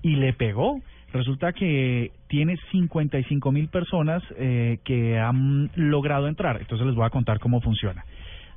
y 0.01 0.15
le 0.15 0.31
pegó. 0.31 0.79
Resulta 1.11 1.51
que 1.51 2.11
tiene 2.29 2.55
55 2.71 3.51
mil 3.51 3.67
personas 3.67 4.23
eh, 4.37 4.77
que 4.85 5.19
han 5.19 5.69
logrado 5.75 6.29
entrar. 6.29 6.55
Entonces 6.61 6.87
les 6.87 6.95
voy 6.95 7.05
a 7.05 7.09
contar 7.09 7.39
cómo 7.39 7.59
funciona. 7.59 8.05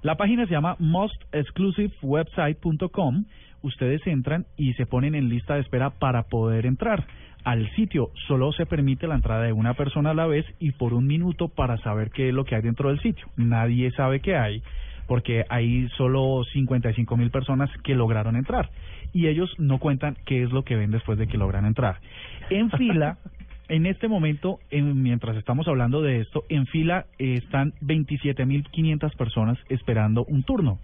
La 0.03 0.14
página 0.16 0.47
se 0.47 0.53
llama 0.53 0.77
mostexclusivewebsite.com. 0.79 3.25
Ustedes 3.63 4.07
entran 4.07 4.47
y 4.57 4.73
se 4.75 4.87
ponen 4.87 5.15
en 5.15 5.29
lista 5.29 5.55
de 5.55 5.61
espera 5.61 5.91
para 5.91 6.25
poder 6.25 6.67
entrar. 6.67 7.07
Al 7.45 7.71
sitio 7.75 8.11
solo 8.27 8.53
se 8.53 8.67
permite 8.67 9.07
la 9.07 9.15
entrada 9.15 9.45
de 9.45 9.53
una 9.53 9.75
persona 9.75 10.11
a 10.11 10.15
la 10.15 10.27
vez 10.27 10.45
y 10.59 10.73
por 10.73 10.93
un 10.93 11.07
minuto 11.07 11.49
para 11.49 11.79
saber 11.79 12.11
qué 12.11 12.29
es 12.29 12.35
lo 12.35 12.45
que 12.45 12.55
hay 12.55 12.63
dentro 12.63 12.89
del 12.91 13.01
sitio. 13.01 13.27
Nadie 13.37 13.91
sabe 13.93 14.21
qué 14.21 14.37
hay 14.37 14.63
porque 15.07 15.45
hay 15.49 15.89
solo 15.97 16.45
55 16.53 17.17
mil 17.17 17.31
personas 17.31 17.69
que 17.83 17.95
lograron 17.95 18.37
entrar 18.37 18.71
y 19.13 19.27
ellos 19.27 19.53
no 19.59 19.79
cuentan 19.79 20.17
qué 20.25 20.43
es 20.45 20.53
lo 20.53 20.63
que 20.63 20.77
ven 20.77 20.91
después 20.93 21.19
de 21.19 21.27
que 21.27 21.37
logran 21.39 21.65
entrar. 21.65 21.97
En 22.51 22.71
fila, 22.79 23.17
en 23.69 23.87
este 23.87 24.07
momento, 24.07 24.59
en- 24.71 25.03
mientras 25.03 25.37
estamos 25.37 25.67
hablando 25.67 26.01
de 26.03 26.21
esto, 26.21 26.45
en 26.49 26.67
fila 26.67 27.07
eh, 27.19 27.35
están 27.35 27.73
27.500 27.83 29.17
personas 29.17 29.59
esperando 29.69 30.25
un 30.25 30.43
turno. 30.43 30.79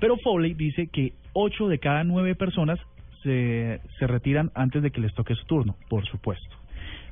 Pero 0.00 0.16
Foley 0.18 0.54
dice 0.54 0.88
que 0.88 1.12
8 1.32 1.68
de 1.68 1.78
cada 1.78 2.04
9 2.04 2.34
personas 2.34 2.78
se, 3.22 3.80
se 3.98 4.06
retiran 4.06 4.50
antes 4.54 4.82
de 4.82 4.90
que 4.90 5.00
les 5.00 5.14
toque 5.14 5.34
su 5.34 5.44
turno, 5.46 5.76
por 5.88 6.06
supuesto. 6.06 6.56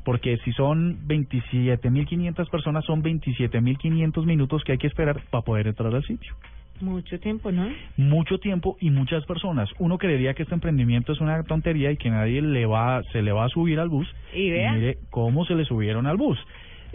Porque 0.05 0.39
si 0.45 0.53
son 0.53 1.07
27.500 1.09 2.49
personas, 2.49 2.84
son 2.84 3.03
27.500 3.03 4.24
minutos 4.24 4.62
que 4.62 4.72
hay 4.72 4.78
que 4.78 4.87
esperar 4.87 5.20
para 5.30 5.43
poder 5.43 5.66
entrar 5.66 5.93
al 5.93 6.05
sitio 6.05 6.34
Mucho 6.80 7.18
tiempo, 7.18 7.51
¿no? 7.51 7.68
mucho 7.97 8.39
tiempo 8.39 8.76
y 8.80 8.91
muchas 8.91 9.24
personas. 9.24 9.68
Uno 9.78 9.99
creería 9.99 10.34
que 10.34 10.43
este 10.43 10.55
emprendimiento 10.55 11.12
es 11.12 11.20
una 11.20 11.43
tontería 11.43 11.91
y 11.91 11.97
que 11.97 12.11
nadie 12.11 12.43
le 12.43 12.66
va, 12.66 13.03
se 13.12 13.22
le 13.22 13.32
va 13.32 13.47
a 13.47 13.49
subir 13.49 13.80
al 13.80 13.89
bus. 13.89 14.07
Y 14.34 14.51
vea. 14.51 14.72
mire 14.74 14.99
cómo 15.11 15.45
se 15.45 15.55
le 15.55 15.64
subieron 15.64 16.07
al 16.07 16.18
bus. 16.18 16.39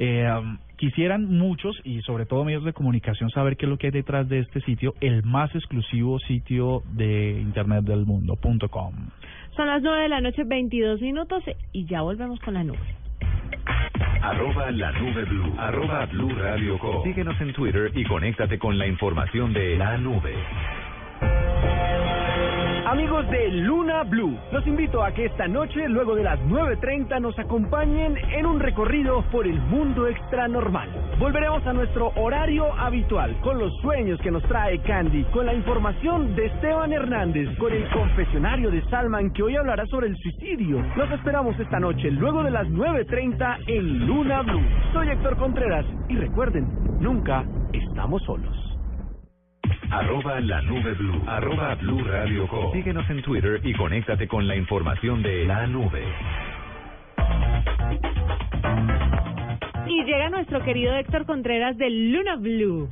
Eh, 0.04 0.28
um, 0.36 0.58
quisieran 0.78 1.26
muchos 1.26 1.80
y 1.84 2.02
sobre 2.02 2.26
todo 2.26 2.44
medios 2.44 2.64
de 2.64 2.74
comunicación 2.74 3.30
saber 3.30 3.56
qué 3.56 3.68
es 3.68 3.70
lo 3.70 3.78
que 3.78 3.86
hay 3.86 3.92
detrás 3.92 4.28
de 4.28 4.40
este 4.40 4.60
sitio, 4.62 4.96
el 5.00 5.22
más 5.22 5.54
exclusivo 5.54 6.18
sitio 6.22 6.82
de 6.94 7.40
internet 7.40 7.84
del 7.84 8.08
mundo, 8.08 8.36
punto 8.36 8.68
com. 8.68 8.96
Son 9.56 9.68
las 9.68 9.84
nueve 9.84 10.02
de 10.02 10.10
la 10.10 10.20
noche, 10.20 10.44
22 10.44 11.02
minutos, 11.02 11.44
y 11.72 11.86
ya 11.86 12.02
volvemos 12.02 12.40
con 12.40 12.56
la 12.56 12.64
nube. 12.64 12.80
Arroba 14.24 14.72
la 14.72 14.92
nube 14.94 15.24
blue. 15.26 15.54
Arroba 15.60 16.08
blue 16.08 16.34
radio 16.34 16.80
com. 16.80 17.04
Síguenos 17.04 17.40
en 17.40 17.54
Twitter 17.54 17.92
y 17.94 18.04
conéctate 18.04 18.58
con 18.58 18.80
la 18.80 18.88
información 18.88 19.54
de 19.54 19.78
la 19.78 20.00
nube. 20.00 20.34
Amigos 22.92 23.26
de 23.30 23.48
Luna 23.52 24.04
Blue, 24.04 24.38
los 24.52 24.68
invito 24.68 25.02
a 25.02 25.14
que 25.14 25.24
esta 25.24 25.48
noche, 25.48 25.88
luego 25.88 26.14
de 26.14 26.24
las 26.24 26.38
9.30, 26.42 27.22
nos 27.22 27.40
acompañen 27.40 28.18
en 28.18 28.46
un 28.46 28.60
recorrido 28.60 29.24
por 29.32 29.48
el 29.48 29.62
mundo 29.62 30.08
extranormal. 30.08 30.90
Volveremos 31.18 31.66
a 31.66 31.72
nuestro 31.72 32.12
horario 32.18 32.66
habitual, 32.74 33.40
con 33.40 33.60
los 33.60 33.74
sueños 33.78 34.20
que 34.20 34.30
nos 34.30 34.44
trae 34.44 34.80
Candy, 34.80 35.24
con 35.32 35.46
la 35.46 35.54
información 35.54 36.36
de 36.36 36.48
Esteban 36.48 36.92
Hernández, 36.92 37.58
con 37.60 37.72
el 37.72 37.90
confesionario 37.92 38.70
de 38.70 38.84
Salman, 38.90 39.32
que 39.32 39.44
hoy 39.44 39.56
hablará 39.56 39.86
sobre 39.86 40.08
el 40.08 40.18
suicidio. 40.18 40.84
Los 40.98 41.10
esperamos 41.12 41.58
esta 41.62 41.80
noche, 41.80 42.12
luego 42.12 42.44
de 42.44 42.52
las 42.52 42.68
9.30, 42.68 43.58
en 43.68 44.06
Luna 44.06 44.42
Blue. 44.42 44.68
Soy 44.92 45.08
Héctor 45.08 45.38
Contreras, 45.38 45.86
y 46.10 46.18
recuerden, 46.18 46.68
nunca 47.00 47.46
estamos 47.72 48.22
solos. 48.24 48.61
Arroba 49.92 50.40
la 50.40 50.62
nube 50.62 50.94
blue. 50.94 51.22
Arroba 51.28 51.76
blue 51.76 52.02
radio 52.06 52.48
com. 52.48 52.72
Síguenos 52.72 53.10
en 53.10 53.22
Twitter 53.22 53.60
y 53.62 53.74
conéctate 53.74 54.26
con 54.26 54.48
la 54.48 54.56
información 54.56 55.22
de 55.22 55.46
la 55.46 55.68
nube. 55.68 56.02
Y 59.88 60.04
llega 60.06 60.30
nuestro 60.30 60.64
querido 60.64 60.96
Héctor 60.96 61.26
Contreras 61.26 61.78
de 61.78 61.90
Luna 61.90 62.38
Blue. 62.38 62.88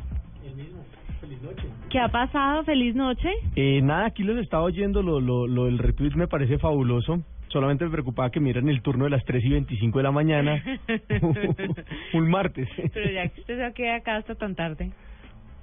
¿Qué 1.90 2.00
ha 2.00 2.10
pasado? 2.10 2.66
Feliz 2.66 2.94
noche. 2.96 3.30
Eh, 3.56 3.80
nada, 3.82 4.08
aquí 4.08 4.24
los 4.24 4.38
estaba 4.38 4.64
oyendo, 4.64 5.02
lo, 5.02 5.22
lo, 5.22 5.48
lo 5.48 5.66
del 5.66 5.78
retweet 5.78 6.16
me 6.16 6.28
parece 6.28 6.58
fabuloso. 6.58 7.24
Solamente 7.48 7.86
me 7.86 7.92
preocupaba 7.92 8.30
que 8.30 8.42
miran 8.42 8.68
el 8.68 8.82
turno 8.82 9.06
de 9.06 9.12
las 9.12 9.24
3 9.24 9.44
y 9.46 9.50
25 9.50 10.00
de 10.00 10.04
la 10.04 10.12
mañana, 10.12 10.62
un 12.14 12.30
martes. 12.30 12.68
Pero 12.94 13.10
ya 13.10 13.30
que 13.30 13.40
usted 13.40 13.58
se 13.58 13.74
queda 13.74 13.96
acá 13.96 14.18
hasta 14.18 14.36
tan 14.36 14.54
tarde. 14.54 14.92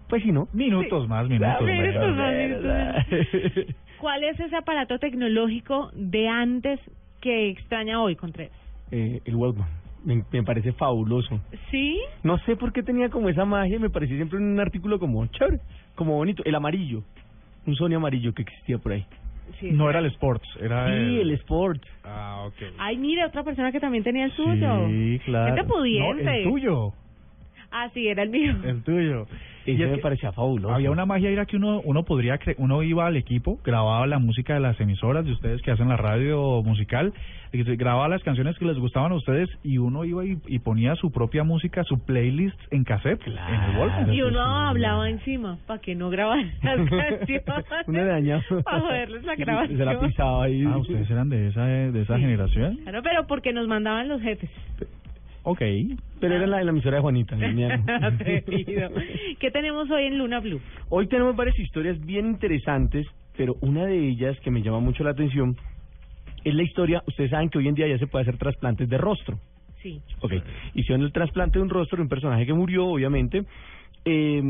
Pues 0.09 0.23
sí, 0.23 0.31
¿no? 0.33 0.49
Minutos 0.53 1.09
más, 1.09 1.29
minutos 1.29 1.63
Minutos 1.63 2.17
menos. 2.17 2.17
más, 2.17 3.07
minutos. 3.09 3.75
¿Cuál 4.01 4.25
es 4.25 4.39
ese 4.39 4.57
aparato 4.57 4.99
tecnológico 4.99 5.91
de 5.95 6.29
antes 6.29 6.79
que 7.21 7.49
extraña 7.51 8.01
hoy, 8.01 8.15
Contreras? 8.15 8.53
Eh, 8.93 9.21
el 9.25 9.35
Walkman, 9.35 9.69
me, 10.05 10.23
me 10.31 10.43
parece 10.45 10.73
fabuloso. 10.73 11.41
¿Sí? 11.71 11.99
No 12.23 12.39
sé 12.41 12.55
por 12.57 12.73
qué 12.73 12.83
tenía 12.83 13.09
como 13.09 13.29
esa 13.29 13.45
magia, 13.45 13.81
me 13.81 13.91
pareció 13.91 14.17
siempre 14.17 14.39
un 14.39 14.61
artículo 14.61 14.99
como 15.01 15.27
chévere, 15.27 15.59
como 15.97 16.15
bonito. 16.15 16.43
El 16.45 16.55
amarillo, 16.55 17.03
un 17.67 17.75
Sony 17.75 17.95
amarillo 17.97 18.33
que 18.33 18.43
existía 18.43 18.79
por 18.79 18.93
ahí. 18.93 19.05
no 19.63 19.91
era 19.91 19.99
el 19.99 20.07
Sports, 20.07 20.47
era 20.61 20.87
Sí, 20.89 21.21
el 21.21 21.31
Sport. 21.33 21.83
Ah, 22.05 22.45
ok. 22.47 22.75
Ay, 22.79 22.97
mira, 22.99 23.27
otra 23.27 23.43
persona 23.43 23.73
que 23.73 23.81
también 23.81 24.05
tenía 24.05 24.27
el 24.27 24.33
suyo. 24.33 24.87
Sí, 24.89 25.21
claro. 25.25 25.57
Gente 25.57 25.69
pudiente. 25.69 26.23
No, 26.23 26.31
el 26.31 26.45
tuyo. 26.45 26.93
Ah, 27.73 27.89
sí, 27.93 28.07
era 28.07 28.23
el 28.23 28.31
mío. 28.31 28.55
El 28.63 28.83
tuyo. 28.85 29.27
Ese 29.75 29.85
es 29.85 29.91
me 29.91 29.99
parecía 29.99 30.33
fabuloso. 30.33 30.75
Había 30.75 30.91
una 30.91 31.07
magia 31.07 31.31
era 31.31 31.47
que 31.47 31.57
uno 31.57 31.81
uno 31.85 32.05
podría 32.05 32.39
cre- 32.39 32.55
uno 32.59 32.83
iba 32.83 33.07
al 33.07 33.17
equipo, 33.17 33.59
grababa 33.65 34.07
la 34.07 34.19
música 34.19 34.55
de 34.55 34.61
las 34.61 34.81
emisoras 34.81 35.25
de 35.25 35.33
ustedes 35.33 35.63
que 35.63 35.71
hacen 35.71 35.89
la 35.89 35.97
radio 35.97 36.63
musical, 36.63 37.13
y 37.53 37.63
se 37.65 37.77
grababa 37.77 38.09
las 38.09 38.23
canciones 38.23 38.59
que 38.59 38.65
les 38.67 38.77
gustaban 38.79 39.13
a 39.13 39.15
ustedes 39.15 39.49
y 39.63 39.79
uno 39.79 40.05
iba 40.05 40.25
y, 40.25 40.37
y 40.47 40.59
ponía 40.59 40.95
su 40.97 41.11
propia 41.13 41.43
música, 41.45 41.85
su 41.85 41.99
playlist 42.05 42.59
en 42.71 42.85
cassette, 42.85 43.25
en 43.27 43.33
el 43.35 43.77
Walkman. 43.79 44.13
Y 44.13 44.21
uno 44.23 44.41
hablaba 44.41 45.09
encima 45.09 45.57
para 45.67 45.81
que 45.81 45.95
no 45.95 46.11
grabaran 46.11 46.51
las 46.63 46.77
canciones. 46.91 47.45
Uno 47.87 47.99
le 47.99 48.05
dañaba. 48.05 48.43
Para 48.65 48.81
joderles 48.81 49.25
la 49.25 49.37
Se 49.37 49.43
grabación. 49.43 49.85
la 49.87 50.01
pisaba 50.01 50.45
ahí. 50.45 50.65
Ah, 50.67 50.77
ustedes 50.79 51.09
eran 51.11 51.29
de 51.31 51.49
esa 51.49 51.65
de 51.67 52.03
esa 52.03 52.19
generación. 52.19 52.77
Claro, 52.83 53.01
pero 53.03 53.27
porque 53.27 53.53
nos 53.53 53.67
mandaban 53.69 54.09
los 54.09 54.21
jefes. 54.21 54.51
Ok. 55.49 55.63
Pero 56.19 56.35
era 56.35 56.45
la 56.49 56.59
de 56.59 56.65
la 56.65 56.73
emisora 56.73 56.97
de 56.97 57.03
Juanita. 57.03 57.37
¿Qué 57.39 58.43
tenemos 59.53 59.89
hoy 59.93 60.07
en 60.07 60.19
Luna 60.19 60.41
Blue? 60.41 60.61
Hoy 60.89 61.07
tenemos 61.07 61.37
varias 61.37 61.57
historias 61.61 62.05
bien 62.05 62.27
interesantes, 62.27 63.07
pero 63.37 63.55
una 63.61 63.87
de 63.87 64.09
ellas 64.09 64.37
que 64.41 64.51
me 64.51 64.61
llama 64.61 64.81
mucho 64.81 65.05
la 65.05 65.11
atención 65.11 65.57
es 66.43 66.53
la 66.53 66.65
historia, 66.65 67.01
ustedes 67.07 67.31
saben 67.31 67.49
que 67.49 67.59
hoy 67.59 67.69
en 67.69 67.77
día 67.77 67.87
ya 67.87 67.97
se 67.97 68.09
puede 68.09 68.23
hacer 68.23 68.39
trasplantes 68.39 68.89
de 68.89 68.99
rostro. 68.99 69.39
Sí. 69.83 70.01
Ok, 70.21 70.33
hicieron 70.75 71.05
el 71.05 71.13
trasplante 71.13 71.61
de 71.61 71.63
un 71.63 71.71
rostro 71.71 71.99
de 71.99 72.03
un 72.03 72.09
personaje 72.09 72.45
que 72.45 72.53
murió, 72.53 72.87
obviamente, 72.87 73.45
eh, 74.05 74.43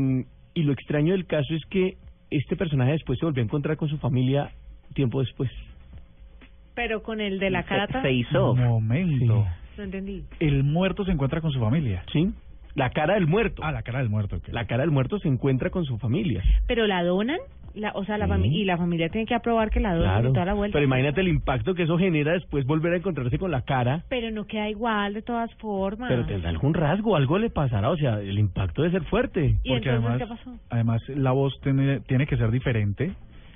y 0.55 0.63
lo 0.63 0.73
extraño 0.73 1.13
del 1.13 1.27
caso 1.27 1.53
es 1.53 1.61
que 1.69 1.97
este 2.31 2.55
personaje 2.55 2.93
después 2.93 3.19
se 3.19 3.25
volvió 3.25 3.43
a 3.43 3.45
encontrar 3.45 3.77
con 3.77 3.87
su 3.87 3.99
familia 3.99 4.49
tiempo 4.95 5.19
después. 5.19 5.51
Pero 6.73 7.03
con 7.03 7.21
el 7.21 7.37
de 7.37 7.51
la 7.51 7.61
cara 7.63 7.87
tan... 7.87 8.03
Momento. 8.55 9.45
No 9.77 9.83
entendí. 9.83 10.23
El 10.39 10.63
muerto 10.63 11.05
se 11.05 11.11
encuentra 11.11 11.41
con 11.41 11.51
su 11.51 11.59
familia. 11.59 12.03
Sí. 12.11 12.31
La 12.75 12.91
cara 12.91 13.15
del 13.15 13.25
muerto. 13.27 13.63
Ah, 13.63 13.71
la 13.71 13.81
cara 13.81 13.99
del 13.99 14.09
muerto. 14.09 14.39
La 14.51 14.65
cara 14.65 14.81
del 14.83 14.91
muerto 14.91 15.17
se 15.19 15.27
encuentra 15.27 15.69
con 15.71 15.83
su 15.85 15.97
familia. 15.97 16.43
¿Pero 16.67 16.85
la 16.87 17.03
donan? 17.03 17.39
La, 17.73 17.91
o 17.93 18.03
sea, 18.05 18.17
la 18.17 18.25
Sí. 18.37 18.47
y 18.47 18.65
la 18.65 18.75
familia 18.77 19.09
tiene 19.09 19.27
que 19.27 19.35
aprobar 19.35 19.69
que 19.69 19.79
la 19.79 19.93
donan 19.93 20.13
Claro. 20.13 20.33
toda 20.33 20.45
la 20.45 20.53
vuelta. 20.55 20.73
Pero 20.73 20.85
imagínate 20.85 21.21
el 21.21 21.27
impacto 21.27 21.75
que 21.75 21.83
eso 21.83 21.95
genera 21.97 22.33
después 22.33 22.65
volver 22.65 22.93
a 22.93 22.97
encontrarse 22.97 23.37
con 23.37 23.51
la 23.51 23.61
cara. 23.61 24.03
Pero 24.09 24.31
no 24.31 24.45
queda 24.47 24.67
igual 24.69 25.13
de 25.13 25.21
todas 25.21 25.53
formas. 25.55 26.09
Pero 26.09 26.25
tendrá 26.25 26.49
algún 26.49 26.73
rasgo, 26.73 27.15
algo 27.15 27.37
le 27.37 27.51
pasará, 27.51 27.91
o 27.91 27.97
sea, 27.97 28.19
el 28.19 28.39
impacto 28.39 28.81
debe 28.81 28.93
ser 28.99 29.07
fuerte. 29.09 29.57
¿Y 29.63 29.69
Porque 29.69 29.89
entonces 29.89 29.93
además, 29.93 30.17
qué 30.17 30.25
pasó? 30.27 30.59
además 30.71 31.01
la 31.09 31.31
voz 31.33 31.59
tiene, 31.61 31.99
tiene 32.01 32.25
que 32.25 32.37
ser 32.37 32.49
diferente. 32.49 33.13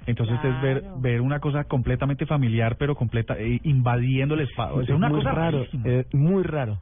Entonces 0.08 0.38
es 0.43 0.62
ver 0.62 0.82
Claro. 0.82 0.99
ver 0.99 1.22
una 1.22 1.39
cosa 1.39 1.64
completamente 1.66 2.26
familiar, 2.26 2.76
pero 2.78 2.95
completa 2.95 3.36
eh, 3.39 3.60
invadiendo 3.64 4.34
el 4.36 4.41
espacio. 4.41 4.82
Es 4.82 4.89
Es 4.89 4.95
una 4.95 5.10
muy 5.10 5.20
cosa 5.20 5.32
raro, 5.32 5.58
rarísima. 5.60 5.88
es 5.88 6.14
muy 6.14 6.43
raro. 6.43 6.80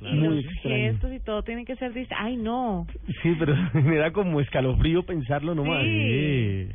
Y 0.00 0.14
Muy 0.16 0.36
los 0.36 0.44
extraño. 0.44 0.76
gestos 0.92 1.12
y 1.14 1.20
todo 1.20 1.42
tiene 1.42 1.64
que 1.64 1.76
ser. 1.76 1.92
Ay, 2.18 2.36
no. 2.36 2.86
Sí, 3.22 3.34
pero 3.38 3.54
me 3.74 3.96
da 3.96 4.10
como 4.12 4.40
escalofrío 4.40 5.02
pensarlo 5.04 5.54
nomás. 5.54 5.82
Sí. 5.84 6.68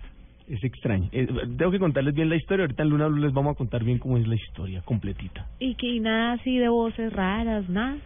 Es 0.47 0.63
extraño. 0.63 1.09
Eh, 1.11 1.27
tengo 1.57 1.69
que 1.71 1.77
contarles 1.79 2.15
bien 2.15 2.29
la 2.29 2.35
historia. 2.35 2.63
Ahorita 2.63 2.81
en 2.83 2.89
Luna 2.89 3.07
Blue 3.07 3.21
les 3.21 3.33
vamos 3.33 3.53
a 3.53 3.57
contar 3.57 3.83
bien 3.83 3.99
cómo 3.99 4.17
es 4.17 4.27
la 4.27 4.35
historia 4.35 4.81
completita. 4.83 5.45
Y 5.59 5.75
que 5.75 5.87
y 5.87 5.99
nada 5.99 6.33
así 6.33 6.57
de 6.57 6.69
voces 6.69 7.13
raras, 7.13 7.69
nada. 7.69 7.97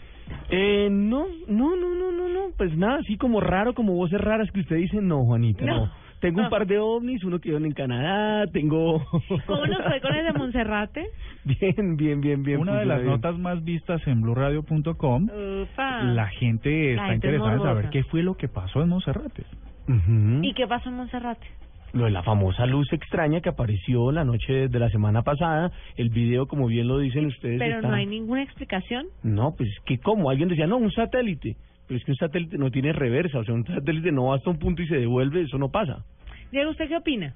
Eh, 0.49 0.89
no, 0.91 1.25
no, 1.47 1.75
no, 1.77 1.95
no, 1.95 2.11
no, 2.11 2.27
no. 2.29 2.41
Pues 2.57 2.75
nada, 2.77 2.97
así 2.99 3.15
como 3.17 3.39
raro, 3.39 3.73
como 3.73 3.93
voces 3.93 4.19
raras 4.19 4.49
que 4.51 4.59
usted 4.61 4.75
dice, 4.77 4.97
no, 5.01 5.23
Juanita, 5.25 5.63
no. 5.65 5.85
No. 5.85 5.91
Tengo 6.23 6.41
un 6.41 6.49
par 6.49 6.65
de 6.65 6.79
ovnis, 6.79 7.23
uno 7.25 7.39
que 7.39 7.49
vive 7.51 7.67
en 7.67 7.73
Canadá, 7.73 8.47
tengo... 8.47 9.03
¿Cómo 9.45 9.65
nos 9.67 9.83
fue 9.83 9.99
con 10.01 10.15
el 10.15 10.25
de 10.25 10.33
Monserrate? 10.33 11.07
Bien, 11.43 11.97
bien, 11.97 12.21
bien, 12.21 12.43
bien. 12.43 12.59
Una 12.59 12.71
de 12.73 12.77
funciona 12.79 12.85
las 12.85 13.01
bien. 13.01 13.11
notas 13.13 13.37
más 13.37 13.63
vistas 13.63 14.01
en 14.07 14.21
blueradio.com, 14.21 15.23
Upa. 15.29 16.03
la 16.03 16.27
gente 16.29 16.69
La 16.95 17.01
está 17.01 17.05
gente 17.07 17.27
es 17.27 17.33
interesada 17.33 17.53
en 17.55 17.61
saber 17.61 17.89
qué 17.89 18.03
fue 18.05 18.23
lo 18.23 18.35
que 18.35 18.47
pasó 18.47 18.81
en 18.81 18.89
Monserrate. 18.89 19.43
Ujú. 19.89 20.39
¿Y 20.43 20.53
qué 20.53 20.65
pasó 20.65 20.89
en 20.89 20.95
Monserrate? 20.95 21.45
Lo 21.91 22.05
de 22.05 22.11
la 22.11 22.23
famosa 22.23 22.65
luz 22.65 22.91
extraña 22.93 23.41
que 23.41 23.49
apareció 23.49 24.11
la 24.11 24.23
noche 24.23 24.67
de 24.69 24.79
la 24.79 24.89
semana 24.89 25.21
pasada. 25.23 25.71
El 25.95 26.09
video, 26.09 26.47
como 26.47 26.65
bien 26.67 26.87
lo 26.87 26.97
dicen 26.99 27.25
ustedes, 27.27 27.59
Pero 27.59 27.75
está- 27.75 27.87
no 27.89 27.93
hay 27.95 28.05
ninguna 28.07 28.41
explicación. 28.41 29.07
No, 29.21 29.53
pues 29.55 29.69
que 29.85 29.99
cómo, 29.99 30.29
alguien 30.31 30.49
decía, 30.49 30.65
no, 30.67 30.77
un 30.77 30.91
satélite. 30.91 31.55
Pero 31.85 31.97
es 31.97 32.05
que 32.05 32.11
un 32.11 32.17
satélite 32.17 32.57
no 32.57 32.71
tiene 32.71 32.93
reversa, 32.93 33.39
o 33.39 33.43
sea, 33.43 33.53
un 33.53 33.65
satélite 33.67 34.11
no 34.13 34.27
va 34.27 34.37
hasta 34.37 34.49
un 34.49 34.57
punto 34.57 34.81
y 34.81 34.87
se 34.87 34.95
devuelve, 34.95 35.41
eso 35.41 35.57
no 35.57 35.69
pasa. 35.69 36.05
Diego, 36.53 36.69
¿usted 36.69 36.87
qué 36.87 36.97
opina? 36.97 37.33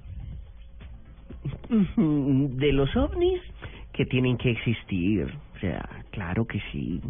De 1.98 2.72
los 2.72 2.96
ovnis 2.96 3.42
que 3.92 4.06
tienen 4.06 4.38
que 4.38 4.52
existir. 4.52 5.26
O 5.56 5.58
sea, 5.58 5.84
claro 6.12 6.46
que 6.46 6.60
sí. 6.70 7.00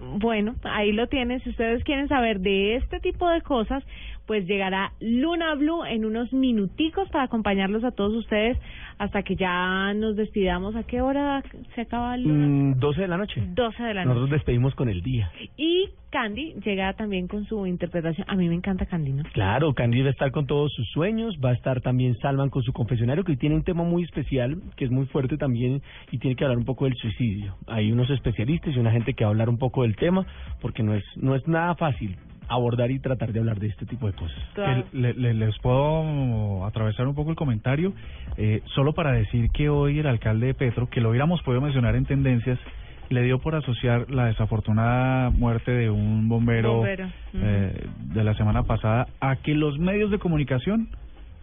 Bueno, 0.00 0.54
ahí 0.62 0.92
lo 0.92 1.06
tienen. 1.08 1.40
Si 1.40 1.50
ustedes 1.50 1.84
quieren 1.84 2.08
saber 2.08 2.40
de 2.40 2.76
este 2.76 2.98
tipo 3.00 3.28
de 3.28 3.42
cosas, 3.42 3.84
pues 4.28 4.46
llegará 4.46 4.92
Luna 5.00 5.54
Blue 5.54 5.86
en 5.86 6.04
unos 6.04 6.30
minuticos 6.34 7.08
para 7.08 7.24
acompañarlos 7.24 7.82
a 7.82 7.92
todos 7.92 8.14
ustedes 8.14 8.58
hasta 8.98 9.22
que 9.22 9.36
ya 9.36 9.94
nos 9.94 10.16
despidamos. 10.16 10.76
¿A 10.76 10.82
qué 10.82 11.00
hora 11.00 11.42
se 11.74 11.80
acaba 11.80 12.14
Luna? 12.18 12.46
Mm, 12.46 12.78
12 12.78 13.00
de 13.00 13.08
la 13.08 13.16
noche. 13.16 13.42
12 13.54 13.82
de 13.82 13.94
la 13.94 14.04
noche. 14.04 14.14
Nosotros 14.14 14.30
despedimos 14.30 14.74
con 14.74 14.90
el 14.90 15.00
día. 15.00 15.32
Y 15.56 15.88
Candy 16.10 16.56
llega 16.62 16.92
también 16.92 17.26
con 17.26 17.46
su 17.46 17.66
interpretación. 17.66 18.26
A 18.28 18.36
mí 18.36 18.50
me 18.50 18.54
encanta 18.54 18.84
Candy, 18.84 19.12
¿no? 19.12 19.22
Claro, 19.32 19.72
Candy 19.72 20.02
va 20.02 20.08
a 20.08 20.10
estar 20.10 20.30
con 20.30 20.46
todos 20.46 20.74
sus 20.74 20.86
sueños, 20.90 21.38
va 21.42 21.50
a 21.50 21.54
estar 21.54 21.80
también 21.80 22.14
Salman 22.18 22.50
con 22.50 22.62
su 22.62 22.74
confesionario, 22.74 23.24
que 23.24 23.34
tiene 23.36 23.54
un 23.54 23.64
tema 23.64 23.82
muy 23.82 24.02
especial, 24.02 24.60
que 24.76 24.84
es 24.84 24.90
muy 24.90 25.06
fuerte 25.06 25.38
también, 25.38 25.80
y 26.12 26.18
tiene 26.18 26.36
que 26.36 26.44
hablar 26.44 26.58
un 26.58 26.66
poco 26.66 26.84
del 26.84 26.94
suicidio. 26.96 27.56
Hay 27.66 27.90
unos 27.92 28.10
especialistas 28.10 28.76
y 28.76 28.78
una 28.78 28.92
gente 28.92 29.14
que 29.14 29.24
va 29.24 29.28
a 29.28 29.32
hablar 29.32 29.48
un 29.48 29.58
poco 29.58 29.84
del 29.84 29.96
tema, 29.96 30.26
porque 30.60 30.82
no 30.82 30.94
es, 30.94 31.04
no 31.16 31.34
es 31.34 31.48
nada 31.48 31.74
fácil 31.76 32.18
abordar 32.48 32.90
y 32.90 32.98
tratar 32.98 33.32
de 33.32 33.40
hablar 33.40 33.58
de 33.60 33.66
este 33.68 33.86
tipo 33.86 34.06
de 34.06 34.12
cosas. 34.14 34.38
Le- 34.92 35.14
le- 35.14 35.34
les 35.34 35.58
puedo 35.58 36.64
atravesar 36.66 37.06
un 37.06 37.14
poco 37.14 37.30
el 37.30 37.36
comentario, 37.36 37.92
eh, 38.36 38.62
solo 38.74 38.92
para 38.94 39.12
decir 39.12 39.50
que 39.50 39.68
hoy 39.68 39.98
el 39.98 40.06
alcalde 40.06 40.46
de 40.48 40.54
Petro, 40.54 40.88
que 40.88 41.00
lo 41.00 41.10
hubiéramos 41.10 41.42
podido 41.42 41.60
mencionar 41.60 41.94
en 41.96 42.04
tendencias, 42.06 42.58
le 43.10 43.22
dio 43.22 43.38
por 43.38 43.54
asociar 43.54 44.10
la 44.10 44.26
desafortunada 44.26 45.30
muerte 45.30 45.70
de 45.72 45.88
un 45.90 46.28
bombero, 46.28 46.74
Bombero, 46.76 47.08
eh, 47.34 47.86
de 48.12 48.24
la 48.24 48.34
semana 48.34 48.64
pasada 48.64 49.06
a 49.20 49.36
que 49.36 49.54
los 49.54 49.78
medios 49.78 50.10
de 50.10 50.18
comunicación 50.18 50.88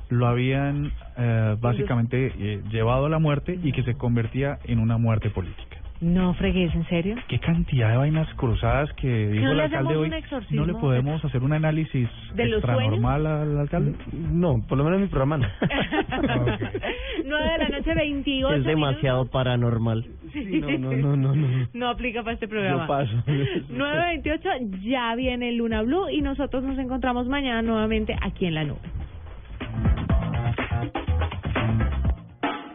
lo 0.09 0.27
habían 0.27 0.91
eh, 1.17 1.55
básicamente 1.59 2.31
eh, 2.37 2.61
llevado 2.69 3.07
a 3.07 3.09
la 3.09 3.17
muerte 3.17 3.57
y 3.63 3.71
que 3.71 3.81
se 3.83 3.95
convertía 3.95 4.59
en 4.65 4.77
una 4.79 4.97
muerte 4.97 5.31
política. 5.31 5.77
No 6.01 6.33
fregues, 6.33 6.75
¿en 6.75 6.85
serio? 6.87 7.15
Qué 7.27 7.39
cantidad 7.39 7.91
de 7.91 7.97
vainas 7.97 8.27
cruzadas 8.35 8.91
que 8.93 9.27
dijo 9.29 9.45
no 9.45 9.51
el 9.51 9.57
le 9.57 9.63
alcalde 9.63 9.95
hoy. 9.95 10.07
un 10.07 10.13
exorcismo? 10.13 10.65
¿No 10.65 10.73
le 10.73 10.73
podemos 10.79 11.23
hacer 11.23 11.41
un 11.41 11.53
análisis 11.53 12.09
¿De 12.35 12.43
extranormal 12.43 13.25
al 13.25 13.59
alcalde? 13.59 13.95
No, 14.11 14.61
por 14.67 14.77
lo 14.77 14.83
menos 14.83 14.97
en 14.97 15.03
mi 15.03 15.07
programa 15.09 15.37
no. 15.37 15.47
9 17.25 17.51
de 17.51 17.57
la 17.57 17.69
noche, 17.69 17.93
28 17.95 18.55
Es 18.55 18.65
demasiado 18.65 19.25
paranormal. 19.27 20.05
Sí. 20.33 20.59
No, 20.59 20.69
no, 20.77 20.91
no, 20.91 21.15
no, 21.15 21.35
no. 21.35 21.67
No 21.73 21.89
aplica 21.89 22.23
para 22.23 22.33
este 22.33 22.47
programa. 22.47 22.81
Yo 22.81 22.87
paso. 22.87 23.13
9.28, 23.25 24.81
ya 24.81 25.15
viene 25.15 25.53
Luna 25.53 25.81
Blue 25.81 26.09
y 26.09 26.21
nosotros 26.21 26.63
nos 26.63 26.77
encontramos 26.77 27.27
mañana 27.27 27.61
nuevamente 27.61 28.15
aquí 28.21 28.45
en 28.45 28.55
la 28.55 28.65
nube. 28.65 28.79